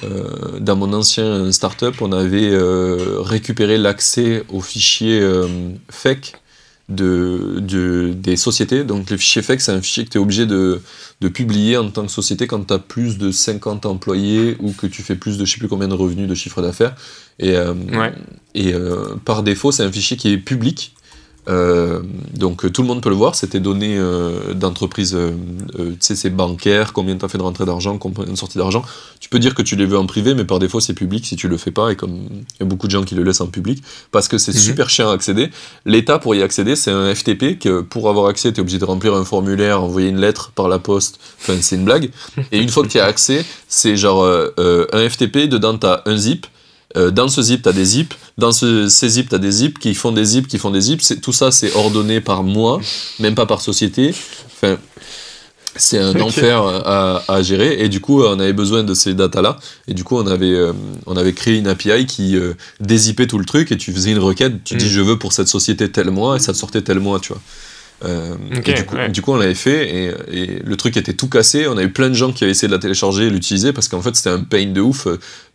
[0.03, 5.47] euh, dans mon ancien startup, on avait euh, récupéré l'accès aux fichiers euh,
[5.91, 6.33] FEC
[6.89, 8.83] de, de- des sociétés.
[8.83, 10.81] Donc le fichier FEC, c'est un fichier que tu es obligé de,
[11.21, 14.85] de publier en tant que société quand tu as plus de 50 employés ou que
[14.87, 16.95] tu fais plus de je sais plus combien de revenus de chiffre d'affaires.
[17.39, 18.13] Et, euh, Ouais.
[18.53, 20.93] et euh, par défaut, c'est un fichier qui est public.
[21.47, 22.01] Euh,
[22.33, 25.31] donc tout le monde peut le voir, c'est tes données euh, d'entreprise, euh,
[25.79, 28.57] euh, tu sais, c'est bancaire, combien tu as fait de rentrée d'argent, combien de sortie
[28.57, 28.83] d'argent.
[29.19, 31.35] Tu peux dire que tu les veux en privé, mais par défaut c'est public si
[31.35, 33.41] tu le fais pas, et comme il y a beaucoup de gens qui le laissent
[33.41, 34.59] en public, parce que c'est Mhm.
[34.59, 35.49] super chiant à accéder.
[35.85, 38.85] L'État, pour y accéder, c'est un FTP, que pour avoir accès, tu es obligé de
[38.85, 42.09] remplir un formulaire, envoyer une lettre par la poste, enfin c'est une blague.
[42.51, 45.85] Et une fois que tu as accès, c'est genre euh, euh, un FTP, dedans tu
[45.85, 46.47] as un zip,
[46.95, 48.13] euh, dans ce zip, tu as des zips.
[48.37, 50.81] Dans ce, ces zips, tu as des zips qui font des zips, qui font des
[50.81, 51.21] zips.
[51.21, 52.79] Tout ça, c'est ordonné par mois,
[53.19, 54.13] même pas par société.
[54.55, 54.77] Enfin,
[55.77, 57.75] c'est un enfer à, à gérer.
[57.83, 59.57] Et du coup, on avait besoin de ces datas-là.
[59.89, 60.71] Et du coup, on avait, euh,
[61.05, 63.71] on avait créé une API qui euh, dézippait tout le truc.
[63.73, 64.63] Et tu faisais une requête.
[64.63, 64.89] Tu dis, Mm.
[64.89, 66.37] je veux pour cette société tel mois.
[66.37, 67.41] Et ça te sortait tel mois, tu vois.
[68.03, 69.09] Euh, du coup, ouais.
[69.09, 71.65] du coup, on l'avait fait et, et le truc était tout cassé.
[71.67, 73.87] On a eu plein de gens qui avaient essayé de la télécharger et l'utiliser parce
[73.87, 75.07] qu'en fait, c'était un pain de ouf.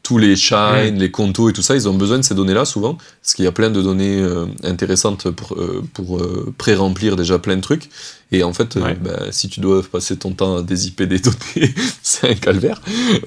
[0.02, 2.94] Tous les shine, les contos et tout ça, ils ont besoin de ces données-là souvent
[3.22, 7.39] parce qu'il y a plein de données euh, intéressantes pour, euh, pour euh, pré-remplir déjà
[7.39, 7.90] plein de trucs.
[8.32, 8.94] Et en fait, euh, Ouais.
[9.01, 11.18] bah, si tu dois passer ton temps à dézipper des
[11.55, 12.81] données, c'est un calvaire.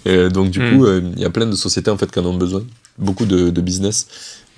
[0.07, 0.77] Euh, donc, du Mm.
[0.77, 2.63] coup, il y a plein de sociétés en fait qui en ont besoin.
[2.97, 4.07] Beaucoup de, de business.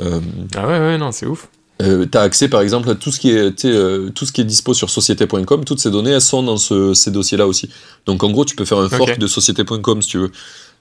[0.01, 1.47] Ah ouais, ouais, non, c'est ouf.
[1.81, 4.39] euh, tu as accès par exemple à tout ce qui est, euh, tout ce qui
[4.39, 7.69] est dispo sur société.com, toutes ces données elles sont dans ce- ces dossiers-là aussi.
[8.05, 10.31] Donc en gros tu peux faire un fork de société.com si tu veux.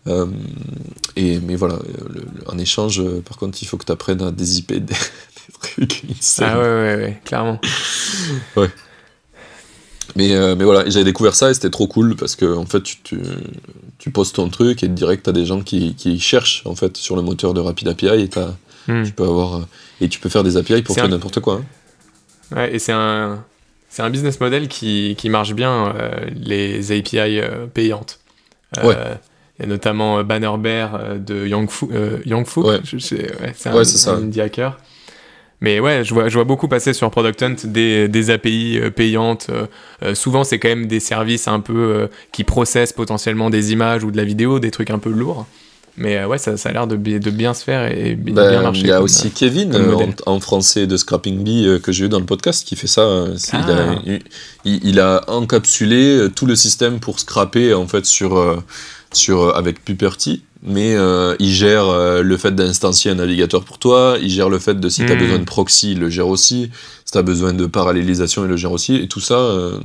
[0.06, 0.26] Euh,
[1.16, 1.81] et, mais voilà, euh,
[2.12, 4.93] le- le- en échange, euh, par contre il faut que tu apprennes à dézipper des,
[4.94, 5.52] des
[5.86, 6.02] trucs.
[6.10, 6.51] insane.
[6.52, 7.59] Ah ouais, ouais, ouais, clairement.
[10.16, 12.82] Mais, euh, mais voilà, j'avais découvert ça et c'était trop cool parce que en fait
[12.82, 13.18] tu, tu,
[13.98, 16.97] tu postes ton truc et direct tu as des gens qui, qui cherchent en fait
[16.97, 18.31] sur le moteur de Rapid API et
[18.86, 19.02] Hmm.
[19.02, 19.66] tu peux avoir
[20.02, 21.55] et tu peux faire des API pour faire un- n'importe quoi.
[22.52, 22.55] hein.
[22.55, 23.43] Ouais, et c'est un,
[23.89, 27.40] c'est un business model qui, qui marche bien, euh, les API
[27.72, 28.20] payantes.
[28.85, 28.94] Ouais.
[29.59, 32.18] Il y a notamment euh, Banner Bear euh, de euh,
[32.56, 32.81] Ouais.
[32.85, 34.12] je sais- ouais, c'est un, ça.
[34.14, 34.78] indie hacker.
[35.60, 38.90] Mais ouais, je vois, je vois beaucoup passer sur Product Hunt des, des API euh,
[38.90, 39.47] payantes.
[39.51, 39.66] euh,
[40.02, 44.05] euh, souvent, c'est quand même des services un peu euh, qui processent potentiellement des images
[44.05, 45.47] ou de la vidéo, des trucs un peu lourds.
[45.97, 48.62] Mais euh, ouais, ça, ça a l'air de, de bien se faire et Ben, bien
[48.62, 48.81] marcher.
[48.81, 49.94] Il y a comme, aussi Kevin euh,
[50.26, 52.89] en, en français de Scrapping Bee euh, que j'ai eu dans le podcast qui fait
[52.89, 53.02] ça.
[53.02, 53.93] euh, c'est- il, Ah.
[53.93, 53.94] a,
[54.64, 58.56] il, il a encapsulé euh, tout le système pour scrapper en fait sur, euh,
[59.16, 63.78] sur euh, avec Puperty, mais euh, il gère euh, le fait d'instancier un navigateur pour
[63.78, 65.16] toi, il gère le fait de si tu as Hmm.
[65.16, 66.70] besoin de proxy, il le gère aussi,
[67.05, 69.35] si tu as besoin de parallélisation, il le gère aussi, et tout ça.
[69.39, 69.78] euh,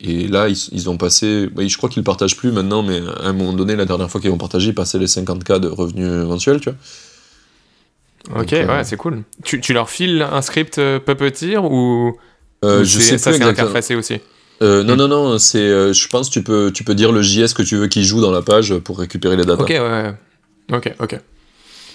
[0.00, 3.00] et là, ils, ils ont passé, oui, je crois qu'ils le partagent plus maintenant, mais
[3.22, 5.68] à un moment donné, la dernière fois qu'ils ont partagé, ils passaient les 50K de
[5.68, 6.78] revenus mensuels, tu vois.
[8.30, 9.22] Ok, Donc, ouais, c'est cool.
[9.44, 12.18] Tu, tu leur files un script Puppeteer ou,
[12.72, 14.20] ou je c'est- sais ça c'est interfacé aussi?
[14.62, 17.22] Euh, non, non, non, c'est, euh, je pense que tu peux, tu peux dire le
[17.22, 19.62] JS que tu veux qu'il joue dans la page pour récupérer les datas.
[19.62, 20.14] Ok, ouais.
[20.72, 21.20] Ok, ok.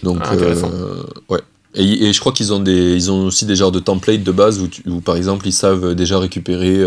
[0.04, 0.72] Donc, Ah, intéressant.
[0.74, 1.40] euh, ouais.
[1.76, 4.32] Et, et je crois qu'ils ont, des, ils ont aussi des genres de templates de
[4.32, 6.84] base où, tu- où, par exemple, ils savent déjà récupérer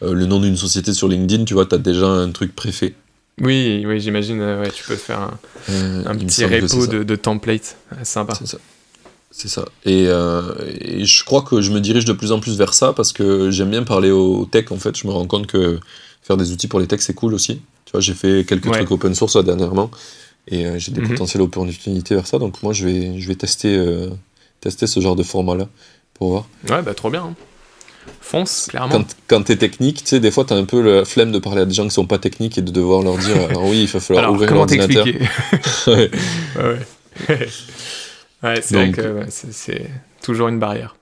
[0.00, 2.94] le nom d'une société sur LinkedIn, tu vois, tu as déjà un truc préfet.
[3.40, 5.30] Oui, oui, j'imagine, ouais, tu peux faire
[5.68, 7.76] un, petit repo de, de template.
[7.90, 8.34] Ouais, Sympa.
[8.34, 8.58] C'est ça.
[9.36, 9.64] C'est ça.
[9.84, 10.42] Et, euh,
[10.80, 13.50] et je crois que je me dirige de plus en plus vers ça parce que
[13.50, 14.66] j'aime bien parler aux tech.
[14.70, 15.80] En fait, je me rends compte que
[16.22, 17.60] faire des outils pour les techs, c'est cool aussi.
[17.84, 18.78] Tu vois, j'ai fait quelques Ouais.
[18.78, 19.90] trucs open source là, dernièrement
[20.46, 21.08] et euh, j'ai des Mhm.
[21.08, 22.38] potentielles opportunités vers ça.
[22.38, 24.08] Donc moi, je vais, je vais tester, euh,
[24.60, 25.66] tester ce genre de format-là
[26.14, 26.48] pour voir.
[26.70, 27.24] Ouais, bah trop bien.
[27.24, 27.34] hein.
[28.20, 28.90] Fonce, clairement.
[28.92, 31.62] Quand, quand t'es technique, tu sais, des fois, t'as un peu la flemme de parler
[31.62, 33.88] à des gens qui sont pas techniques et de devoir leur dire alors oui, il
[33.88, 35.06] va falloir Alors, ouvrir l'ordinateur.
[35.88, 36.10] Ouais.
[36.56, 36.78] Ouais,
[37.28, 37.48] ouais.
[38.44, 39.90] ouais, c'est vrai Donc- que ouais, c'est-
[40.22, 40.94] toujours une barrière.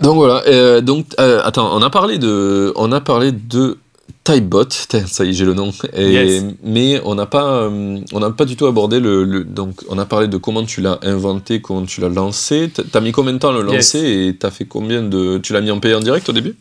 [0.00, 3.78] Donc voilà, euh, donc euh, attends, on a parlé de, on a parlé de
[4.24, 4.64] Typebot,
[5.06, 5.70] ça y est, j'ai le nom.
[5.94, 6.44] Et, Yes.
[6.62, 9.98] Mais on n'a pas, euh, on n'a pas du tout abordé le, le- donc on
[9.98, 12.70] a parlé de comment tu l'as inventé, comment tu l'as lancé.
[12.90, 13.94] T'as mis combien de temps à le Yes.
[13.94, 16.56] lancer et t'as fait combien de, tu l'as mis en payé en direct au début?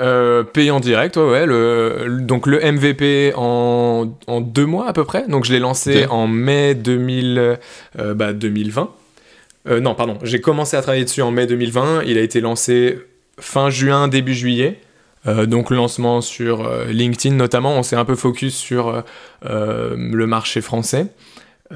[0.00, 1.46] Euh, payant direct, ouais, ouais.
[1.46, 5.26] Le, donc le MVP en, en, deux mois à peu près.
[5.28, 7.58] Donc je l'ai lancé en mai 2000,
[7.98, 8.90] euh, bah, 2020.
[9.68, 10.18] Euh, non, pardon.
[10.22, 12.04] J'ai commencé à travailler dessus en mai 2020.
[12.06, 12.98] Il a été lancé
[13.38, 14.80] fin juin, début juillet.
[15.26, 17.76] donc lancement sur LinkedIn notamment.
[17.76, 19.04] On s'est un peu focus sur
[19.44, 21.06] le marché français.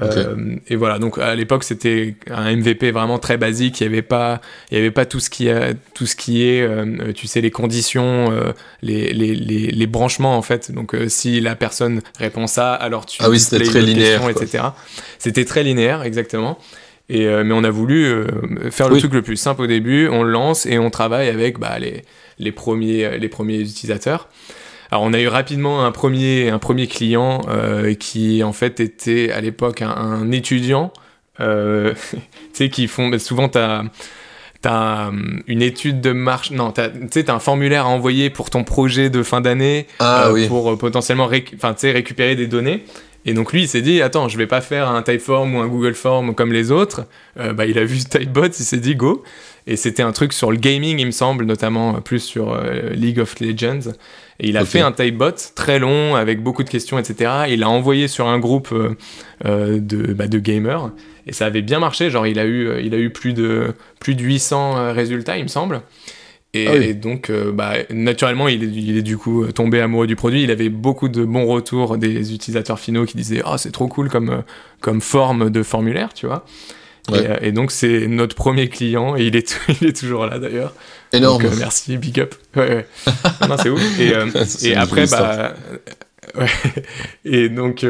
[0.01, 3.81] Euh, et voilà, donc à l'époque c'était un MVP vraiment très basique.
[3.81, 4.41] Il n'y avait pas,
[4.71, 7.41] il y avait pas tout ce qui, a, tout ce qui est, euh, tu sais,
[7.41, 10.71] les conditions, euh, les, les, les, les, branchements en fait.
[10.71, 14.65] Donc si la personne répond ça, alors tu ah oui, c'était très linéaire, etc.
[15.17, 16.59] C'était très linéaire, exactement.
[17.09, 18.25] Et mais on a voulu
[18.69, 20.09] faire le truc le plus simple au début.
[20.09, 22.03] On le lance et on travaille avec bah, les,
[22.37, 24.27] les premiers, les premiers utilisateurs.
[24.91, 29.31] Alors on a eu rapidement un premier, un premier client euh, qui en fait était
[29.31, 30.93] à l'époque un, étudiant,
[31.39, 32.19] euh, tu
[32.53, 33.83] sais, qui font bah, souvent t'as
[34.63, 36.81] as hum, une étude de marche, non, tu
[37.11, 40.77] sais, as un formulaire à envoyer pour ton projet de fin d'année ah, euh, pour
[40.77, 42.83] potentiellement récupérer des données.
[43.25, 45.67] Et donc lui, il s'est dit, attends, je vais pas faire un Typeform ou un
[45.67, 47.05] Google Form comme les autres.
[47.35, 49.23] bah, il a vu Typebot, il s'est dit, go.
[49.67, 52.57] Et c'était un truc sur le gaming, il me semble, notamment plus sur
[52.93, 53.91] League of Legends.
[54.39, 57.31] Et il a fait un typebot très long avec beaucoup de questions, etc.
[57.49, 58.95] il l'a envoyé sur un groupe euh,
[59.45, 60.91] euh, de, bah, de gamers.
[61.25, 62.11] Et ça avait bien marché.
[62.11, 65.43] Genre, il a eu, euh, il a eu plus, de, plus de 800 résultats, il
[65.43, 65.81] me semble.
[66.53, 70.43] Et, ah donc, bah, naturellement, il est, il est, du coup tombé amoureux du produit.
[70.43, 74.09] Il avait beaucoup de bons retours des utilisateurs finaux qui disaient Oh, c'est trop cool
[74.09, 74.43] comme,
[74.79, 76.45] comme forme de formulaire, tu vois.
[77.11, 80.73] Euh, et, donc, c'est notre premier client, et il est, il est toujours là d'ailleurs.
[81.13, 81.43] Énorme.
[81.43, 82.35] Donc, euh, merci, big up.
[82.55, 82.85] Ouais, ouais.
[83.47, 83.99] non, c'est ouf.
[83.99, 84.25] Et, euh,
[84.63, 85.53] et après, bah.
[86.37, 86.49] Ouais.
[87.23, 87.85] Et donc.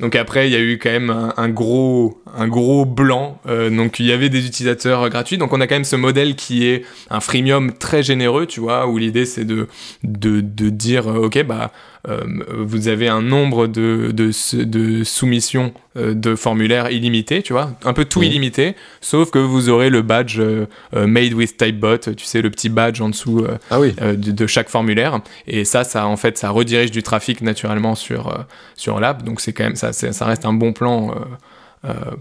[0.00, 3.38] Donc après, il y a eu quand même un, gros, un gros blanc.
[3.46, 5.36] donc il y avait des utilisateurs gratuits.
[5.36, 8.86] Donc on a quand même ce modèle qui est un freemium très généreux, tu vois,
[8.86, 9.68] où l'idée c'est de,
[10.02, 11.70] de, de, dire, ok, bah
[12.06, 18.04] vous avez un nombre de, de, soumissions euh, de formulaires illimité, tu vois, un peu
[18.04, 22.50] tout illimité, sauf que vous aurez le badge euh, made with typebot, tu sais, le
[22.50, 23.94] petit badge en dessous ah oui.
[24.16, 25.20] de, chaque formulaire.
[25.46, 28.46] Et ça, ça, en fait, ça redirige du trafic naturellement sur,
[28.76, 29.22] sur l'app.
[29.22, 31.14] Donc, c'est quand même, ça, ça reste un bon plan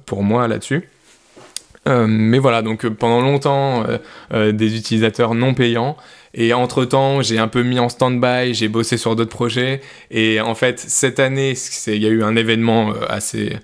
[0.06, 0.90] pour moi là-dessus.
[1.86, 3.86] mais voilà, donc pendant longtemps,
[4.34, 5.96] des utilisateurs non payants
[6.34, 9.82] et entre-temps, j'ai un peu mis en stand-by, j'ai bossé sur d'autres projets.
[10.12, 11.54] Et en fait, cette année,
[11.88, 13.58] il y a eu un événement euh, assez,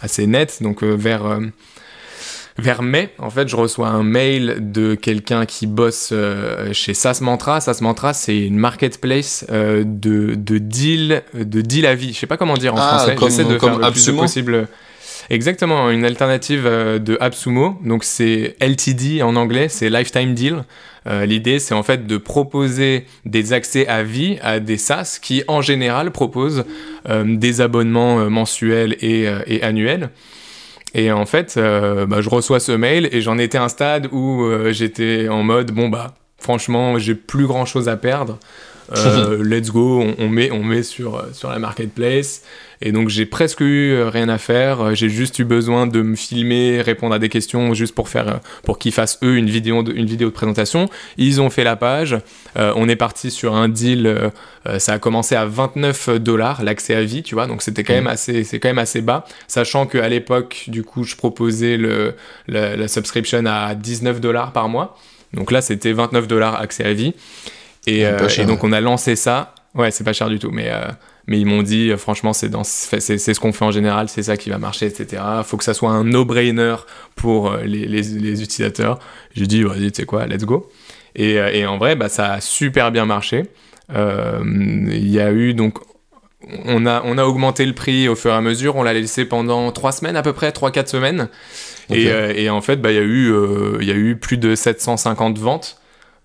[0.00, 0.58] assez net.
[0.62, 1.40] Donc euh, vers, euh,
[2.58, 6.12] vers mai, en fait, je reçois un mail de quelqu'un qui bosse
[6.72, 7.60] chez SAS Mantra.
[7.62, 9.84] SAS Mantra, c'est une marketplace de,
[10.34, 12.12] de deal, de deal à vie.
[12.12, 13.16] Je sais pas comment dire en ah, français.
[13.18, 14.68] J'essaie de comme faire le plus possible.
[15.30, 17.78] Exactement, une alternative de AppSumo.
[17.82, 20.64] Donc c'est LTD en anglais, c'est Lifetime Deal.
[21.06, 25.42] Euh, l'idée, c'est en fait de proposer des accès à vie à des SaaS qui,
[25.48, 26.64] en général, proposent
[27.08, 29.26] euh, des abonnements euh, mensuels et,
[29.62, 30.10] annuels.
[30.94, 34.44] Et en fait, bah, je reçois ce mail et j'en étais à un stade où
[34.70, 38.40] j'étais en mode bon bah franchement j'ai plus grand chose à perdre.
[39.40, 42.42] let's go, on, met, on met sur, sur la marketplace.
[42.82, 44.80] Et donc j'ai presque eu euh, rien à faire.
[44.80, 48.28] Euh, j'ai juste eu besoin de me filmer, répondre à des questions juste pour faire,
[48.28, 50.88] euh, pour qu'ils fassent eux une vidéo de, une vidéo de présentation.
[51.18, 52.16] Ils ont fait la page.
[52.56, 54.30] on est parti sur un deal.
[54.78, 57.46] ça a commencé à 29 dollars l'accès à vie, tu vois.
[57.46, 58.08] Donc c'était quand même mmh.
[58.08, 62.14] assez, c'est quand même assez bas, sachant qu'à l'époque, du coup, je proposais le,
[62.48, 64.98] la subscription à 19 dollars par mois.
[65.34, 67.14] Donc là, c'était 29 dollars accès à vie.
[67.86, 69.54] Et, et, donc on a lancé ça.
[69.74, 70.70] Ouais, c'est pas cher du tout, mais
[71.30, 74.36] mais ils m'ont dit, euh, franchement, c'est c'est ce qu'on fait en général, c'est ça
[74.36, 75.22] qui va marcher, etc.
[75.44, 76.74] Faut que ça soit un no-brainer
[77.14, 78.98] pour euh, les, les, utilisateurs.
[79.32, 80.68] J'ai dit, vas-y, tu sais quoi, let's go.
[81.14, 83.44] Et, euh, et, en vrai, bah, ça a super bien marché.
[83.94, 85.78] Il y a eu donc
[86.64, 88.74] on a, on a augmenté le prix au fur et à mesure.
[88.74, 91.28] On l'a laissé pendant trois semaines à peu près, 3-4 semaines.
[91.90, 93.32] Et, et, en fait, bah, il y, a eu,
[93.80, 95.79] il y a eu plus de 750 ventes.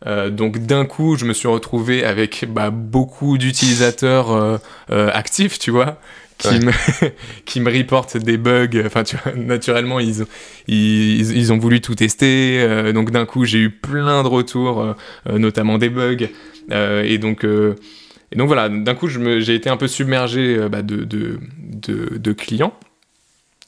[0.07, 4.57] Euh, donc d'un coup, je me suis retrouvé avec bah, beaucoup d'utilisateurs euh,
[4.91, 5.99] euh, actifs, tu vois,
[6.38, 6.72] qui, me,
[7.45, 8.84] qui me reportent des bugs.
[8.86, 10.27] Enfin, tu vois, naturellement, ils, ont,
[10.68, 12.91] ils, ils ont voulu tout tester.
[12.94, 14.95] donc d'un coup, j'ai eu plein de retours,
[15.30, 16.27] notamment des bugs.
[16.72, 17.44] et donc...
[17.44, 22.34] et donc voilà, d'un coup, j'ai été un peu submergé bah, de, de, de, de,
[22.34, 22.73] clients.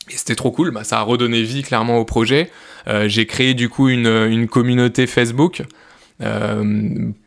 [0.10, 2.52] Et c'était trop cool, bah, ça a redonné vie clairement au projet.
[3.06, 5.64] j'ai créé du coup une, une communauté Facebook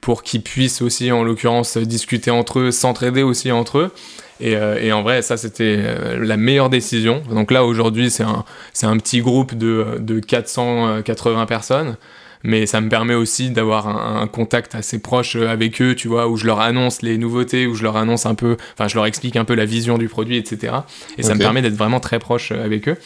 [0.01, 3.93] pour qu'ils puissent aussi, en l'occurrence, discuter entre eux, s'entraider aussi entre eux.
[4.41, 7.23] Et, euh, et, en vrai, ça, c'était euh, la meilleure décision.
[7.31, 11.97] Donc là, aujourd'hui, c'est un, c'est un petit groupe de, de 480 personnes.
[12.43, 16.37] mais ça me permet aussi d'avoir un, contact assez proche avec eux, tu vois, où
[16.37, 19.37] je leur annonce les nouveautés, où je leur annonce un peu, enfin, je leur explique
[19.37, 20.73] un peu la vision du produit, etc.
[21.19, 22.97] Et ça me permet d'être vraiment très proche avec eux.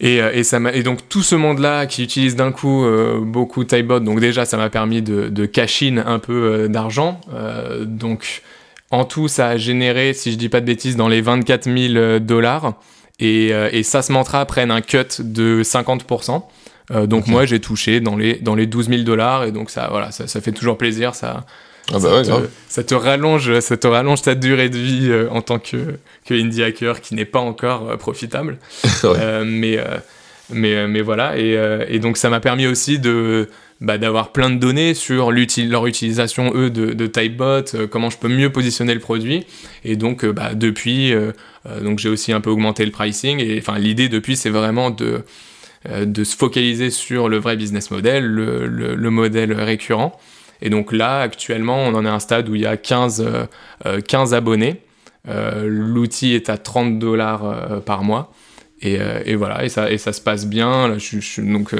[0.00, 2.84] Et, et, ça et donc tout ce monde-là qui utilise d'un coup
[3.20, 7.20] beaucoup Typebot, donc déjà ça m'a permis de, de cash in un peu d'argent.
[7.86, 8.42] donc
[8.94, 11.94] en tout, ça a généré, si je dis pas de bêtises, dans les 24 000
[11.96, 12.74] euh, dollars.
[13.18, 16.42] Et, euh, et SAS Mantra prennent un cut de 50%.
[16.90, 19.44] Euh, donc moi, j'ai touché dans les, dans les 12 000 dollars.
[19.44, 21.14] Et donc ça, voilà, ça, ça, fait toujours plaisir.
[21.16, 21.44] Ça,
[21.92, 25.12] ah bah ça, ouais, te, ça, te, rallonge, ça te rallonge ta durée de vie
[25.30, 25.76] en tant que,
[26.24, 28.58] que indie hacker qui n'est pas encore profitable.
[29.04, 29.44] ouais.
[29.44, 29.78] mais,
[30.50, 31.38] mais, mais voilà.
[31.38, 31.58] Et,
[31.88, 33.48] et donc ça m'a permis aussi de
[33.80, 38.16] bah, d'avoir plein de données sur leur utilisation, eux, de, de Typebot, euh, comment je
[38.16, 39.44] peux mieux positionner le produit.
[39.84, 41.32] Et donc, euh, bah, depuis, euh,
[41.82, 43.40] donc j'ai aussi un peu augmenté le pricing.
[43.40, 45.22] Et enfin, l'idée depuis, c'est vraiment de,
[46.02, 50.18] de se focaliser sur le vrai business model, le, le, modèle récurrent.
[50.64, 53.24] Et donc là, actuellement, on en est à un stade où il y a 15,
[54.08, 54.80] 15 abonnés.
[55.26, 58.32] L'outil est à 30 dollars par mois.
[58.82, 60.88] Et, et, voilà, et ça, et ça se passe bien.
[60.88, 61.74] Là, je, je, donc,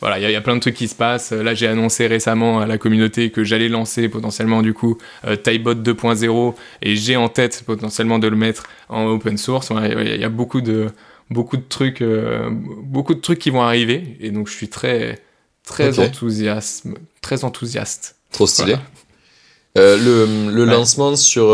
[0.00, 1.32] voilà, il y, a plein de trucs qui se passent.
[1.32, 5.74] Là, j'ai annoncé récemment à la communauté que j'allais lancer potentiellement du coup euh, Typebot
[5.74, 9.70] 2.0 et j'ai en tête potentiellement de le mettre en open source.
[9.70, 10.86] Il y, a beaucoup de
[11.30, 15.20] beaucoup de trucs, euh, beaucoup de trucs qui vont arriver et donc je suis très
[15.64, 16.86] très enthousiaste,
[17.20, 18.17] très enthousiaste.
[18.32, 18.76] Trop stylé.
[19.76, 21.48] Euh, le, le lancement sur,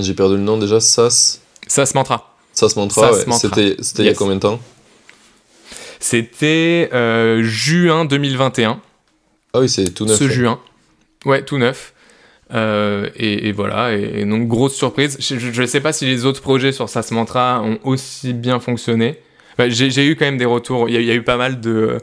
[0.00, 1.40] j'ai perdu le nom déjà, SAS.
[1.66, 2.34] SAS Mantra.
[2.52, 3.24] SAS Mantra, ouais.
[3.32, 4.60] C'était il y a combien de temps
[6.00, 8.80] c'était euh, juin 2021.
[9.52, 10.18] Ah oui, c'est tout neuf.
[10.18, 10.58] Ce juin.
[11.26, 11.92] Ouais, tout neuf.
[12.52, 15.18] Euh, et, voilà, et, donc grosse surprise.
[15.20, 19.18] Je ne sais pas si les autres projets sur SAS Mantra ont aussi bien fonctionné.
[19.68, 20.88] J'ai eu quand même des retours.
[20.88, 21.98] Il y, y, a eu pas mal de,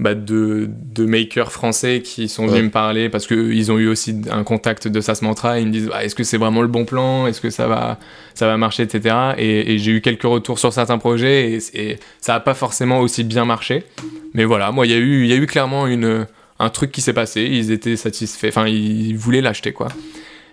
[0.00, 4.22] bah, de, de, makers français qui sont venus me parler parce qu'ils ont eu aussi
[4.30, 5.60] un contact de SAS Mantra.
[5.60, 7.26] ils me disent bah, est-ce que c'est vraiment le bon plan?
[7.26, 7.98] Est-ce que ça va,
[8.32, 8.84] ça va marcher?
[8.84, 9.14] Etc.
[9.36, 13.44] Et, j'ai eu quelques retours sur certains projets et, ça n'a pas forcément aussi bien
[13.44, 13.84] marché.
[14.32, 16.26] Mais voilà, moi, il y, a eu, y a eu clairement une,
[16.58, 17.42] un truc qui s'est passé.
[17.42, 19.88] Ils étaient satisfaits, enfin, ils voulaient l'acheter quoi.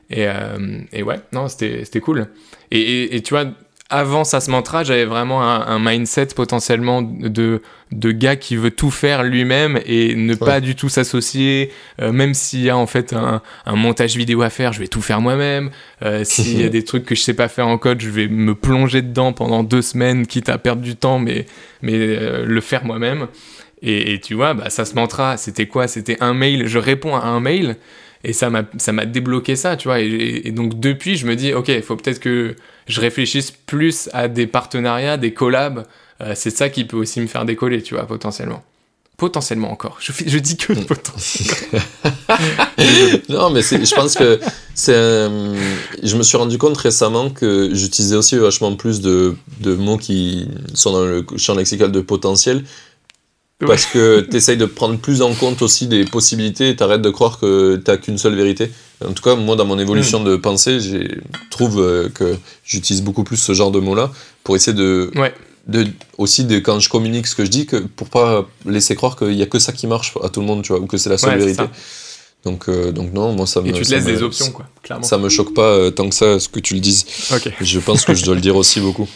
[0.10, 2.28] Et, euh, et ouais, non, c'était cool.
[2.70, 3.46] et, tu vois,
[3.90, 7.62] avant SAS Mantra, j'avais vraiment un, mindset potentiellement de,
[7.92, 11.72] de gars qui veut tout faire lui-même et ne pas du tout s'associer.
[12.02, 14.90] Euh, même s'il y a en fait un, un, montage vidéo à faire, je vais
[14.90, 15.72] tout faire moi-même.
[16.04, 18.28] Euh, s'il y a des trucs que je sais pas faire en code, je vais
[18.28, 21.46] me plonger dedans pendant deux semaines, quitte à perdre du temps, mais,
[21.82, 23.28] mais euh, le faire moi-même.
[23.82, 25.88] Et, et, tu vois, bah, SAS Mantra, c'était quoi?
[25.88, 27.78] C'était un mail, je réponds à un mail
[28.24, 30.00] et ça m'a débloqué ça, tu vois.
[30.00, 32.56] Et, donc depuis, je me dis, ok, il faut peut-être que
[32.88, 35.86] je réfléchisse plus à des partenariats, des collabs.
[36.22, 38.64] Euh, c'est ça qui peut aussi me faire décoller, tu vois, potentiellement.
[39.18, 39.98] Potentiellement encore.
[40.00, 41.80] Je, je dis que potentiellement.
[43.30, 44.40] non, mais je pense que
[44.76, 44.94] c'est.
[44.94, 50.48] je me suis rendu compte récemment que j'utilisais aussi vachement plus de, de mots qui
[50.74, 52.64] sont dans le champ lexical de potentiel
[53.66, 57.10] parce que tu essayes de prendre plus en compte aussi des possibilités et t'arrêtes de
[57.10, 58.72] croire que t'as qu'une seule vérité.
[59.06, 60.26] En tout cas, moi, dans mon évolution mm.
[60.26, 61.20] de pensée, je
[61.52, 64.12] trouve euh, que j'utilise beaucoup plus ce genre de mots-là
[64.44, 65.12] pour essayer de,
[65.68, 65.88] de.
[66.18, 69.34] aussi, de, quand je communique ce que je dis, que, pour pas laisser croire qu'il
[69.34, 71.10] y a que ça qui marche à tout le monde, tu vois, ou que c'est
[71.10, 71.64] la seule vérité.
[72.44, 73.68] Donc, euh, donc non, moi ça me.
[73.68, 75.06] Et tu te laisses des options, quoi, clairement.
[75.06, 77.06] Ça me choque pas euh, tant que ça, ce que tu le dises.
[77.62, 79.08] Je pense que je dois le dire aussi beaucoup.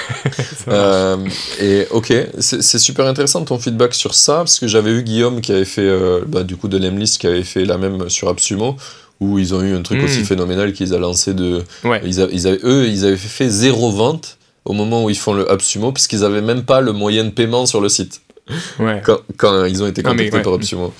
[0.68, 1.16] euh,
[1.60, 5.52] et ok, c'est super intéressant ton feedback sur ça, parce que j'avais eu Guillaume qui
[5.52, 8.76] avait fait, euh, bah, du coup, de Lemlist, qui avait fait la même sur Absumo,
[9.22, 10.04] où ils ont eu un truc hmm.
[10.04, 11.62] aussi phénoménal qu'ils ont lancé de.
[11.84, 15.50] Ils, ils, avaient, eux, ils avaient fait zéro vente au moment où ils font le
[15.50, 18.22] Absumo, puisqu'ils avaient même pas le moyen de paiement sur le site.
[18.78, 19.00] Ouais.
[19.04, 20.92] Quand, quand ils ont été contactés par Absumo.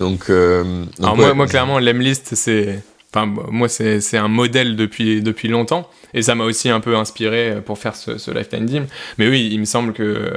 [0.00, 2.82] Donc, euh, donc moi, moi, clairement, Lemlist, c'est.
[3.12, 5.88] Enfin, moi, c'est un modèle depuis, depuis longtemps.
[6.14, 8.86] Et ça m'a aussi un peu inspiré pour faire ce, ce Lifetime Deal.
[9.18, 10.32] Mais oui, il me semble que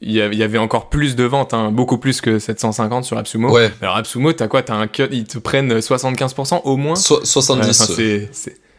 [0.00, 3.50] il y avait encore plus de ventes, hein, beaucoup plus que 750 sur Absumo.
[3.50, 3.72] Ouais.
[3.82, 4.62] Alors Absumo, t'as quoi?
[4.62, 6.94] T'as un cut, ils te prennent 75% au moins?
[6.94, 7.88] So 70.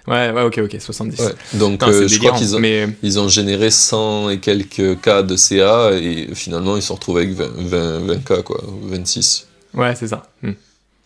[0.07, 1.19] Ouais, ouais, ouais, ok, ok, 70.
[1.19, 1.25] Ouais.
[1.55, 2.87] Donc euh, je crois qu'ils ont, mais...
[3.03, 7.31] ils ont généré 100 et quelques cas de CA et finalement ils se retrouvent avec
[7.31, 9.47] 20, 20, 20 cas, quoi, 26.
[9.73, 10.23] Ouais, c'est ça.
[10.41, 10.53] Hmm.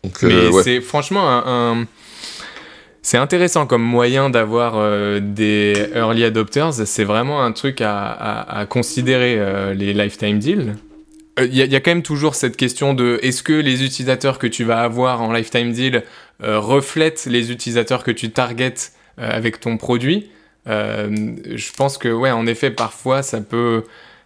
[0.04, 1.88] Donc, mais euh, c'est franchement un, un
[3.04, 6.74] c'est intéressant comme moyen d'avoir euh, des early adopters.
[6.74, 10.76] C'est vraiment un truc à, considérer, euh, les lifetime deals.
[11.38, 14.48] Il euh, y, a quand même toujours cette question de est-ce que les utilisateurs que
[14.48, 16.04] tu vas avoir en lifetime deal
[16.42, 20.30] reflètent les utilisateurs que tu targetes avec ton produit?
[20.66, 23.84] Je pense que, ouais, en effet, parfois, ça peut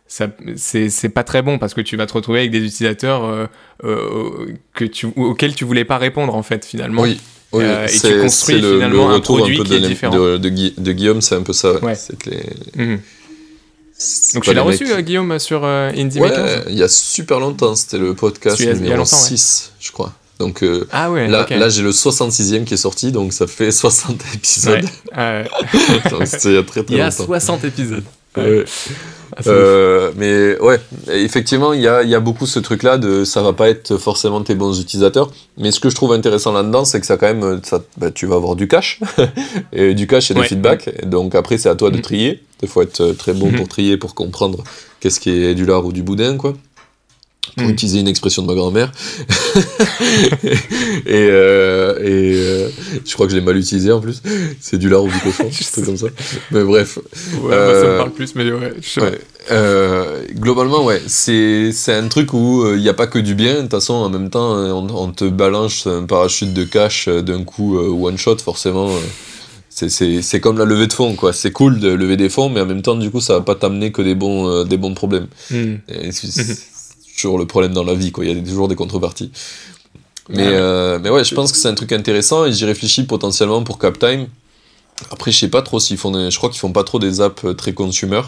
[0.08, 3.48] ça c'est pas très bon parce que tu vas te retrouver avec des utilisateurs euh,
[3.84, 7.02] euh, que tu, auxquels tu voulais pas répondre en fait finalement.
[7.02, 7.20] Oui.
[7.54, 10.16] Oui, et tu construis le, finalement un produit qui est différent.
[10.16, 11.80] De, de, Guillaume, c'est un peu ça.
[11.80, 11.98] Ouais.
[12.20, 12.44] Que les...
[12.76, 13.00] Mhm.
[14.36, 16.30] Donc tu l'as reçu, Guillaume, sur Indie ouais,
[16.70, 20.14] il y a super longtemps, c'était le podcast numéro 6, je crois.
[20.40, 24.22] Donc ah ouais, là, là j'ai le 66e qui est sorti, donc ça fait 60
[24.36, 24.86] épisodes.
[25.16, 25.50] Ouais.
[26.12, 26.94] donc c'était il y a très très longtemps.
[26.94, 28.04] Il y a 60 épisodes.
[28.36, 28.42] Ah,
[29.46, 30.80] euh, mais ouais,
[31.12, 34.42] effectivement, il y a, y a, beaucoup ce truc-là de ça va pas être forcément
[34.42, 35.32] tes bons utilisateurs.
[35.58, 38.26] Mais ce que je trouve intéressant là-dedans, c'est que ça quand même, ça, bah, tu
[38.26, 39.00] vas avoir du cash,
[39.74, 41.06] et du cash et des feedbacks.
[41.06, 42.02] Donc après, c'est à toi de mm.
[42.02, 42.44] trier.
[42.64, 44.64] Il faut être très bon pour trier, pour comprendre
[45.00, 46.54] qu'est-ce qui est du lard ou du boudin, quoi
[47.56, 47.72] pour mm.
[47.72, 48.92] utiliser une expression de ma grand-mère.
[50.44, 52.70] et, euh, et euh,
[53.06, 54.22] je crois que je l'ai mal utilisé en plus.
[54.60, 56.08] C'est du lard ou du cochon, c'est comme ça.
[56.52, 56.98] Mais bref.
[57.42, 58.74] Ouais, ça me euh, parle plus, mais ouais.
[58.82, 59.20] Je ouais.
[60.36, 63.56] globalement, ouais, c'est un truc où il n'y a pas que du bien.
[63.56, 67.44] De toute façon, en même temps, on, on te balance un parachute de cash d'un
[67.44, 68.92] coup one shot, forcément.
[69.70, 71.34] c'est comme la levée de fonds, quoi.
[71.34, 73.56] C'est cool de lever des fonds, mais en même temps, du coup, ça va pas
[73.56, 75.28] t'amener que des bons, des bons problèmes.
[75.52, 75.76] Mm
[77.18, 78.24] toujours le problème dans la vie, quoi.
[78.24, 79.32] Il y a toujours des contreparties.
[80.30, 80.54] Mais, ouais.
[80.54, 83.80] Euh, mais ouais, je pense que c'est un truc intéressant et j'y réfléchis potentiellement pour
[83.80, 84.28] Captime.
[85.12, 87.44] Après, je sais pas trop s'ils font je crois qu'ils font pas trop des apps
[87.46, 88.22] euh, très consumer.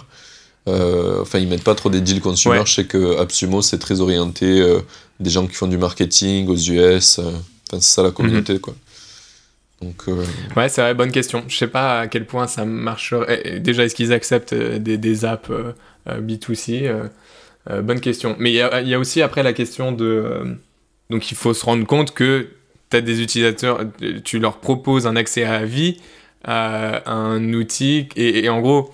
[0.67, 2.61] Euh, enfin, ils mettent pas trop des deals consumer.
[2.65, 4.63] Je sais que AppSumo, c'est très orienté
[5.19, 7.19] des gens qui font du marketing aux US.
[7.19, 7.31] Enfin,
[7.71, 8.59] c'est ça la communauté, mhm.
[8.59, 8.75] quoi.
[9.81, 10.03] Donc,
[10.55, 11.43] Ouais, c'est vrai, bonne question.
[11.47, 13.59] Je sais pas à quel point ça marcherait.
[13.61, 15.49] Déjà, est-ce qu'ils acceptent des, des apps
[16.07, 17.09] B2C
[17.69, 18.36] euh, bonne question.
[18.40, 20.06] Mais il y, a, aussi après la question de...
[20.06, 20.56] Euh,
[21.10, 22.49] donc il faut se rendre compte que
[22.90, 23.81] tu as des utilisateurs,
[24.23, 25.98] tu leur proposes un accès à vie
[26.44, 28.94] à un outil et, en gros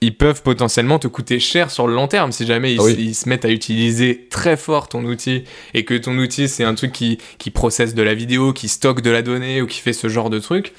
[0.00, 3.28] ils peuvent potentiellement te coûter cher sur le long terme si jamais ils, ah se
[3.28, 5.42] mettent à utiliser très fort ton outil
[5.74, 9.00] et que ton outil c'est un truc qui, qui processe de la vidéo, qui stocke
[9.00, 10.72] de la donnée ou qui fait ce genre de truc,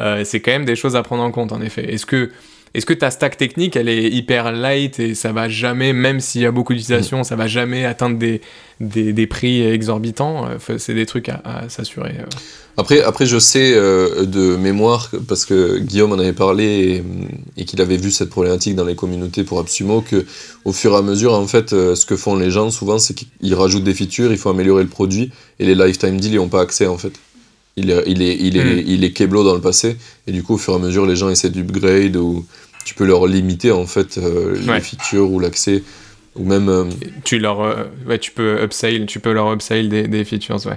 [0.00, 1.92] euh, c'est quand même des choses à prendre en compte en effet.
[1.92, 2.32] Est-ce que
[2.76, 6.42] est-ce que ta stack technique, elle est hyper light et ça va jamais, même s'il
[6.42, 8.42] y a beaucoup d'utilisation, ça va jamais atteindre des,
[8.80, 10.46] des, prix exorbitants
[10.76, 12.16] C'est des trucs à, s'assurer.
[12.20, 12.26] Euh.
[12.76, 17.02] Après, après, je sais euh, de mémoire, parce que Guillaume en avait parlé
[17.56, 20.26] et, qu'il avait vu cette problématique dans les communautés pour Absumo, que
[20.66, 23.14] au fur et à mesure, en fait, euh, ce que font les gens souvent, c'est
[23.14, 26.48] qu'ils rajoutent des features, il faut améliorer le produit, et les lifetime deals, ils n'ont
[26.48, 27.12] pas accès, en fait.
[27.78, 29.96] Il est, il est, il est, il est keblo dans le passé,
[30.26, 32.44] et du coup, au fur et à mesure, les gens essaient d'upgrade ou
[32.86, 35.82] tu peux leur limiter en fait euh, les features ou l'accès
[36.36, 36.84] ou même euh,
[37.24, 40.76] tu leur euh, ouais tu peux upsell tu peux leur upsell des, des features ouais,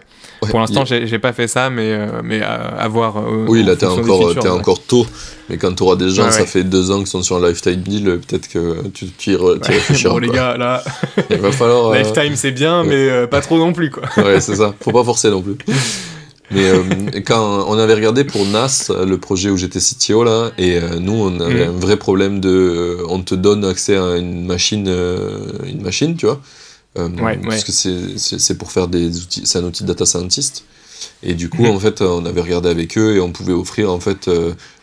[0.49, 4.49] pour l'instant j'ai pas fait ça mais mais à, voir oui là t'es encore es
[4.49, 5.06] encore tôt
[5.49, 7.81] mais quand tu auras des gens ça fait deux ans qu'ils sont sur un lifetime
[7.81, 10.84] deal peut-être que tu, tu réfléchiras bon les gars là.
[11.30, 14.03] Il va falloir lifetime c'est bien mais pas trop non plus quoi.
[14.18, 14.73] Ouais c'est ça.
[14.81, 15.57] Faut pas forcer non plus
[16.51, 16.84] mais euh,
[17.26, 21.13] quand on avait regardé pour NAS, le projet où j'étais CTO là, et euh, nous
[21.13, 21.69] on avait mm.
[21.69, 24.88] un vrai problème de, euh, on te donne accès à une machine,
[25.65, 26.41] une machine, tu vois,
[26.97, 30.65] ouais, parce que c'est pour faire des outils, c'est un outil de data scientist.
[31.23, 33.99] Et du coup, en fait, on avait regardé avec eux et on pouvait offrir en
[33.99, 34.30] fait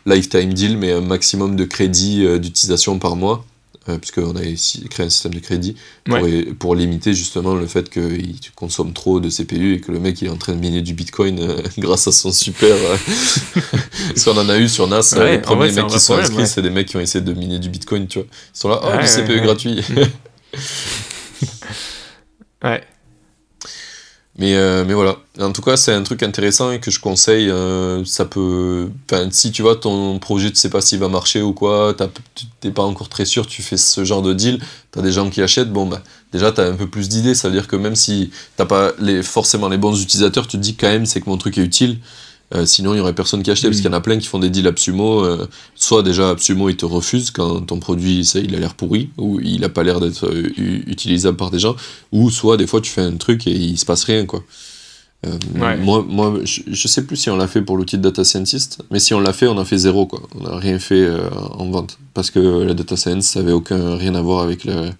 [0.06, 3.44] lifetime deal, mais un maximum de crédits d'utilisation par mois.
[3.88, 6.18] Euh, puisqu'on a créé un système de crédit pour,
[6.58, 10.26] pour limiter justement le fait qu'il consomme trop de CPU et que le mec il
[10.26, 12.74] est en train de miner du Bitcoin euh, grâce à son super.
[12.74, 12.96] Euh,
[14.08, 16.70] parce qu'on en a eu sur NAS, les premiers mecs qui sont inscrits, c'est des
[16.70, 18.26] mecs qui ont essayé de miner du Bitcoin, tu vois.
[18.54, 19.80] Ils sont là, oh, du CPU gratuit.
[22.64, 22.82] ouais.
[24.38, 25.16] Mais, euh, mais voilà.
[25.40, 27.48] En tout cas, c'est un truc intéressant et que je conseille.
[27.50, 28.90] Euh, ça peut.
[29.30, 31.94] Si tu vois, ton projet, tu sais pas s'il va marcher ou quoi,
[32.60, 34.60] t'es pas encore très sûr, tu fais ce genre de deal,
[34.90, 36.02] t'as des gens qui achètent, bon, bah,
[36.32, 37.34] déjà, t'as un peu plus d'idées.
[37.34, 38.92] Ça veut dire que même si t'as pas
[39.22, 41.98] forcément les bons utilisateurs, tu te dis quand même, c'est que mon truc est utile.
[42.54, 44.26] Euh, sinon, il y aurait personne qui achetait, parce qu'il y en a plein qui
[44.26, 45.24] font des deals Absumo.
[45.24, 49.10] Euh, soit déjà, Absumo, il te refuse quand ton produit, ça, il a l'air pourri,
[49.18, 50.52] ou il a pas l'air d'être euh,
[50.86, 51.74] utilisable par des gens,
[52.12, 54.42] ou soit, des fois, tu fais un truc et il se passe rien, quoi.
[55.50, 59.00] Moi, moi je, sais plus si on l'a fait pour l'outil de data scientist, mais
[59.00, 60.22] si on l'a fait, on a fait zéro, quoi.
[60.38, 61.04] On n'a rien fait
[61.50, 64.90] en vente, parce que la data science, ça avait aucun, rien à voir avec le,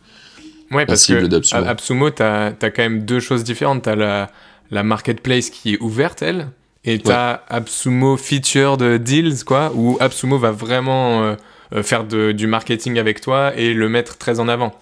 [0.73, 1.65] ouais, la cible d'Absumo.
[1.65, 3.85] Absumo, tu as, quand même deux choses différentes.
[3.85, 4.33] Tu as la,
[4.73, 6.49] la marketplace qui est ouverte, elle,
[6.87, 11.35] et t'as Absumo Featured Deals, quoi, où Absumo va vraiment euh,
[11.75, 14.73] euh, faire de, du marketing avec toi et le mettre très en avant.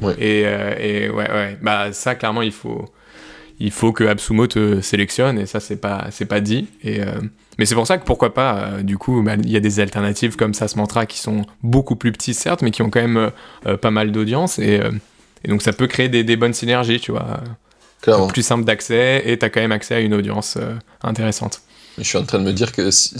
[0.00, 0.14] Ouais.
[0.20, 2.84] Et, euh, et, ouais, ouais, bah ça, clairement, il faut,
[3.58, 7.00] il faut que Absumo te sélectionne et ça c'est pas c'est pas dit et
[7.58, 10.36] mais c'est pour ça que pourquoi pas du coup bah, il y a des alternatives
[10.36, 13.32] comme ça ce mantra qui sont beaucoup plus petits certes mais qui ont quand même
[13.80, 14.80] pas mal d'audience et,
[15.42, 17.40] et, donc ça peut créer des, des bonnes synergies tu vois.
[18.28, 20.56] Plus simple d'accès et t'as quand même accès à une audience
[21.02, 21.62] intéressante
[21.98, 23.14] je suis en train de me dire que si,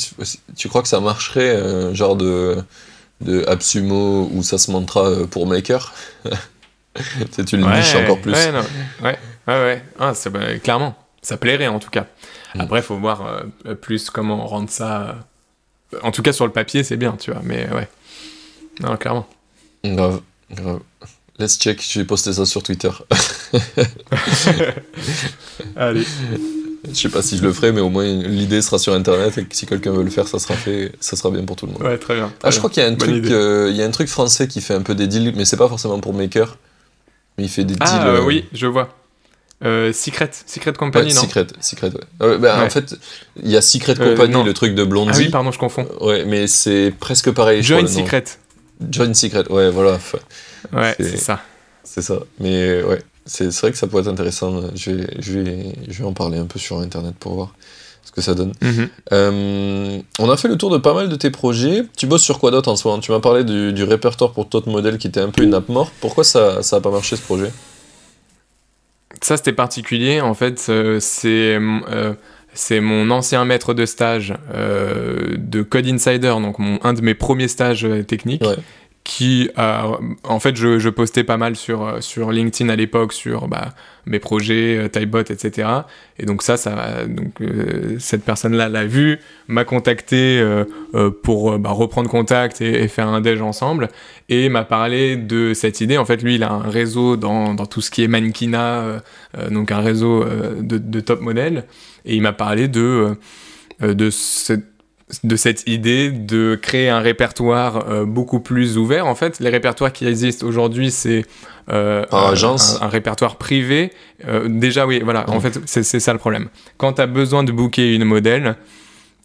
[0.56, 2.62] tu crois que ça marcherait, euh, genre de,
[3.20, 5.92] de Absumo ou ça se montra pour Maker?
[7.30, 8.32] C'est une niche encore plus.
[8.32, 8.64] Ouais, non.
[9.02, 9.84] ouais, ouais, ouais.
[10.00, 12.06] Ah, bah, clairement, ça plairait en tout cas.
[12.54, 12.60] Mm.
[12.60, 13.26] Après, il faut voir
[13.66, 15.16] euh, plus comment rendre ça.
[15.94, 17.88] Euh, en tout cas, sur le papier, c'est bien, tu vois, mais ouais.
[18.80, 19.28] Non, clairement.
[19.84, 20.80] Grave, grave.
[21.38, 22.90] Let's check, je vais poster ça sur Twitter.
[25.76, 26.04] Allez.
[26.88, 29.44] Je sais pas si je le ferai, mais au moins l'idée sera sur internet et
[29.44, 31.72] que si quelqu'un veut le faire, ça sera fait, ça sera bien pour tout le
[31.72, 31.82] monde.
[31.82, 32.32] Ouais, très bien.
[32.42, 34.48] ah, je crois qu'il y a un truc, euh, il y a un truc français
[34.48, 36.56] qui fait un peu des deals, mais c'est pas forcément pour Maker,
[37.36, 38.16] mais il fait des ah, deals.
[38.16, 38.94] Ah oui, je vois.
[39.64, 41.90] Euh, Secret, Secret Company, non Secret, Secret,
[42.20, 42.38] ouais.
[42.38, 42.96] Bah, En fait,
[43.42, 45.10] il y a Secret Company, le truc de Blondie.
[45.14, 45.86] Ah oui, pardon, je confonds.
[46.00, 47.62] Ouais, mais c'est presque pareil.
[47.62, 48.24] Join Secret.
[48.88, 49.98] Join Secret, ouais, voilà.
[50.72, 51.40] Ouais, c'est ça.
[51.84, 52.18] C'est ça.
[52.40, 54.62] Mais ouais, c'est vrai que ça pourrait être intéressant.
[54.74, 57.54] Je vais, je, vais, je vais en parler un peu sur Internet pour voir
[58.02, 58.52] ce que ça donne.
[58.62, 58.88] Mhm.
[59.12, 61.84] Euh, on a fait le tour de pas mal de tes projets.
[61.96, 63.00] Tu bosses sur quoi d'autre en ce moment?
[63.00, 65.68] Tu m'as parlé du, du, répertoire pour Tot Model qui était un peu une app
[65.68, 65.92] morte.
[66.00, 67.52] Pourquoi ça n'a pas marché ce projet?
[69.20, 70.20] Ça, c'était particulier.
[70.20, 71.58] En fait, euh, c'est.
[71.58, 72.14] Euh,
[72.54, 77.46] c'est mon ancien maître de stage de Code Insider, donc mon, un de mes premiers
[77.46, 78.56] stages techniques, ouais
[79.08, 83.70] qui en fait je, je, postais pas mal sur sur LinkedIn à l'époque sur bah,
[84.04, 85.66] mes projets euh, Typebot etc
[86.18, 90.64] et donc ça ça donc euh, cette personne là l'a vu m'a contacté euh,
[91.22, 93.88] pour bah, reprendre contact et, faire un déj ensemble
[94.28, 95.96] et m'a parlé de cette idée.
[95.96, 99.02] En fait lui il a un réseau dans, dans tout ce qui est mannequinat
[99.50, 101.64] donc un réseau de, de, top modèles
[102.04, 103.16] et il m'a parlé de
[103.80, 104.77] de cette
[105.24, 109.06] de cette idée de créer un répertoire euh, beaucoup plus ouvert.
[109.06, 111.24] En fait, les répertoires qui existent aujourd'hui, c'est
[111.70, 112.34] euh, un,
[112.80, 113.92] un, répertoire privé.
[114.26, 116.48] Euh, déjà, oui, voilà, en fait, c'est ça le problème.
[116.76, 118.56] Quand tu as besoin de booker une modèle,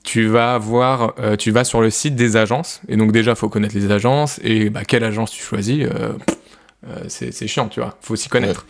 [0.03, 2.81] tu vas voir, euh, tu vas sur le site des agences.
[2.87, 5.85] Et donc déjà, faut connaître les agences et bah, quelle agence tu choisis.
[5.85, 6.13] Euh,
[7.07, 7.97] c'est chiant, tu vois.
[8.01, 8.65] Faut s'y connaître.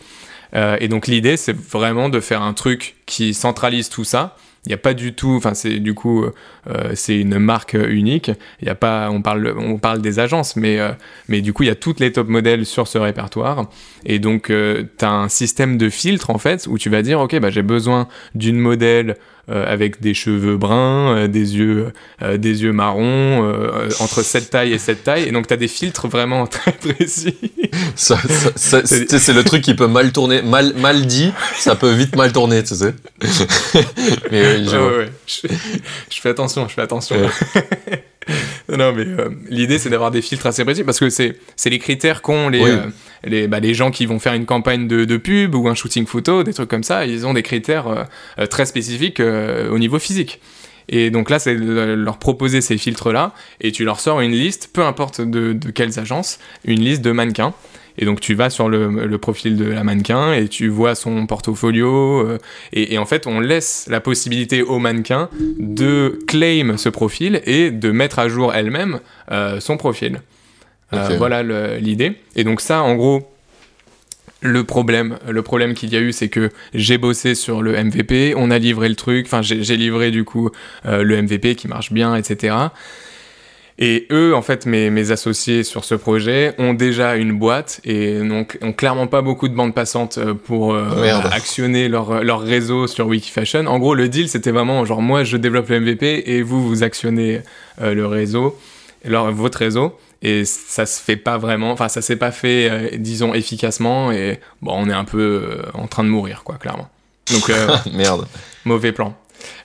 [0.52, 4.36] et donc l'idée, c'est vraiment de faire un truc qui centralise tout ça
[4.66, 8.30] il n'y a pas du tout, enfin c'est du coup euh, c'est une marque unique.
[8.62, 10.92] Il y a pas, on parle, on parle des agences, mais euh,
[11.28, 13.68] mais du coup il y a toutes les top modèles sur ce répertoire.
[14.06, 17.20] Et donc euh, tu as un système de filtre en fait où tu vas dire
[17.20, 19.16] ok bah j'ai besoin d'une modèle
[19.48, 21.92] avec des cheveux bruns, euh, des yeux,
[22.22, 23.52] euh, des yeux marrons,
[24.00, 25.24] entre cette taille et cette taille.
[25.24, 27.36] Et donc, tu as des filtres vraiment très précis.
[27.94, 28.18] ça,
[28.56, 32.32] ça, c'est le truc qui peut mal tourner, mal, mal dit, ça peut vite mal
[32.32, 32.94] tourner, tu sais.
[34.30, 35.48] Mais je, ouais, ouais, je,
[36.10, 37.16] je, fais attention, je fais attention.
[38.68, 41.36] non, mais euh, l'idée, c'est d'avoir des filtres assez précis parce que c'est
[41.66, 42.86] les critères qu'ont les, euh,
[43.24, 46.06] les, bah, les, gens qui vont faire une campagne de, de, pub ou un shooting
[46.06, 47.06] photo, des trucs comme ça.
[47.06, 48.06] Ils ont des critères
[48.38, 50.40] euh, très spécifiques au niveau physique.
[50.88, 54.84] Et donc là, c'est leur proposer ces filtres-là et tu leur sors une liste, peu
[54.84, 57.54] importe de, de quelles agences, une liste de mannequins.
[57.98, 62.26] Et donc tu vas sur le, profil de la mannequin et tu vois son portfolio.
[62.26, 62.38] Euh,
[62.72, 67.90] et, en fait, on laisse la possibilité au mannequin de claim ce profil et de
[67.90, 69.00] mettre à jour elle-même
[69.30, 70.20] euh, son profil.
[70.92, 71.42] Euh, voilà
[71.78, 72.14] l'idée.
[72.36, 73.30] Et donc ça, en gros,
[74.40, 78.34] le problème, le problème qu'il y a eu, c'est que j'ai bossé sur le MVP,
[78.36, 80.50] on a livré le truc, enfin j'ai livré du coup
[80.84, 82.54] le MVP qui marche bien, etc.
[83.78, 88.20] Et eux, en fait, mes, mes, associés sur ce projet ont déjà une boîte et
[88.20, 92.86] donc ont clairement pas beaucoup de bandes passantes euh, pour euh, actionner leur, leur réseau
[92.86, 93.66] sur Wikifashion.
[93.66, 96.84] En gros, le deal, c'était vraiment genre moi, je développe le MVP et vous, vous
[96.84, 97.40] actionnez
[97.80, 98.56] euh, le réseau,
[99.04, 99.98] leur, votre réseau.
[100.22, 104.10] Et ça se fait pas vraiment, enfin, ça s'est pas fait, disons, efficacement.
[104.10, 106.88] Et bon, on est un peu en train de mourir, quoi, clairement.
[107.30, 107.52] Donc,
[107.92, 108.26] merde.
[108.64, 109.14] Mauvais plan.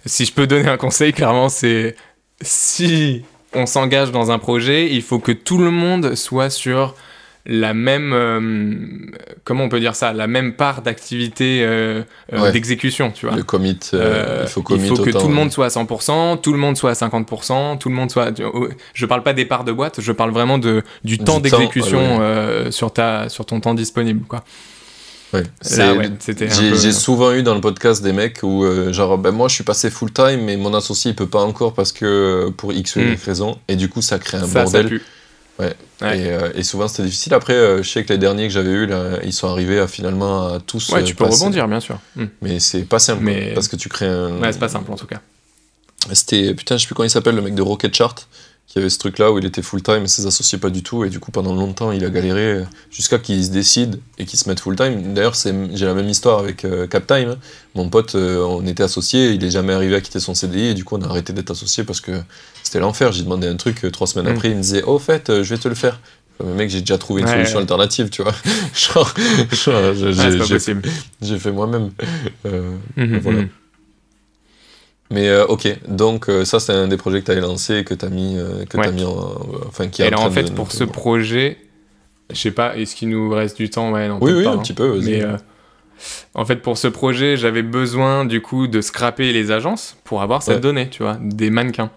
[0.05, 1.95] Si je peux donner un conseil, clairement, c'est
[2.41, 3.23] si
[3.53, 6.95] on s'engage dans un projet, il faut que tout le monde soit sur
[7.45, 9.11] la même euh,
[9.43, 12.03] comment on peut dire ça la même part d'activité euh,
[12.33, 13.35] euh, d'exécution tu vois.
[13.35, 16.51] Le commit il faut, commit il faut que tout le monde soit à 100% tout
[16.51, 18.39] le monde soit à 50% tout le monde soit
[18.93, 22.21] je parle pas des parts de boîte je parle vraiment de du, temps d'exécution
[22.71, 24.43] sur ta sur ton temps disponible quoi
[25.33, 25.43] Ouais.
[25.63, 29.63] J'ai souvent eu dans le podcast des mecs où, euh, genre, ben moi je suis
[29.63, 32.99] passé full time, mais mon associé il peut pas encore parce que pour X ou
[33.01, 33.17] Y hmm.
[33.25, 35.01] raison, et du coup ça crée un bordel.
[35.59, 35.73] Ouais.
[36.01, 36.17] Ouais.
[36.17, 37.33] Et, euh, et souvent c'était difficile.
[37.33, 39.87] Après, euh, je sais que les derniers que j'avais eu, là, ils sont arrivés à
[39.87, 40.89] finalement à tous.
[40.89, 41.43] Ouais, euh, tu peux passer.
[41.43, 41.99] rebondir, bien sûr.
[42.15, 42.27] Hmm.
[42.41, 43.21] Mais c'est pas simple.
[43.23, 44.39] Mais- Parce que tu crées un.
[44.39, 45.19] Ouais, c'est pas simple en tout cas.
[46.13, 48.27] C'était, putain, je sais plus comment il s'appelle, le mec de Rocket Chart,
[48.69, 51.03] qui avait ce truc-là où il était full-time et ses associés pas du tout.
[51.03, 54.47] Et du coup, pendant longtemps, il a galéré jusqu'à qu'il se décide et qu'il se
[54.47, 55.15] mette full-time.
[55.15, 57.29] D'ailleurs, c'est, j'ai la même histoire avec euh, Captime.
[57.31, 57.37] hein.
[57.73, 60.73] Mon pote, euh, on était associés, il est jamais arrivé à quitter son CDI et
[60.75, 62.11] du coup, on a arrêté d'être associés parce que
[62.61, 63.11] c'était l'enfer.
[63.11, 64.35] J'ai demandé un truc, euh, trois semaines Mm.
[64.35, 65.99] après, il me disait, oh, au fait, je vais te le faire.
[66.41, 67.61] Mais mec, j'ai déjà trouvé une Ouais, solution ouais.
[67.63, 68.33] alternative, tu vois.
[68.73, 69.13] genre,
[69.51, 71.89] genre, j'ai, Ouais, fait moi-même.
[72.45, 73.39] Euh, Mhm, voilà.
[75.09, 77.83] Mais euh, ok, donc euh, ça c'est un des projets que tu avais lancé et
[77.83, 78.91] que tu as mis, euh, que Ouais.
[78.91, 79.17] mis en,
[79.67, 81.57] enfin qui Et là, en fait, de- pour de- ce projet,
[82.31, 83.91] je sais pas, est-ce qu'il nous reste du temps?
[83.91, 84.57] Ouais, non, Oui, oui, pas, un hein.
[84.59, 84.99] petit peu.
[85.03, 85.23] Mais
[86.33, 90.41] en fait, pour ce projet, j'avais besoin du coup de scraper les agences pour avoir
[90.43, 90.61] cette Ouais.
[90.61, 91.89] donnée, tu vois, des mannequins.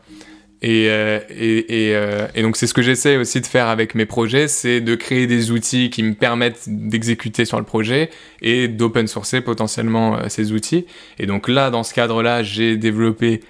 [0.65, 3.97] Et, euh, et, et, euh, et donc, c'est ce que j'essaie aussi de faire avec
[3.97, 8.11] mes projets, c'est de créer des outils qui me permettent d'exécuter sur le projet
[8.43, 10.87] et d'open sourcer potentiellement euh, ces outils.
[11.19, 13.41] Et donc là, dans ce cadre-là, j'ai développé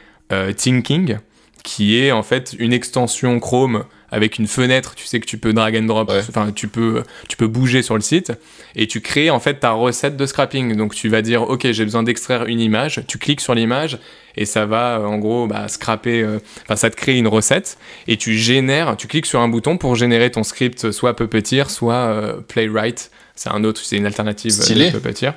[0.57, 1.19] Thinking,
[1.63, 5.53] qui est en fait une extension Chrome avec une fenêtre, tu sais que tu peux
[5.53, 6.21] drag and drop, Ouais.
[6.27, 8.33] enfin tu peux, tu peux bouger sur le site
[8.75, 10.75] et tu crées en fait ta recette de scrapping.
[10.77, 13.99] Donc tu vas dire ok j'ai besoin d'extraire une image, tu cliques sur l'image
[14.37, 17.79] et ça va euh, en gros bah, scraper, euh, enfin ça te crée une recette
[18.07, 21.95] et tu génères, tu cliques sur un bouton pour générer ton script soit Puppeteer, soit
[21.95, 23.11] euh, Playwright.
[23.35, 24.91] C'est un autre, c'est une alternative Stylé.
[24.91, 25.33] de Puppeteer.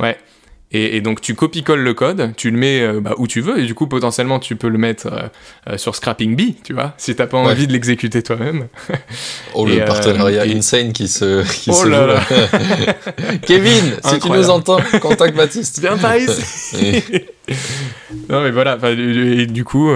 [0.00, 0.16] Ouais.
[0.72, 3.60] Et, et donc tu copies-colles le code, tu le mets euh, bah, où tu veux,
[3.60, 5.20] et du coup potentiellement tu peux le mettre euh,
[5.70, 7.52] euh, sur Scrapping Bee, tu vois, si t'as pas Ouais.
[7.52, 8.66] envie de l'exécuter toi-même.
[9.54, 12.46] oh et, le partenariat et- insane qui se, qui Oh se là joue là.
[12.86, 12.94] là.
[13.46, 15.78] Kevin, si tu nous entends, contacte Baptiste.
[15.80, 17.00] Viens par ici
[18.28, 19.88] Non mais voilà, et du coup,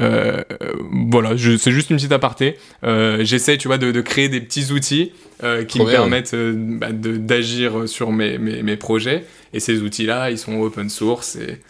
[0.00, 0.42] euh,
[1.10, 2.56] voilà, c'est juste une petite aparté.
[2.84, 5.12] Euh, J'essaie, tu vois, de, de créer des petits outils
[5.44, 6.00] euh, qui Trop me bien.
[6.00, 9.24] permettent bah, d'agir sur mes, mes, mes projets.
[9.52, 11.60] Et ces outils-là, ils sont open source et,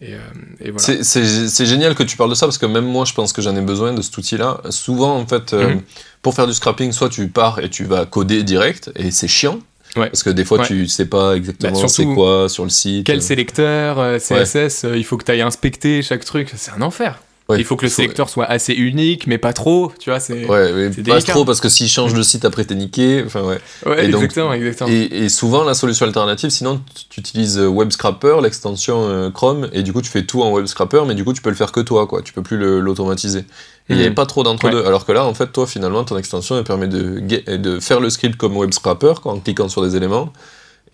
[0.00, 0.12] et,
[0.60, 1.02] et voilà.
[1.02, 3.56] C'est- génial que tu parles de ça parce que même moi je pense que j'en
[3.56, 4.60] ai besoin de cet outil-là.
[4.70, 5.80] Souvent en fait, Mhm.
[6.22, 9.58] pour faire du scrapping, soit tu pars et tu vas coder direct et c'est chiant.
[9.96, 10.08] Ouais.
[10.08, 10.66] Parce que des fois Ouais.
[10.66, 13.04] tu sais pas exactement Bah, c'est quoi sur le site.
[13.06, 17.20] Quel sélecteur, CSS, il faut que tu ailles inspecter chaque truc, c'est un enfer.
[17.48, 20.46] Ouais, il faut que le sélecteur soit assez unique, mais pas trop, tu vois, c'est...
[20.46, 21.32] Ouais, mais pas délicat.
[21.32, 23.22] trop parce que s'il change le site après t'es niqué.
[23.26, 23.58] Enfin ouais.
[23.84, 24.88] Ouais, Et donc- exactement, exactement.
[24.88, 29.68] Et, et souvent, la solution alternative, sinon, tu- utilises euh, Web Scrapper, l'extension euh, Chrome,
[29.72, 31.56] et du coup, tu fais tout en Web Scrapper, mais du coup, tu peux le
[31.56, 32.22] faire que toi, quoi.
[32.22, 33.40] Tu peux plus l'automatiser.
[33.40, 33.44] Et
[33.90, 34.06] il n'y Mhm.
[34.06, 34.84] avait pas trop d'entre-deux.
[34.86, 37.18] Alors que là, en fait, toi, finalement, ton extension, elle permet de,
[37.56, 40.32] de faire le script comme Web Scrapper, quoi, en cliquant sur des éléments.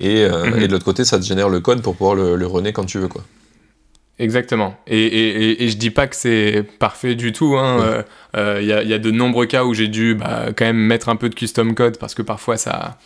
[0.01, 0.63] Et, euh, Mhm.
[0.63, 2.87] et de l'autre côté, ça te génère le code pour pouvoir le, le runner quand
[2.87, 3.23] tu veux, quoi.
[4.19, 4.77] Exactement.
[4.87, 7.53] Et, et, et, et je dis pas que c'est parfait du tout.
[7.55, 7.81] Il hein.
[7.81, 8.03] euh,
[8.37, 11.09] euh, y, a, y a de nombreux cas où j'ai dû bah, quand même mettre
[11.09, 12.99] un peu de custom code parce que parfois ça,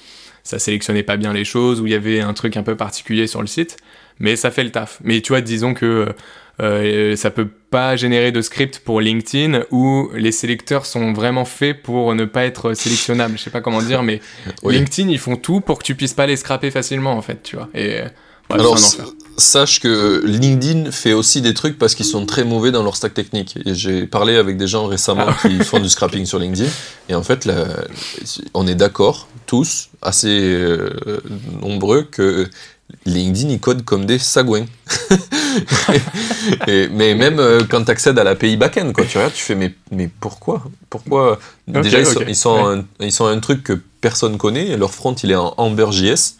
[0.42, 3.26] ça sélectionnait pas bien les choses, où il y avait un truc un peu particulier
[3.26, 3.76] sur le site.
[4.20, 5.00] Mais ça fait le taf.
[5.04, 6.08] Mais tu vois, disons que
[6.60, 11.82] euh, ça peut pas générer de script pour LinkedIn où les sélecteurs sont vraiment faits
[11.82, 13.36] pour ne pas être sélectionnables.
[13.36, 14.20] Je sais pas comment dire, mais
[14.62, 14.76] Oui.
[14.76, 17.56] LinkedIn, ils font tout pour que tu puisses pas les scraper facilement, en fait, tu
[17.56, 17.68] vois.
[17.74, 18.10] Et ouais,
[18.50, 19.14] Alors, c'est un enfer.
[19.36, 23.14] Sache que LinkedIn fait aussi des trucs parce qu'ils sont très mauvais dans leur stack
[23.14, 23.56] technique.
[23.64, 26.68] Et j'ai parlé avec des gens récemment Ah qui font du scrapping sur LinkedIn.
[27.08, 27.66] Et en fait, là,
[28.54, 30.90] on est d'accord, tous, assez euh,
[31.60, 32.48] nombreux, que
[33.06, 34.66] LinkedIn, ils codent comme des sagouins.
[36.66, 39.54] Et- mais même euh, quand tu accèdes à l'API backend, quoi, tu regardes, tu fais,
[39.54, 40.62] mais, mais pourquoi?
[40.90, 41.38] Pourquoi?
[41.66, 44.76] Déjà, ils sont, ils, sont un, ils sont un truc que personne connaît.
[44.76, 46.36] Leur front, il est en Amber.js.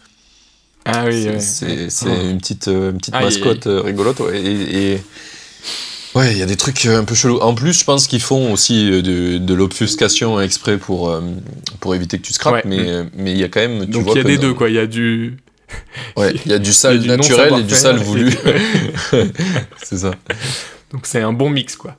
[0.85, 2.11] Ah oui, C'est- ouais.
[2.11, 2.31] Ouais.
[2.31, 4.19] une petite, euh, une petite Aïe, mascotte euh, rigolote.
[4.19, 5.03] ouais, Et, et-
[6.15, 7.39] ouais, il y a des trucs euh, un peu chelous.
[7.39, 11.21] En plus, je pense qu'ils font aussi de, de l'obfuscation exprès pour, euh,
[11.79, 12.55] pour éviter que tu scrapes.
[12.55, 12.61] Ouais.
[12.65, 13.85] Mais mais il y a quand même.
[13.85, 14.69] Tu Donc il y a des dans- deux, quoi.
[14.69, 15.37] Il y a du.
[16.17, 18.31] Ouais, il y a du sale du naturel et du sale voulu.
[19.83, 20.11] c'est ça.
[20.91, 21.95] Donc c'est un bon mix, quoi.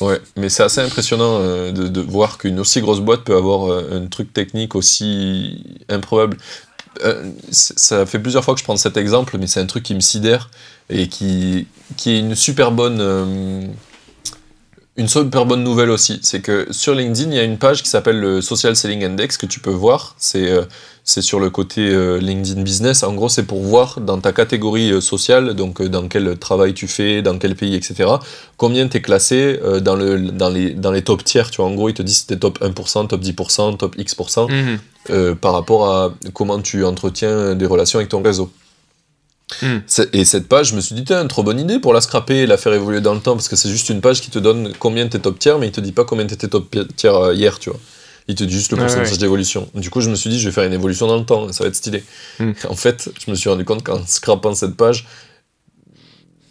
[0.00, 3.70] Ouais, mais c'est assez impressionnant euh, de, de voir qu'une aussi grosse boîte peut avoir
[3.70, 6.36] euh, un truc technique aussi improbable.
[7.04, 9.94] Euh, ça fait plusieurs fois que je prends cet exemple, mais c'est un truc qui
[9.94, 10.50] me sidère
[10.90, 11.66] et qui,
[11.96, 13.66] qui est une super bonne, euh,
[14.96, 16.20] une super bonne nouvelle aussi.
[16.22, 19.36] C'est que sur LinkedIn, il y a une page qui s'appelle le Social Selling Index
[19.36, 20.14] que tu peux voir.
[20.18, 20.64] C'est euh,
[21.10, 23.02] c'est sur le côté euh, LinkedIn Business.
[23.02, 26.74] En gros, c'est pour voir dans ta catégorie euh, sociale, donc euh, dans quel travail
[26.74, 28.10] tu fais, dans quel pays, etc.,
[28.58, 31.50] combien tu es classé dans, le, dans, les, dans les top tiers.
[31.50, 33.94] Tu vois, en gros, ils te disent si tu es top 1%, top 10%, top
[33.98, 35.36] X%, Mhm.
[35.36, 38.50] par rapport à comment tu entretiens des relations avec ton réseau.
[39.86, 42.40] C'est- Et cette page, je me suis dit, tiens, trop bonne idée pour la scraper
[42.40, 44.38] et la faire évoluer dans le temps, parce que c'est juste une page qui te
[44.38, 47.58] donne combien t'es top tiers, mais il te dit pas combien t'étais top tiers hier,
[47.58, 47.80] tu vois.
[48.28, 49.16] Il te dit juste le pourcentage ouais.
[49.16, 49.68] d'évolution.
[49.74, 51.64] Du coup, je me suis dit, je vais faire une évolution dans le temps, ça
[51.64, 52.04] va être stylé.
[52.38, 52.52] Hmm.
[52.68, 55.06] En fait, je me suis rendu compte qu'en scrapant cette page,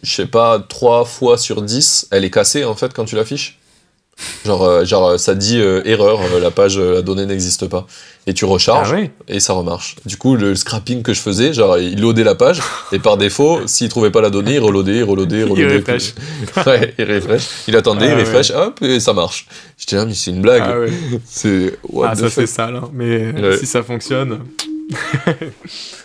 [0.02, 3.58] je sais pas, 3 fois sur 10, elle est cassée en fait quand tu l'affiches.
[4.44, 7.86] Genre, euh, genre, ça dit euh, erreur, euh, la page, euh, la donnée n'existe pas.
[8.26, 9.94] Et tu recharges Ah et ça remarche.
[10.06, 12.60] Du coup, le scrapping que je faisais, genre, il loadait la page
[12.92, 15.76] et par défaut, s'il trouvait pas la donnée, il reloadait, il reloadait, il Il reloadait.
[15.76, 16.14] refresh.
[16.66, 17.44] ouais, il refresh.
[17.68, 19.46] Il attendait, Ah il refresh, hop, et ça marche.
[19.88, 20.62] J'étais là, mais c'est une blague.
[20.64, 20.90] Ah ouais.
[21.24, 22.90] C'est Ah, ça c'est sale, hein.
[22.92, 23.56] mais Ouais.
[23.56, 24.40] si ça fonctionne.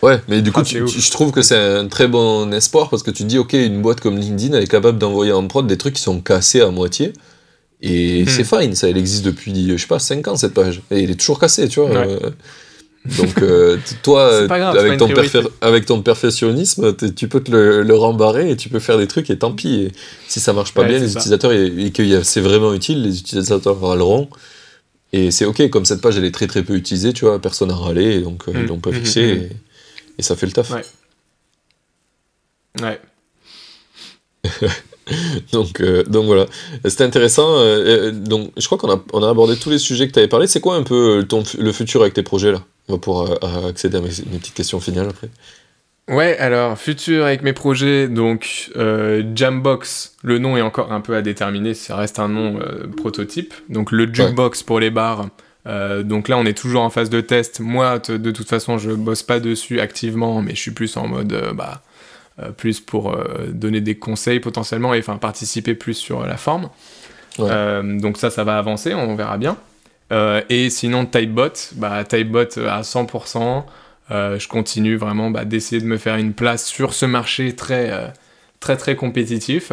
[0.01, 2.89] Ouais, mais du coup, Ah, tu- tu- je trouve que c'est un très bon espoir
[2.89, 5.65] parce que tu dis, ok, une boîte comme LinkedIn, elle est capable d'envoyer en prod
[5.65, 7.13] des trucs qui sont cassés à moitié.
[7.81, 8.27] Et Hmm.
[8.27, 10.81] c'est fine, ça, elle existe depuis, je sais pas, 5 ans cette page.
[10.91, 11.89] Et il est toujours cassé, tu vois.
[11.91, 11.97] Ouais.
[12.23, 12.29] euh.
[13.05, 15.07] Donc, euh, toi, grave, c'est avec, ton
[15.61, 19.37] avec perfectionnisme, tu peux te le, le rembarrer et tu peux faire des trucs et
[19.37, 19.75] tant pis.
[19.81, 19.91] Et
[20.27, 21.19] si ça marche pas Ouais, bien, les ça.
[21.19, 24.29] utilisateurs, et, et que c'est vraiment utile, les utilisateurs râleront.
[25.11, 27.67] Et c'est ok, comme cette page elle est très très peu utilisée, tu vois, personne
[27.67, 28.67] n'a râlé, donc euh, ils Mm.
[28.67, 29.41] l'ont pas Mhm, fixé, mhm.
[29.43, 29.49] et,
[30.19, 30.71] et ça fait le taf.
[30.71, 30.81] Ouais.
[32.81, 32.99] Ouais.
[35.51, 36.45] Donc, euh, donc voilà,
[36.85, 37.57] c'était intéressant.
[37.57, 40.19] euh, euh, donc je crois qu'on a, on a abordé tous les sujets que tu
[40.19, 40.47] avais parlé.
[40.47, 42.63] C'est quoi un peu euh, ton, le futur avec tes projets là?
[42.87, 45.29] Pouvoir euh, accéder à mes, mes petites questions finales après.
[46.09, 51.15] Ouais, alors, futur avec mes projets, donc euh, Jambox, le nom est encore un peu
[51.15, 53.53] à déterminer, ça reste un nom euh, prototype.
[53.69, 55.29] Donc le jukebox pour les bars,
[55.65, 57.61] euh, donc là on est toujours en phase de test.
[57.61, 61.31] Moi, de toute façon, je bosse pas dessus activement, mais je suis plus en mode,
[61.31, 61.83] euh, bah,
[62.39, 63.15] euh, plus pour
[63.47, 66.69] donner des conseils potentiellement et enfin participer plus sur la forme.
[67.39, 67.81] Ouais.
[68.01, 69.55] Donc ça, ça va avancer, on verra bien.
[70.13, 73.65] Euh, et sinon, Typebot, bah, Typebot à 100%.
[74.11, 77.89] Euh, je continue vraiment bah, d'essayer de me faire une place sur ce marché très,
[77.91, 78.07] euh,
[78.59, 79.71] très, très compétitif.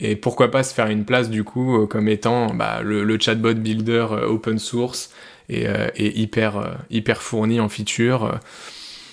[0.00, 3.18] Et pourquoi pas se faire une place du coup euh, comme étant bah, le, le
[3.20, 5.10] chatbot builder euh, open source
[5.48, 8.24] et, euh, et hyper, euh, hyper fourni en feature.
[8.24, 8.32] euh.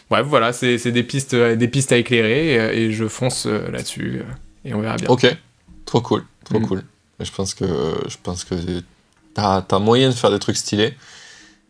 [0.10, 3.45] Bref, voilà, c'est des pistes, euh, des pistes à éclairer et, euh, et je fonce
[3.45, 5.10] euh, là-dessus euh, et on verra bien.
[5.10, 5.26] Ok,
[5.85, 6.68] trop cool, trop Mm.
[6.68, 6.84] cool.
[7.19, 7.65] Je pense que
[8.07, 8.56] je pense que
[9.34, 10.94] t'as as moyen de faire des trucs stylés.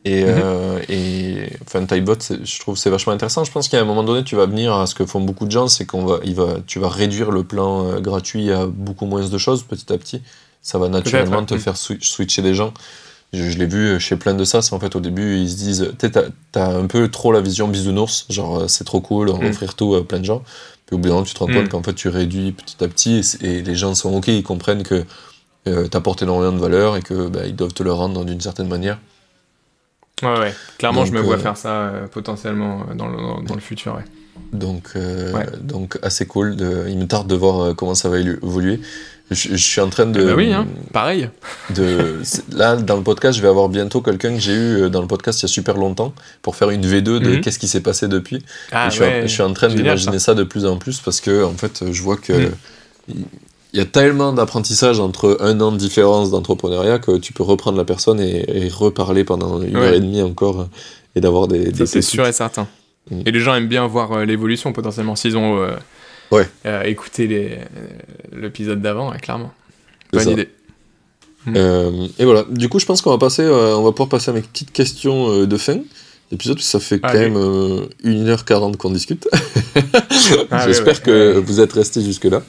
[0.04, 0.34] Et, Mhm.
[0.36, 3.44] euh, et enfin, Typebot, je trouve c'est vachement intéressant.
[3.44, 5.52] Je pense qu'à un moment donné, tu vas venir à ce que font beaucoup de
[5.52, 9.06] gens, c'est qu'on va, il va, tu vas réduire le plan euh, gratuit à beaucoup
[9.06, 10.22] moins de choses petit à petit.
[10.64, 11.60] Ça va naturellement te Mm.
[11.60, 12.74] faire swi- switcher des gens.
[13.34, 15.56] Je, je l'ai vu chez plein de ça, c'est en fait au début ils se
[15.56, 15.92] disent,
[16.52, 19.50] t'as un peu trop la vision bisounours, genre euh, c'est trop cool, on va Mm.
[19.52, 20.42] offrir tout à plein de gens.
[20.88, 21.54] Puis au bout d'un moment, tu te rends Mm.
[21.54, 24.84] compte qu'en fait tu réduis petit à petit et les gens sont ok, ils comprennent
[24.84, 25.06] que
[25.68, 28.68] euh, t'apportes énormément de valeur et que bah, ils doivent te le rendre d'une certaine
[28.68, 28.98] manière.
[30.24, 30.54] Ouais, ouais.
[30.78, 33.62] Clairement, je me vois euh, faire ça euh, potentiellement euh, dans le, dans, dans le
[33.62, 33.96] futur.
[33.96, 34.04] Ouais.
[34.54, 35.48] Donc, Ouais.
[35.62, 36.56] donc assez cool.
[36.56, 38.80] De, il me tarde de voir comment ça va évoluer.
[39.32, 40.24] Je, je suis en train de.
[40.26, 40.68] Ben oui, hein.
[40.92, 41.30] pareil.
[41.76, 42.20] de
[42.52, 45.40] là, dans le podcast, je vais avoir bientôt quelqu'un que j'ai eu dans le podcast
[45.40, 47.42] il y a super longtemps pour faire une V2 de Mhm.
[47.42, 48.44] qu'est-ce qui s'est passé depuis.
[48.74, 49.22] Ah, je, suis en, ouais.
[49.24, 50.34] je suis en train d'imaginer ça.
[50.36, 52.52] de plus en plus parce que en fait, je vois que Mm.
[53.10, 53.26] il
[53.74, 57.78] il y a tellement d'apprentissage entre un an de différence d'entrepreneuriat que tu peux reprendre
[57.78, 59.88] la personne et, et reparler pendant une Ouais.
[59.88, 60.68] heure et demie encore
[61.16, 62.68] et d'avoir des, des c'est sûr et certain.
[63.10, 63.22] Mm.
[63.26, 65.72] Et les gens aiment bien voir euh, l'évolution potentiellement s'ils ont euh,
[66.32, 66.48] Ouais.
[66.66, 67.58] euh, écouté
[68.32, 69.52] l'épisode d'avant, ouais, clairement.
[70.14, 70.50] Bonne idée.
[71.56, 74.34] Euh, et voilà, du coup, je pense qu'on va passer, on va pouvoir passer à
[74.34, 75.80] mes petites questions de fin
[76.32, 77.30] d'épisode, parce que ça fait quand Allez.
[77.30, 79.28] même euh, 1h40 qu'on discute.
[80.52, 82.44] Ah, J'espère que vous êtes restés jusque-là,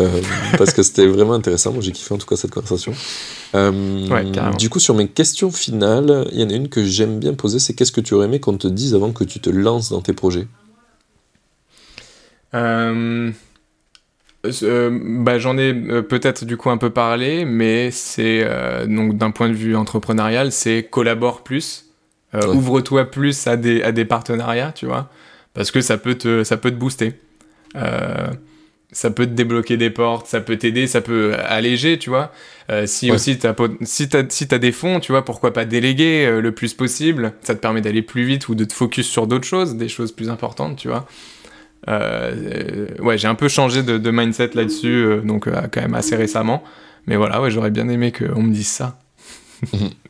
[0.00, 0.08] euh,
[0.56, 1.72] parce que c'était vraiment intéressant.
[1.72, 2.92] Moi, j'ai kiffé en tout cas cette conversation.
[3.54, 4.24] Euh, Ouais,
[4.58, 7.58] du coup, sur mes questions finales, il y en a une que j'aime bien poser,
[7.58, 10.00] c'est qu'est-ce que tu aurais aimé qu'on te dise avant que tu te lances dans
[10.00, 10.46] tes projets?
[12.54, 13.30] Euh,
[14.62, 19.16] euh, bah, J'en ai euh, peut-être du coup un peu parlé, mais c'est euh, donc
[19.18, 21.86] d'un point de vue entrepreneurial, c'est collabore plus,
[22.34, 22.54] euh, Ouais.
[22.54, 25.10] ouvre-toi plus à des, à des partenariats, tu vois,
[25.54, 27.14] parce que ça peut te, ça peut te booster.
[27.76, 28.28] Euh,
[28.92, 32.32] ça peut te débloquer des portes, ça peut t'aider, ça peut alléger, tu vois.
[32.70, 33.14] Euh, si Ouais.
[33.14, 36.52] aussi t'as, pot- si t'as, si t'as des fonds, tu vois, pourquoi pas déléguer le
[36.52, 37.32] plus possible.
[37.42, 40.10] Ça te permet d'aller plus vite ou de te focus sur d'autres choses, des choses
[40.10, 41.06] plus importantes, tu vois.
[41.88, 46.62] Ouais, j'ai un peu changé de, de mindset là-dessus, donc quand même assez récemment.
[47.06, 48.98] Mais voilà, ouais, j'aurais bien aimé qu'on me dise ça.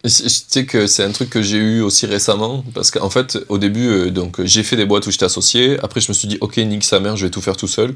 [0.04, 3.58] Je sais que c'est un truc que j'ai eu aussi récemment, parce qu'en fait, au
[3.58, 5.78] début, euh, donc j'ai fait des boîtes où j'étais associé.
[5.82, 7.94] Après, je me suis dit, ok, nique sa mère, je vais tout faire tout seul.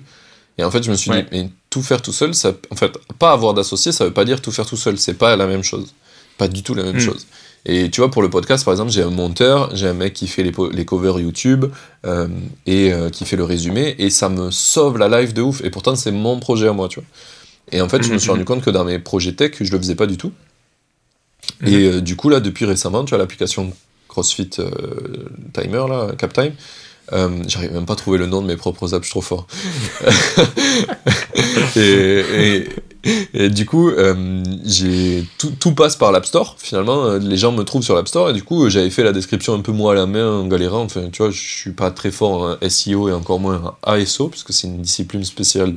[0.59, 1.23] Et en fait, je me suis Ouais.
[1.23, 4.25] dit, mais tout faire tout seul, ça, en fait, pas avoir d'associé, ça veut pas
[4.25, 4.99] dire tout faire tout seul.
[4.99, 5.95] C'est pas la même chose.
[6.39, 7.01] Pas du tout la même Mm.
[7.01, 7.27] chose.
[7.67, 10.27] Et tu vois, pour le podcast, par exemple, j'ai un monteur, j'ai un mec qui
[10.27, 11.65] fait les, les covers YouTube
[12.05, 12.29] euh,
[12.67, 15.63] et euh, qui fait le résumé, et ça me sauve la life de ouf.
[15.65, 17.09] Et pourtant, c'est mon projet à moi, tu vois.
[17.73, 18.33] Et en fait, je me suis Mhm.
[18.35, 20.33] rendu compte que dans mes projets tech, je le faisais pas du tout.
[21.67, 23.73] Et euh, du coup, là, depuis récemment, tu as l'application
[24.09, 24.71] CrossFit euh,
[25.53, 26.53] Timer, là, CapTime.
[27.13, 29.21] Euh, J'arrive même pas à trouver le nom de mes propres apps, je suis trop
[29.21, 29.47] fort.
[31.77, 32.67] et,
[33.35, 33.91] et, du coup,
[34.65, 36.57] j'ai tout, tout, passe par l'App Store.
[36.59, 38.31] Finalement, les gens me trouvent sur l'App Store.
[38.31, 40.83] Et du coup, j'avais fait la description un peu moi à la main, en galérant.
[40.83, 44.29] Enfin, tu vois, je suis pas très fort en SEO et encore moins en ASO,
[44.29, 45.77] parce que c'est une discipline spéciale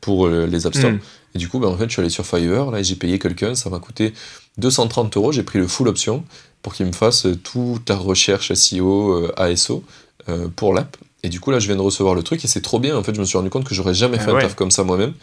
[0.00, 0.92] pour les App Store.
[0.92, 1.00] Mm.
[1.34, 3.54] Et du coup, ben, en fait, je suis allé sur Fiverr, là, j'ai payé quelqu'un,
[3.54, 4.12] ça m'a coûté
[4.58, 6.24] 230 euros, j'ai pris le full option
[6.62, 9.84] pour qu'il me fasse toute ta recherche SEO, ASO
[10.28, 10.96] euh, pour l'app.
[11.22, 12.96] Et du coup, là, je viens de recevoir le truc et c'est trop bien.
[12.96, 14.70] En fait, je me suis rendu compte que j'aurais jamais ah fait un taf comme
[14.70, 15.14] ça moi-même.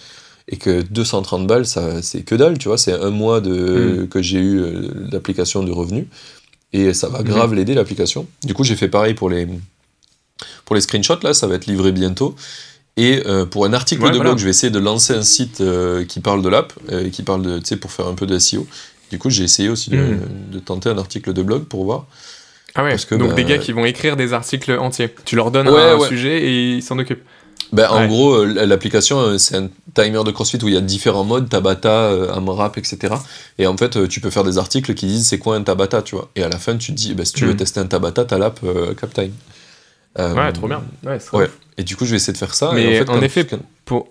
[0.47, 2.77] Et que 230 balles, ça, c'est que dalle, tu vois.
[2.77, 4.07] C'est un mois de, mm.
[4.07, 6.05] que j'ai eu euh, d'application de revenus.
[6.73, 7.55] Et ça va grave mm.
[7.55, 8.27] l'aider, l'application.
[8.43, 9.47] Du coup, j'ai fait pareil pour les,
[10.65, 12.35] pour les screenshots, là, ça va être livré bientôt.
[12.97, 15.61] Et euh, pour un article de blog, je vais essayer de lancer un site
[16.07, 18.39] qui parle de l'app, et qui parle de, tu sais, pour faire un peu de
[18.39, 18.65] SEO.
[19.11, 20.19] Du coup, j'ai essayé aussi de, mm.
[20.51, 22.05] de, tenter un article de blog pour voir.
[22.75, 25.13] Ah ouais, Parce que, donc des bah, gars qui vont écrire des articles entiers.
[25.23, 27.23] Tu leur donnes un sujet et ils s'en occupent.
[27.71, 30.81] Ben, en gros, euh, l'application, euh, c'est un timer de CrossFit où il y a
[30.81, 33.15] différents modes, Tabata, euh, AMRAP, etc.
[33.57, 36.15] Et en fait, tu peux faire des articles qui disent c'est quoi un Tabata, tu
[36.15, 36.29] vois.
[36.35, 37.57] Et à la fin, tu te dis, ben, si tu veux hmm.
[37.57, 38.59] tester un Tabata, t'as l'app
[38.99, 39.33] CapTime.
[40.17, 40.83] ouais, trop bien.
[41.03, 41.49] Ouais.
[41.77, 42.71] Et du coup, je vais essayer de faire ça.
[42.73, 43.47] Mais en, effet,
[43.83, 44.07] pour,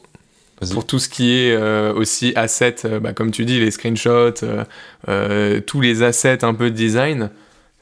[0.73, 1.57] pour tout ce qui est
[1.95, 4.33] aussi assets, bah, comme tu dis, les screenshots,
[5.67, 7.31] tous les assets un peu design,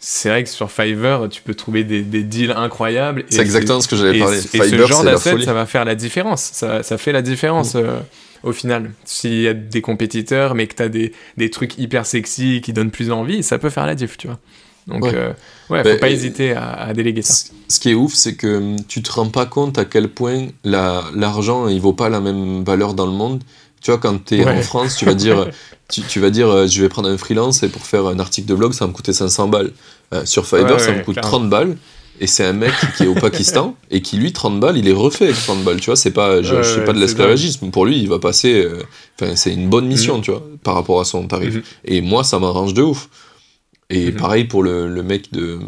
[0.05, 3.24] c'est vrai que sur Fiverr, tu peux trouver des, des deals incroyables.
[3.31, 4.39] C'est exactement ce que j'allais parler.
[4.39, 6.43] Et ce genre d'asset, ça va faire la différence.
[6.43, 7.78] Ça, ça fait la différence mm.
[7.78, 8.01] euh,
[8.43, 8.90] au final.
[9.05, 12.73] S'il y a des compétiteurs, mais que tu as des, des, trucs hyper sexy qui
[12.73, 14.40] donnent plus envie, ça peut faire la diff, tu vois.
[14.86, 15.32] Donc, ouais, euh,
[15.70, 17.50] ouais faut pas hésiter à, à, déléguer ça.
[17.68, 20.48] Ce qui est ouf, c'est que hum, tu te rends pas compte à quel point
[20.64, 23.42] l'argent, il vaut pas la même valeur dans le monde.
[23.80, 25.48] Tu vois, quand tu es en France, tu vas dire,
[25.88, 28.54] tu, vas dire euh, je vais prendre un freelance et pour faire un article de
[28.54, 29.72] blog, ça va me coûter 500 balles.
[30.12, 31.76] Euh, sur Fiverr, ça me coûte 30 balles.
[32.20, 34.92] Et c'est un mec qui est au Pakistan et qui, lui, 30 balles, il est
[34.92, 35.80] refait avec 30 balles.
[35.80, 37.70] Tu vois, c'est pas, je, sais pas de l'esclavagisme.
[37.70, 38.62] Pour lui, il va passer.
[38.62, 40.22] Euh, c'est une bonne mission, mhm.
[40.22, 41.54] tu vois, par rapport à son tarif.
[41.54, 41.62] Mhm.
[41.86, 43.09] Et moi, ça m'arrange de ouf.
[43.93, 44.16] Et mhm.
[44.16, 45.60] pareil pour le, le mec de,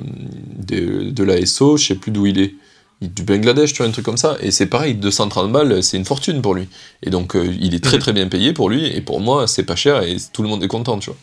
[0.66, 2.54] de, de l'ASO, je sais plus d'où il est
[3.02, 4.36] du Bangladesh, tu vois, un truc comme ça.
[4.40, 6.68] Et c'est pareil, 230 balles, c'est une fortune pour lui.
[7.02, 9.64] Et donc, euh, il est très très bien payé pour lui, et pour moi, c'est
[9.64, 11.18] pas cher, et tout le monde est content, tu vois.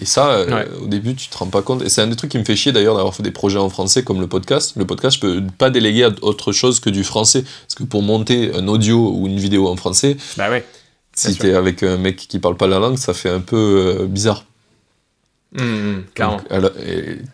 [0.00, 1.82] Et ça, euh, au début, tu te rends pas compte.
[1.82, 3.68] Et c'est un des trucs qui me fait chier d'ailleurs d'avoir fait des projets en
[3.68, 4.74] français comme le podcast.
[4.76, 7.42] Le podcast, je peux pas déléguer à autre chose que du français.
[7.42, 10.64] Parce que pour monter un audio ou une vidéo en français, bah ouais,
[11.14, 14.06] si t'es avec un mec qui parle pas la langue, ça fait un peu euh,
[14.06, 14.44] bizarre.
[15.52, 16.04] Mmh, mmh,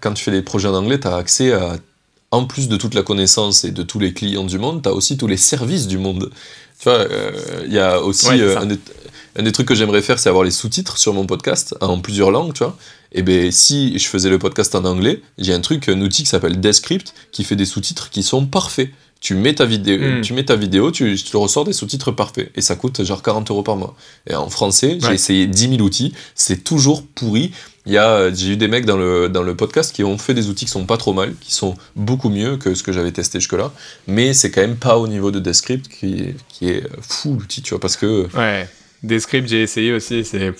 [0.00, 1.76] quand tu fais des projets en anglais, tu as accès à
[2.34, 4.92] en plus de toute la connaissance et de tous les clients du monde, tu as
[4.92, 6.30] aussi tous les services du monde.
[6.80, 10.28] Tu vois, il euh, y a aussi euh, un, des, trucs que j'aimerais faire, c'est
[10.28, 12.76] avoir les sous-titres sur mon podcast en plusieurs langues, tu vois.
[13.12, 16.28] Et ben si je faisais le podcast en anglais, j'ai un truc, un outil qui
[16.28, 18.90] s'appelle Descript qui fait des sous-titres qui sont parfaits.
[19.24, 20.20] Tu mets ta vidéo, hmm.
[20.20, 23.50] tu mets ta vidéo, tu, tu ressors des sous-titres parfaits et ça coûte genre 40
[23.50, 23.96] euros par mois.
[24.26, 27.50] Et en français, j'ai essayé 10 000 outils, c'est toujours pourri.
[27.86, 30.34] Il y a, j'ai eu des mecs dans le, dans le podcast qui ont fait
[30.34, 33.12] des outils qui sont pas trop mal, qui sont beaucoup mieux que ce que j'avais
[33.12, 33.72] testé jusque-là,
[34.06, 37.70] mais c'est quand même pas au niveau de Descript qui, qui est fou l'outil, tu
[37.70, 38.28] vois, parce que.
[38.36, 38.68] Ouais,
[39.02, 40.52] Descript, j'ai essayé aussi, c'est.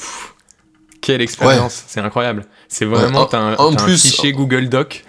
[1.05, 2.47] Quelle expérience, c'est incroyable.
[2.67, 5.05] C'est vraiment, t'as un, un, fichier Google Doc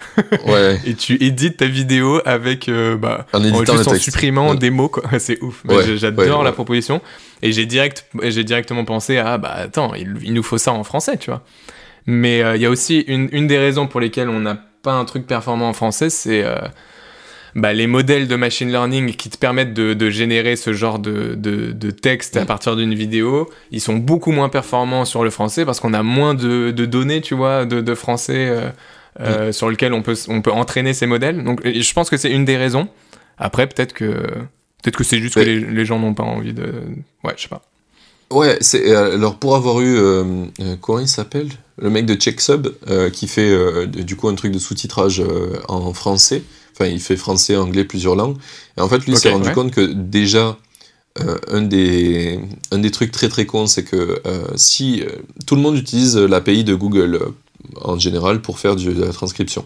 [0.46, 0.78] ouais.
[0.86, 5.04] et tu édites ta vidéo avec, euh, bah, en, juste en supprimant des mots, quoi.
[5.18, 5.62] C'est ouf.
[5.96, 7.00] J'adore la proposition.
[7.40, 10.84] Et j'ai direct, j'ai directement pensé à, bah attends, il, il, nous faut ça en
[10.84, 11.42] français, tu vois.
[12.04, 14.92] Mais euh, il y a aussi une, une, des raisons pour lesquelles on n'a pas
[14.92, 16.56] un truc performant en français, c'est euh,
[17.56, 21.34] bah, les modèles de machine learning qui te permettent de, de générer ce genre de,
[21.34, 22.46] de, de texte à mm.
[22.46, 26.34] partir d'une vidéo, ils sont beaucoup moins performants sur le français parce qu'on a moins
[26.34, 28.68] de, données, tu vois, de, français euh,
[29.20, 29.52] euh, mm.
[29.52, 31.42] sur lequel on peut, on peut entraîner ces modèles.
[31.42, 32.88] Donc je pense que c'est une des raisons.
[33.38, 34.04] Après, peut-être que
[34.82, 36.72] peut-être que c'est juste que les, les gens n'ont pas envie de...
[37.24, 37.62] Ouais, je sais pas.
[38.30, 40.24] Ouais, c'est alors pour avoir eu euh,
[40.80, 41.48] comment il s'appelle?
[41.78, 45.58] Le mec de CheckSub euh, qui fait euh, du coup un truc de sous-titrage euh,
[45.68, 46.42] en français.
[46.78, 48.36] Enfin, il fait français, anglais, plusieurs langues.
[48.76, 50.58] Et en fait, lui s'est rendu compte que déjà,
[51.48, 52.38] un, des,
[52.70, 54.20] un des trucs très très cons, c'est que
[54.56, 55.02] si
[55.46, 57.18] tout le monde utilise l'API de Google
[57.80, 59.64] en général pour faire de la transcription.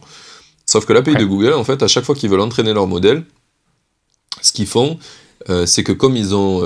[0.66, 3.24] Sauf que l'API de Google, en fait, à chaque fois qu'ils veulent entraîner leur modèle,
[4.40, 4.98] ce qu'ils font,
[5.66, 6.62] c'est que comme ils ont.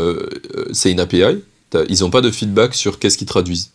[0.72, 1.42] c'est une API,
[1.88, 3.70] ils n'ont pas de feedback sur qu'est-ce qu'ils traduisent.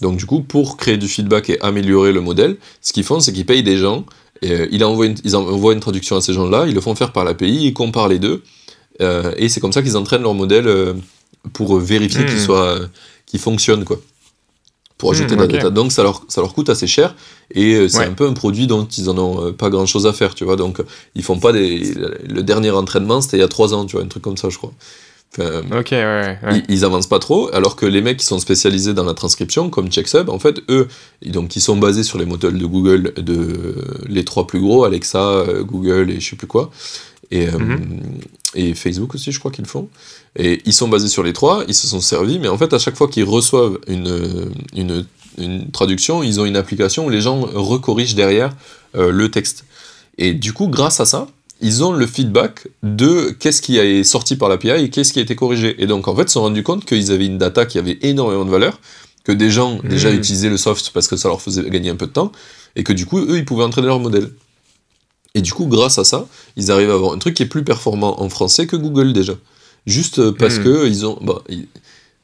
[0.00, 3.32] Donc du coup, pour créer du feedback et améliorer le modèle, ce qu'ils font, c'est
[3.32, 4.06] qu'ils payent des gens,
[4.42, 6.94] et, euh, ils, envoient une, ils, envoient une, traduction à ces gens-là, ils le font
[6.94, 8.42] faire par l'API, ils comparent les deux,
[9.00, 10.94] euh, et c'est comme ça qu'ils entraînent leur modèle euh,
[11.52, 12.38] pour vérifier qu'il hmm.
[12.38, 12.78] soit,
[13.26, 13.98] qu'il fonctionne quoi.
[14.98, 15.70] pour ajouter Hmm, de la data.
[15.70, 17.14] Donc ça leur, ça leur coûte assez cher
[17.54, 18.04] et c'est Ouais.
[18.04, 20.56] un peu un produit dont ils en ont pas grand chose à faire, tu vois.
[20.56, 20.82] Donc
[21.14, 21.94] ils font pas des.
[22.28, 24.50] Le dernier entraînement c'était il y a trois ans, tu vois, un truc comme ça,
[24.50, 24.72] je crois.
[25.38, 26.38] Enfin, Ok, ouais, ouais.
[26.42, 26.62] ouais.
[26.68, 29.70] ils, ils avancent pas trop, alors que les mecs qui sont spécialisés dans la transcription,
[29.70, 30.88] comme CheckSub, en fait, eux,
[31.24, 33.74] donc ils sont basés sur les modèles de Google, de
[34.08, 36.70] les trois plus gros, Alexa, euh, Google et je sais plus quoi,
[37.30, 38.00] et, euh, Mhm.
[38.56, 39.88] et Facebook aussi, je crois qu'ils font.
[40.36, 42.80] Et ils sont basés sur les trois, ils se sont servis, mais en fait, à
[42.80, 45.06] chaque fois qu'ils reçoivent une, une,
[45.38, 48.52] une traduction, ils ont une application où les gens recorrigent derrière
[48.96, 49.64] euh, le texte.
[50.18, 51.28] Et du coup, grâce à ça,
[51.60, 55.22] ils ont le feedback de qu'est-ce qui est sorti par l'API et qu'est-ce qui a
[55.22, 55.76] été corrigé.
[55.82, 57.98] Et donc, en fait, ils se sont rendus compte qu'ils avaient une data qui avait
[58.02, 58.80] énormément de valeur,
[59.24, 60.16] que des gens déjà Mhm.
[60.18, 62.32] utilisaient le soft parce que ça leur faisait gagner un peu de temps,
[62.76, 64.30] et que du coup, eux, ils pouvaient entraîner leur modèle.
[65.34, 66.26] Et du coup, grâce à ça,
[66.56, 69.34] ils arrivent à avoir un truc qui est plus performant en français que Google déjà.
[69.86, 70.64] Juste parce Mhm.
[70.64, 71.68] que ils ont, bah, ils-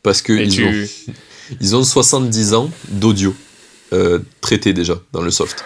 [0.02, 0.64] parce que ils tu...
[0.64, 1.12] ont,
[1.60, 3.34] ils ont 70 ans d'audio
[3.92, 5.64] euh, traité déjà dans le soft.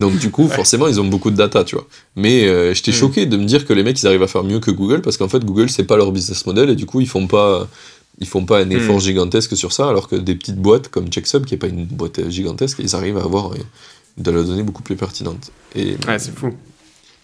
[0.00, 1.86] Donc du coup, forcément, ils ont beaucoup de data, tu vois.
[2.16, 2.94] Mais euh, j'étais Mm.
[2.94, 5.16] choqué de me dire que les mecs, ils arrivent à faire mieux que Google, parce
[5.16, 7.68] qu'en fait, Google, c'est pas leur business model, et du coup, ils font pas,
[8.20, 9.00] ils font pas un effort Mm.
[9.00, 12.18] gigantesque sur ça, alors que des petites boîtes comme CheckSub, qui est pas une boîte
[12.20, 13.58] euh, gigantesque, ils arrivent à avoir euh,
[14.18, 15.50] de la donnée beaucoup plus pertinente.
[15.74, 16.50] Et Ouais, c'est fou.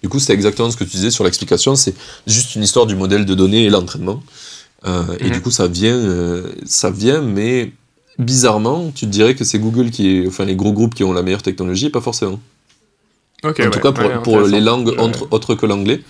[0.03, 1.95] du coup, c'est exactement ce que tu disais sur l'explication, c'est
[2.27, 4.23] juste une histoire du modèle de données et l'entraînement.
[4.87, 5.31] Euh, Et Mhm.
[5.33, 7.73] du coup, ça vient, euh, ça vient, mais
[8.19, 11.13] bizarrement, tu te dirais que c'est Google qui est, enfin les gros groupes qui ont
[11.13, 12.41] la meilleure technologie, pas forcément.
[13.43, 14.95] En ouais, tout cas, pour, ouais, pour les langues
[15.31, 16.03] autres, que l'anglais,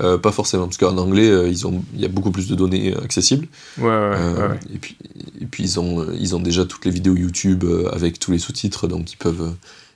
[0.00, 2.54] euh, pas forcément, parce qu'en anglais, euh, ils ont, il y a beaucoup plus de
[2.56, 3.46] données euh, accessibles.
[3.78, 4.60] Ouais, ouais, Euh, ouais, ouais.
[4.74, 4.96] Et puis,
[5.40, 8.88] et puis ils ont, ils ont déjà toutes les vidéos YouTube avec tous les sous-titres,
[8.88, 9.54] donc ils peuvent,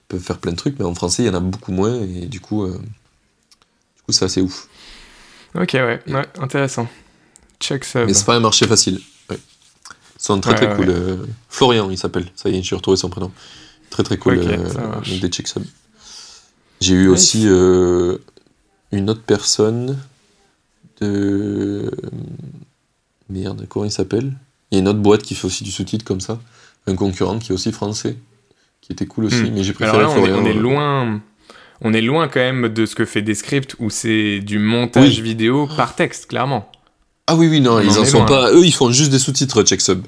[0.09, 0.79] peuvent faire plein de trucs.
[0.79, 4.13] Mais en français, il y en a beaucoup moins, et du coup, euh, du coup,
[4.13, 4.69] c'est assez ouf.
[5.55, 6.87] Ok, ouais, ouais, intéressant.
[7.59, 8.05] Check ça.
[8.05, 9.01] Mais c'est pas un marché facile.
[10.27, 10.89] Sont très Ouais, très ouais, cool.
[10.89, 10.95] ouais.
[10.95, 11.17] euh,
[11.49, 12.27] Florian, il s'appelle.
[12.35, 13.31] Ça y est, j'ai retrouvé son prénom.
[13.91, 14.39] Très très cool.
[14.39, 15.63] Euh, des check subs.
[16.81, 17.11] J'ai eu Nice.
[17.13, 18.19] aussi euh,
[18.93, 19.97] une autre personne
[21.01, 21.91] de.
[23.29, 24.33] Merde, comment il s'appelle?
[24.71, 26.41] Il y a une autre boîte qui fait aussi du sous-titre comme ça.
[26.87, 28.17] Un concurrent qui est aussi français.
[28.81, 29.55] Qui était cool aussi, Hmm.
[29.55, 30.43] mais j'ai Mais Alors préféré là, on est, Florian.
[30.43, 31.21] on est loin.
[31.83, 35.21] On est loin quand même de ce que fait Descript où c'est du montage Oui.
[35.23, 36.71] vidéo par texte, clairement.
[37.27, 38.27] Ah oui, oui, non, On ils en sont loin.
[38.27, 38.53] pas.
[38.53, 40.03] Eux, ils font juste des sous-titres check sub.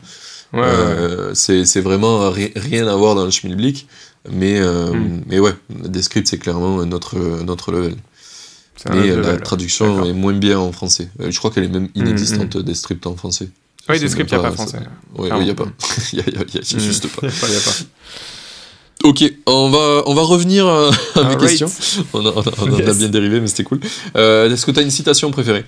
[0.52, 0.72] Ouais, ouais, ouais.
[0.72, 3.86] Euh, c'est vraiment ri- rien à voir dans le schmilblick.
[4.30, 5.22] Mais, euh, Mm.
[5.26, 7.16] mais ouais, Descript, c'est clairement un autre
[7.72, 7.94] level.
[8.90, 11.08] Mais euh, la traduction est moins bien en français.
[11.18, 13.48] Je crois qu'elle est même inexistante, Mm, Descript en français.
[13.88, 14.78] Oui, C'est Descript, il n'y a pas ça- français.
[15.30, 15.66] Ah il n'y a pas.
[16.12, 17.26] Il y a, juste pas.
[19.04, 21.38] Ok, on va, on va revenir à, à mes Alright.
[21.40, 21.70] questions.
[22.12, 22.98] On, a- on a- on a Yes.
[22.98, 23.80] bien dérivé, mais c'était cool.
[24.16, 25.64] Euh, Est-ce que tu as une citation préférée?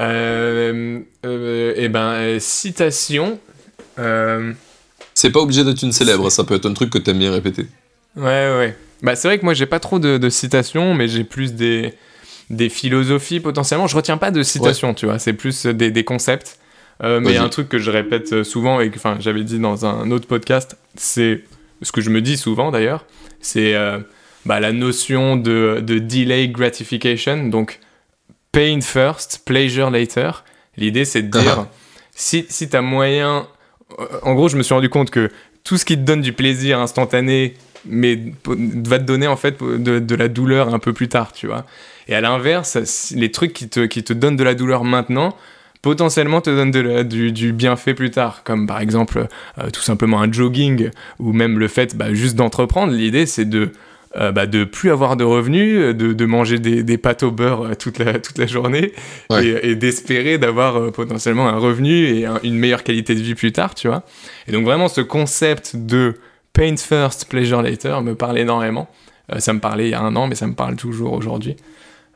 [0.00, 3.38] Euh, euh, eh ben, euh, citation.
[5.14, 7.66] C'est pas obligé d'être une célèbre, ça peut être un truc que t'aimes bien répéter.
[8.16, 8.22] ouais,
[8.56, 8.76] ouais.
[9.02, 11.94] Bah, c'est vrai que moi, j'ai pas trop de, de citations, mais j'ai plus des,
[12.50, 13.86] des philosophies potentiellement.
[13.86, 15.18] Je retiens pas de citations, tu vois.
[15.18, 16.58] C'est plus des, des concepts.
[17.04, 17.46] Euh, mais il y a Vas-y.
[17.46, 21.44] un truc que je répète souvent et que j'avais dit dans un autre podcast, c'est
[21.82, 23.04] ce que je me dis souvent d'ailleurs,
[23.40, 23.98] c'est euh,
[24.46, 27.78] bah, la notion de, de delay gratification, donc
[28.52, 30.44] pain first, pleasure later.
[30.76, 31.68] L'idée c'est de dire, Ah.
[32.14, 33.46] si, si tu as moyen...
[34.22, 35.30] En gros, je me suis rendu compte que
[35.64, 37.54] tout ce qui te donne du plaisir instantané,
[37.86, 41.46] mais va te donner en fait de, de la douleur un peu plus tard, tu
[41.46, 41.64] vois.
[42.06, 42.76] Et à l'inverse,
[43.14, 45.34] les trucs qui te, qui te donnent de la douleur maintenant,
[45.80, 49.26] potentiellement te donnent de la- du, du bienfait plus tard, comme par exemple
[49.58, 52.92] euh, tout simplement un jogging, ou même le fait bah, juste d'entreprendre.
[52.92, 53.72] L'idée c'est de
[54.16, 57.62] euh, bah, de plus avoir de revenus, de, de manger des, des pâtes au beurre
[57.62, 58.92] euh, toute la, toute la journée,
[59.30, 59.46] Ouais.
[59.46, 63.34] et, et d'espérer d'avoir euh, potentiellement un revenu et un- une meilleure qualité de vie
[63.34, 64.02] plus tard, tu vois.
[64.46, 66.14] Et donc vraiment ce concept de
[66.52, 68.88] pain first, pleasure later me parle énormément.
[69.32, 71.56] Euh, ça me parlait il y a un an, mais ça me parle toujours aujourd'hui.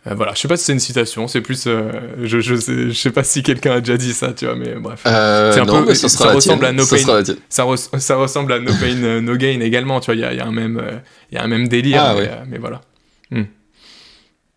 [0.08, 1.92] Euh, voilà, je sais pas si c'est une citation, c'est plus, euh,
[2.24, 4.74] je, je, sais, je sais pas si quelqu'un a déjà dit ça, tu vois, mais
[4.74, 5.02] bref.
[5.06, 7.22] Euh, C'est un non, peu- mais ça ça ressemble à No Ça Pain.
[7.48, 10.34] Ça, res- ça ressemble à No Pain, No Gain également, tu vois, il y a,
[10.34, 10.98] y a un même, euh,
[11.30, 12.28] y a un même délire, Ah, mais, ouais.
[12.32, 12.80] euh, mais voilà.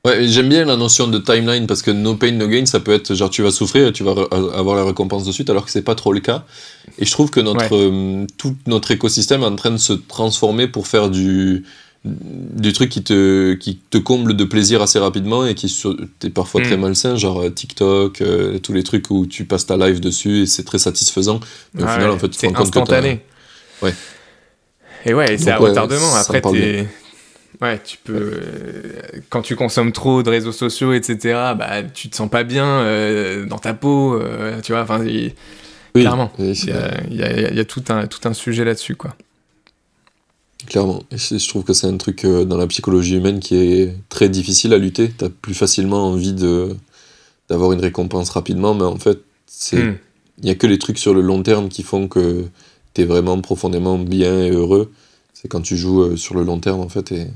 [0.03, 2.79] Ouais, et j'aime bien la notion de timeline parce que no pain, no gain, ça
[2.79, 5.49] peut être genre tu vas souffrir et tu vas re- avoir la récompense de suite
[5.49, 6.43] alors que c'est pas trop le cas.
[6.99, 7.69] Et je trouve que notre,
[8.37, 11.63] tout notre écosystème est en train de se transformer pour faire du,
[12.05, 16.61] du truc qui te, qui te comble de plaisir assez rapidement et qui est parfois
[16.61, 16.63] Mm.
[16.65, 20.41] très malsain, genre euh, TikTok, euh, tous les trucs où tu passes ta live dessus
[20.43, 21.39] et c'est très satisfaisant.
[21.73, 23.21] Mais au Ouais, final, en fait, tu te rends compte que instantané.
[23.81, 23.93] Ouais.
[25.05, 26.15] Et ouais, c'est à ouais, retardement.
[26.15, 26.87] Après, t'es-
[27.61, 28.13] Ouais, tu peux.
[28.13, 31.17] euh, quand tu consommes trop de réseaux sociaux, etc.,
[31.57, 34.81] bah, tu te sens pas bien euh, dans ta peau, euh, tu vois.
[34.81, 35.31] Enfin, il
[35.95, 36.33] Oui, Clairement.
[36.37, 39.15] Il y y y a tout, un, tout un sujet là-dessus, quoi.
[40.67, 41.03] Clairement.
[41.11, 44.29] Et je trouve que c'est un truc euh, dans la psychologie humaine qui est très
[44.29, 45.09] difficile à lutter.
[45.15, 46.75] T'as plus facilement envie de
[47.49, 49.97] d'avoir une récompense rapidement, mais en fait, c'est Hmm.
[50.41, 52.45] il y a que les trucs sur le long terme qui font que
[52.95, 54.91] t'es vraiment profondément bien et heureux.
[55.33, 57.27] C'est quand tu joues euh, sur le long terme, en fait, et,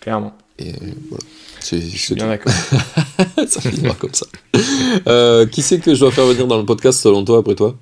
[0.00, 0.34] Clairement.
[0.58, 0.72] et
[1.08, 1.24] voilà.
[1.60, 2.52] C'est Je suis bien d'accord.
[3.46, 4.26] ça finira comme ça.
[5.06, 7.76] Euh, qui c'est que je dois faire venir dans le podcast selon toi, après toi?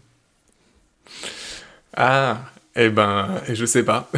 [1.97, 2.41] Ah,
[2.77, 4.11] eh ben, je sais pas.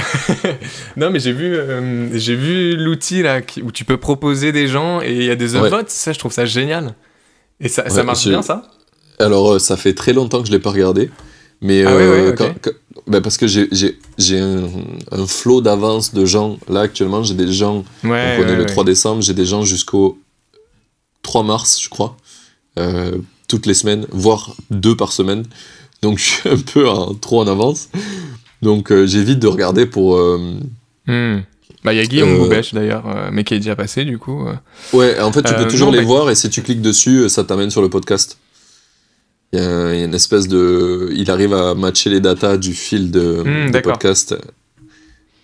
[0.96, 5.00] non, mais j'ai vu, euh, j'ai vu l'outil là où tu peux proposer des gens
[5.02, 5.66] et il y a des Ouais.
[5.66, 5.90] upvotes.
[5.90, 6.94] Ça, je trouve ça génial.
[7.60, 8.70] Et ça, ça marche bien, ça?
[9.18, 11.10] Alors, euh, ça fait très longtemps que je l'ai pas regardé.
[11.60, 12.72] Mais Ah ouais, euh, quand- quand-
[13.06, 13.68] bah, parce que j'ai-
[14.40, 14.62] un,
[15.12, 16.58] un flot d'avance de gens.
[16.68, 17.84] Là, actuellement, j'ai des gens.
[18.02, 18.34] Ouais.
[18.36, 18.66] on connaît ouais, le ouais.
[18.66, 20.18] 3 décembre, j'ai des gens jusqu'au
[21.22, 22.16] 3 mars, je crois.
[22.78, 23.18] Euh,
[23.48, 25.44] toutes les semaines, voire deux par semaine.
[26.02, 27.88] Donc, je suis un peu en- trop en avance.
[28.64, 30.16] Donc, euh, j'évite de regarder pour.
[30.16, 30.40] euh,
[31.06, 31.40] Hmm.
[31.84, 34.46] Bah, il y a Guillaume Euh, Boubèche d'ailleurs, mais qui est déjà passé du coup.
[34.94, 37.44] Ouais, en fait, tu peux toujours non, les voir et si tu cliques dessus, ça
[37.44, 38.38] t'amène sur le podcast.
[39.52, 41.10] Il y, a, il y a une espèce de.
[41.14, 44.34] Il arrive à matcher les datas du fil de, Hmm, podcast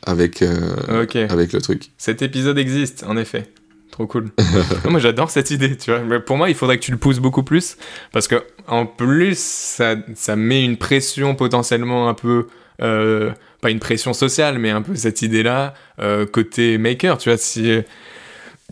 [0.02, 1.16] avec, euh, Ok.
[1.16, 1.90] avec le truc.
[1.98, 3.46] Cet épisode existe, en effet.
[3.90, 4.30] Trop cool.
[4.88, 6.00] moi, j'adore cette idée, tu vois.
[6.00, 7.76] Mais pour moi, il faudrait que tu le pousses beaucoup plus.
[8.12, 8.36] Parce que,
[8.66, 12.46] en plus, ça, ça met une pression potentiellement un peu.
[12.82, 13.30] Euh,
[13.60, 17.38] pas une pression sociale, mais un peu cette idée-là, euh, côté maker, tu vois.
[17.38, 17.70] Si.
[17.70, 17.82] euh,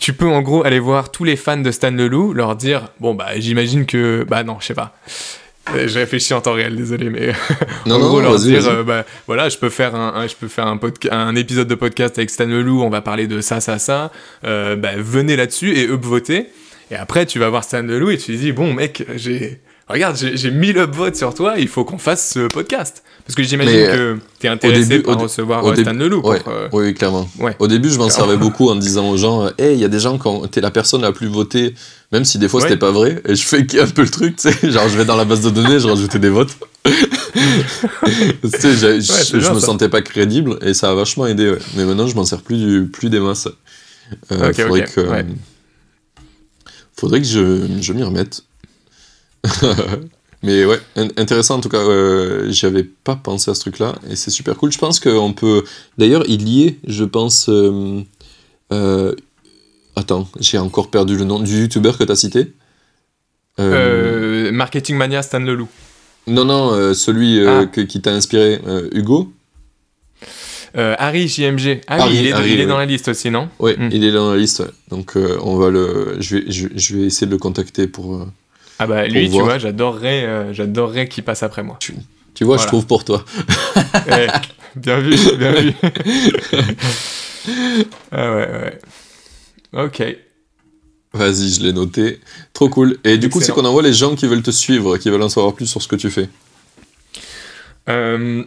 [0.00, 3.14] Tu peux en gros aller voir tous les fans de Stan Leloup, leur dire Bon,
[3.14, 4.24] bah, j'imagine que.
[4.28, 4.96] Bah, non, je sais pas.
[5.74, 7.32] Je réfléchis en temps réel, désolé, mais
[7.84, 10.26] Non, en non, gros, leur vas-y, dire, euh, bah, voilà, je peux faire un, un-
[10.26, 13.60] je peux faire un, épisode de podcast avec Stan Leloup, on va parler de ça,
[13.60, 14.10] ça, ça.
[14.44, 16.46] Euh, bah, venez là-dessus et upvoter.
[16.90, 20.16] Et après, tu vas voir Stan Leloup et tu lui dis, bon, mec, j'ai, regarde,
[20.16, 23.02] j'ai j'ai 1000 upvotes sur toi, il faut qu'on fasse ce podcast.
[23.28, 26.22] Parce que j'imagine que t'es intéressé début- par recevoir au euh, Stan Leloup.
[26.22, 27.28] pour, euh, oui, clairement.
[27.38, 27.54] ouais.
[27.58, 30.00] Au début, je m'en servais beaucoup en disant aux gens Hey, il y a des
[30.00, 31.74] gens quand t'es la personne la plus votée,
[32.10, 34.50] même si des fois c'était pas vrai, et je fais un peu le truc, tu
[34.50, 36.56] sais, genre je vais dans la base de données, je rajoutais des votes.
[36.86, 36.92] tu
[38.48, 39.60] sais, je, me ça.
[39.60, 41.54] sentais pas crédible, et ça a vachement aidé.
[41.76, 43.48] Mais maintenant, je m'en sers plus, du, plus des masses.
[44.32, 45.06] Euh, faudrait, que,
[46.96, 48.42] faudrait que je, je m'y remette.
[50.42, 53.96] Mais ouais, in- intéressant en tout cas, euh, j'y avais pas pensé à ce truc-là,
[54.08, 54.70] et c'est super cool.
[54.70, 55.64] Je pense qu'on peut.
[55.98, 57.48] D'ailleurs, il y est, je pense.
[57.48, 58.00] euh,
[58.72, 59.14] euh,
[59.96, 62.52] Attends, j'ai encore perdu le nom du youtubeur que t'as cité.
[63.58, 65.68] Euh, Marketing Mania Stan Leloup.
[66.28, 67.66] Non, non, celui Ah.
[67.66, 68.60] que- qui t'a inspiré,
[68.92, 69.32] Hugo.
[70.76, 71.80] Euh, Harry JMG.
[71.86, 72.68] Ah Harry, oui, il est, Harry, il est oui.
[72.68, 73.48] dans la liste aussi, non?
[73.60, 73.88] Mm.
[73.90, 74.62] il est dans la liste.
[74.90, 76.16] Donc, euh, on va le.
[76.20, 78.26] Je vais, je, je vais essayer de le contacter pour.
[78.78, 79.44] Ah bah lui, tu voir.
[79.46, 81.76] vois, j'adorerais, euh, j'adorerais qu'il passe après moi.
[81.80, 81.92] Tu
[82.44, 82.62] vois, Voilà.
[82.62, 83.24] je trouve pour toi.
[84.10, 84.26] Eh,
[84.76, 85.72] bien vu, bien vu.
[88.12, 88.78] ah ouais, ouais.
[89.84, 90.02] Ok.
[91.14, 92.20] Vas-y, je l'ai noté.
[92.52, 92.98] Trop cool.
[93.04, 95.28] Et du coup, c'est qu'on envoie les gens qui veulent te suivre, qui veulent en
[95.28, 96.28] savoir plus sur ce que tu fais.
[97.88, 98.44] Euh,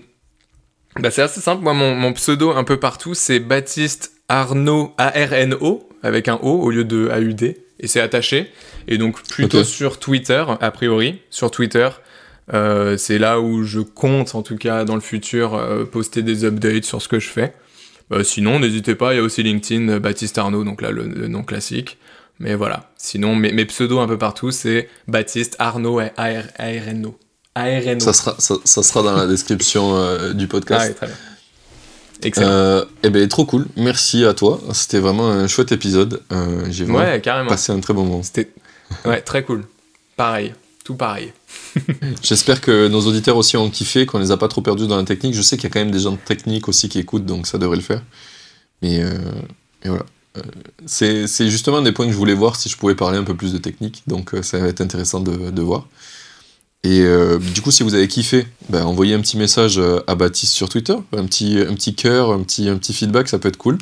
[0.99, 1.63] bah c'est assez simple.
[1.63, 6.69] Moi, mon, mon pseudo un peu partout, c'est Baptiste Arnaud, A-R-N-O, avec un O au
[6.69, 7.57] lieu de A-U-D.
[7.81, 8.51] Et c'est attaché.
[8.87, 11.19] Et donc, plutôt sur Twitter, a priori.
[11.29, 11.89] Sur Twitter.
[12.53, 16.45] Euh, c'est là où je compte, en tout cas, dans le futur, euh, poster des
[16.45, 17.53] updates sur ce que je fais.
[18.11, 21.27] Euh, sinon, n'hésitez pas, il y a aussi LinkedIn, Baptiste Arnaud, donc là, le, le
[21.27, 21.97] nom classique.
[22.39, 22.91] Mais voilà.
[22.97, 27.17] Sinon, mes, mes pseudos un peu partout, c'est Baptiste Arnaud, A-R-N-O.
[27.55, 27.99] A-R-N-O.
[27.99, 29.93] Ça sera, ça, ça sera dans la description
[30.33, 30.87] du Ah podcast.
[30.87, 31.15] ouais, très bien.
[32.23, 32.47] Excellent.
[32.49, 33.67] Euh, eh ben, trop cool.
[33.75, 34.59] Merci à toi.
[34.73, 36.21] C'était vraiment un chouette épisode.
[36.31, 37.49] Euh, J'ai vraiment ouais, carrément.
[37.49, 38.23] passé un très bon moment.
[38.23, 38.51] C'était
[39.05, 39.65] ouais, très cool.
[40.15, 40.53] Pareil,
[40.83, 41.33] tout pareil.
[42.23, 45.03] J'espère que nos auditeurs aussi ont kiffé, qu'on les a pas trop perdus dans la
[45.03, 45.33] technique.
[45.33, 47.47] Je sais qu'il y a quand même des gens de technique aussi qui écoutent, donc
[47.47, 48.03] ça devrait le faire.
[48.81, 49.17] Mais, euh,
[49.85, 50.05] voilà.
[50.85, 53.51] C'est justement des points que je voulais voir si je pouvais parler un peu plus
[53.51, 55.87] de technique, donc ça va être intéressant de, de voir.
[56.83, 60.15] Et euh, du coup, si vous avez kiffé, ben, envoyez un petit message euh, à
[60.15, 63.49] Baptiste sur Twitter, un petit, un petit cœur, un petit, un petit feedback, ça peut
[63.49, 63.77] être cool.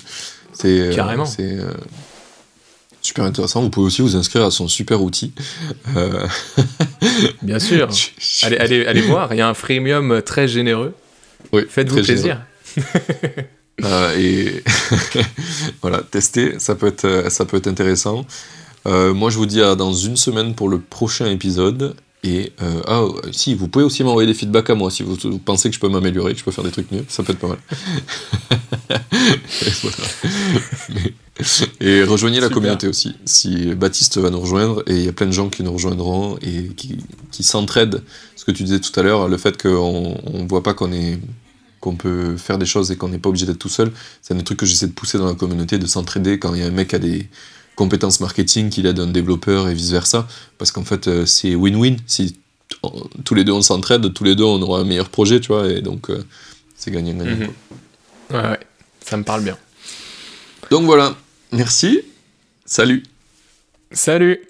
[0.59, 1.25] C'est euh, Carrément.
[1.25, 1.71] C'est euh,
[3.01, 3.61] super intéressant.
[3.61, 5.33] Vous pouvez aussi vous inscrire à son super outil.
[5.95, 6.27] Euh,
[7.41, 7.89] Bien sûr.
[8.43, 10.93] allez, allez, allez voir, il y a un freemium très généreux.
[11.53, 12.41] Oui, Faites-vous plaisir.
[14.17, 14.61] Et
[15.81, 18.25] voilà, tester, ça peut être, ça peut être intéressant.
[18.85, 21.95] Moi, je vous dis à dans une semaine pour le prochain épisode.
[22.23, 25.39] Et euh, ah, si, vous pouvez aussi m'envoyer des feedbacks à moi si vous, vous
[25.39, 27.39] pensez que je peux m'améliorer, que je peux faire des trucs mieux, ça peut être
[27.39, 27.59] pas mal.
[28.89, 29.97] Et voilà.
[30.89, 31.13] Mais
[31.79, 33.15] Et rejoignez la communauté aussi.
[33.23, 36.37] Si Baptiste va nous rejoindre, et il y a plein de gens qui nous rejoindront
[36.41, 36.97] et qui,
[37.31, 38.03] qui s'entraident.
[38.35, 41.19] Ce que tu disais tout à l'heure, le fait qu'on ne voit pas qu'on est
[41.79, 44.37] qu'on peut faire des choses et qu'on n'est pas obligé d'être tout seul, c'est un
[44.37, 46.67] des trucs que j'essaie de pousser dans la communauté, de s'entraider quand il y a
[46.67, 47.29] un mec qui a des
[47.79, 50.27] compétences marketing, qu'il aide un développeur et vice-versa.
[50.57, 51.95] Parce qu'en fait, euh, c'est win-win.
[52.07, 52.37] Si
[53.23, 55.69] tous les deux on s'entraide, tous les deux on aura un meilleur projet, tu vois,
[55.69, 56.23] et donc euh,
[56.75, 57.47] c'est gagnant-gagnant.
[58.31, 58.59] Ouais, ouais,
[59.03, 59.57] ça me parle bien.
[60.69, 61.15] Donc voilà,
[61.53, 62.01] merci,
[62.65, 63.03] salut
[63.91, 64.48] Salut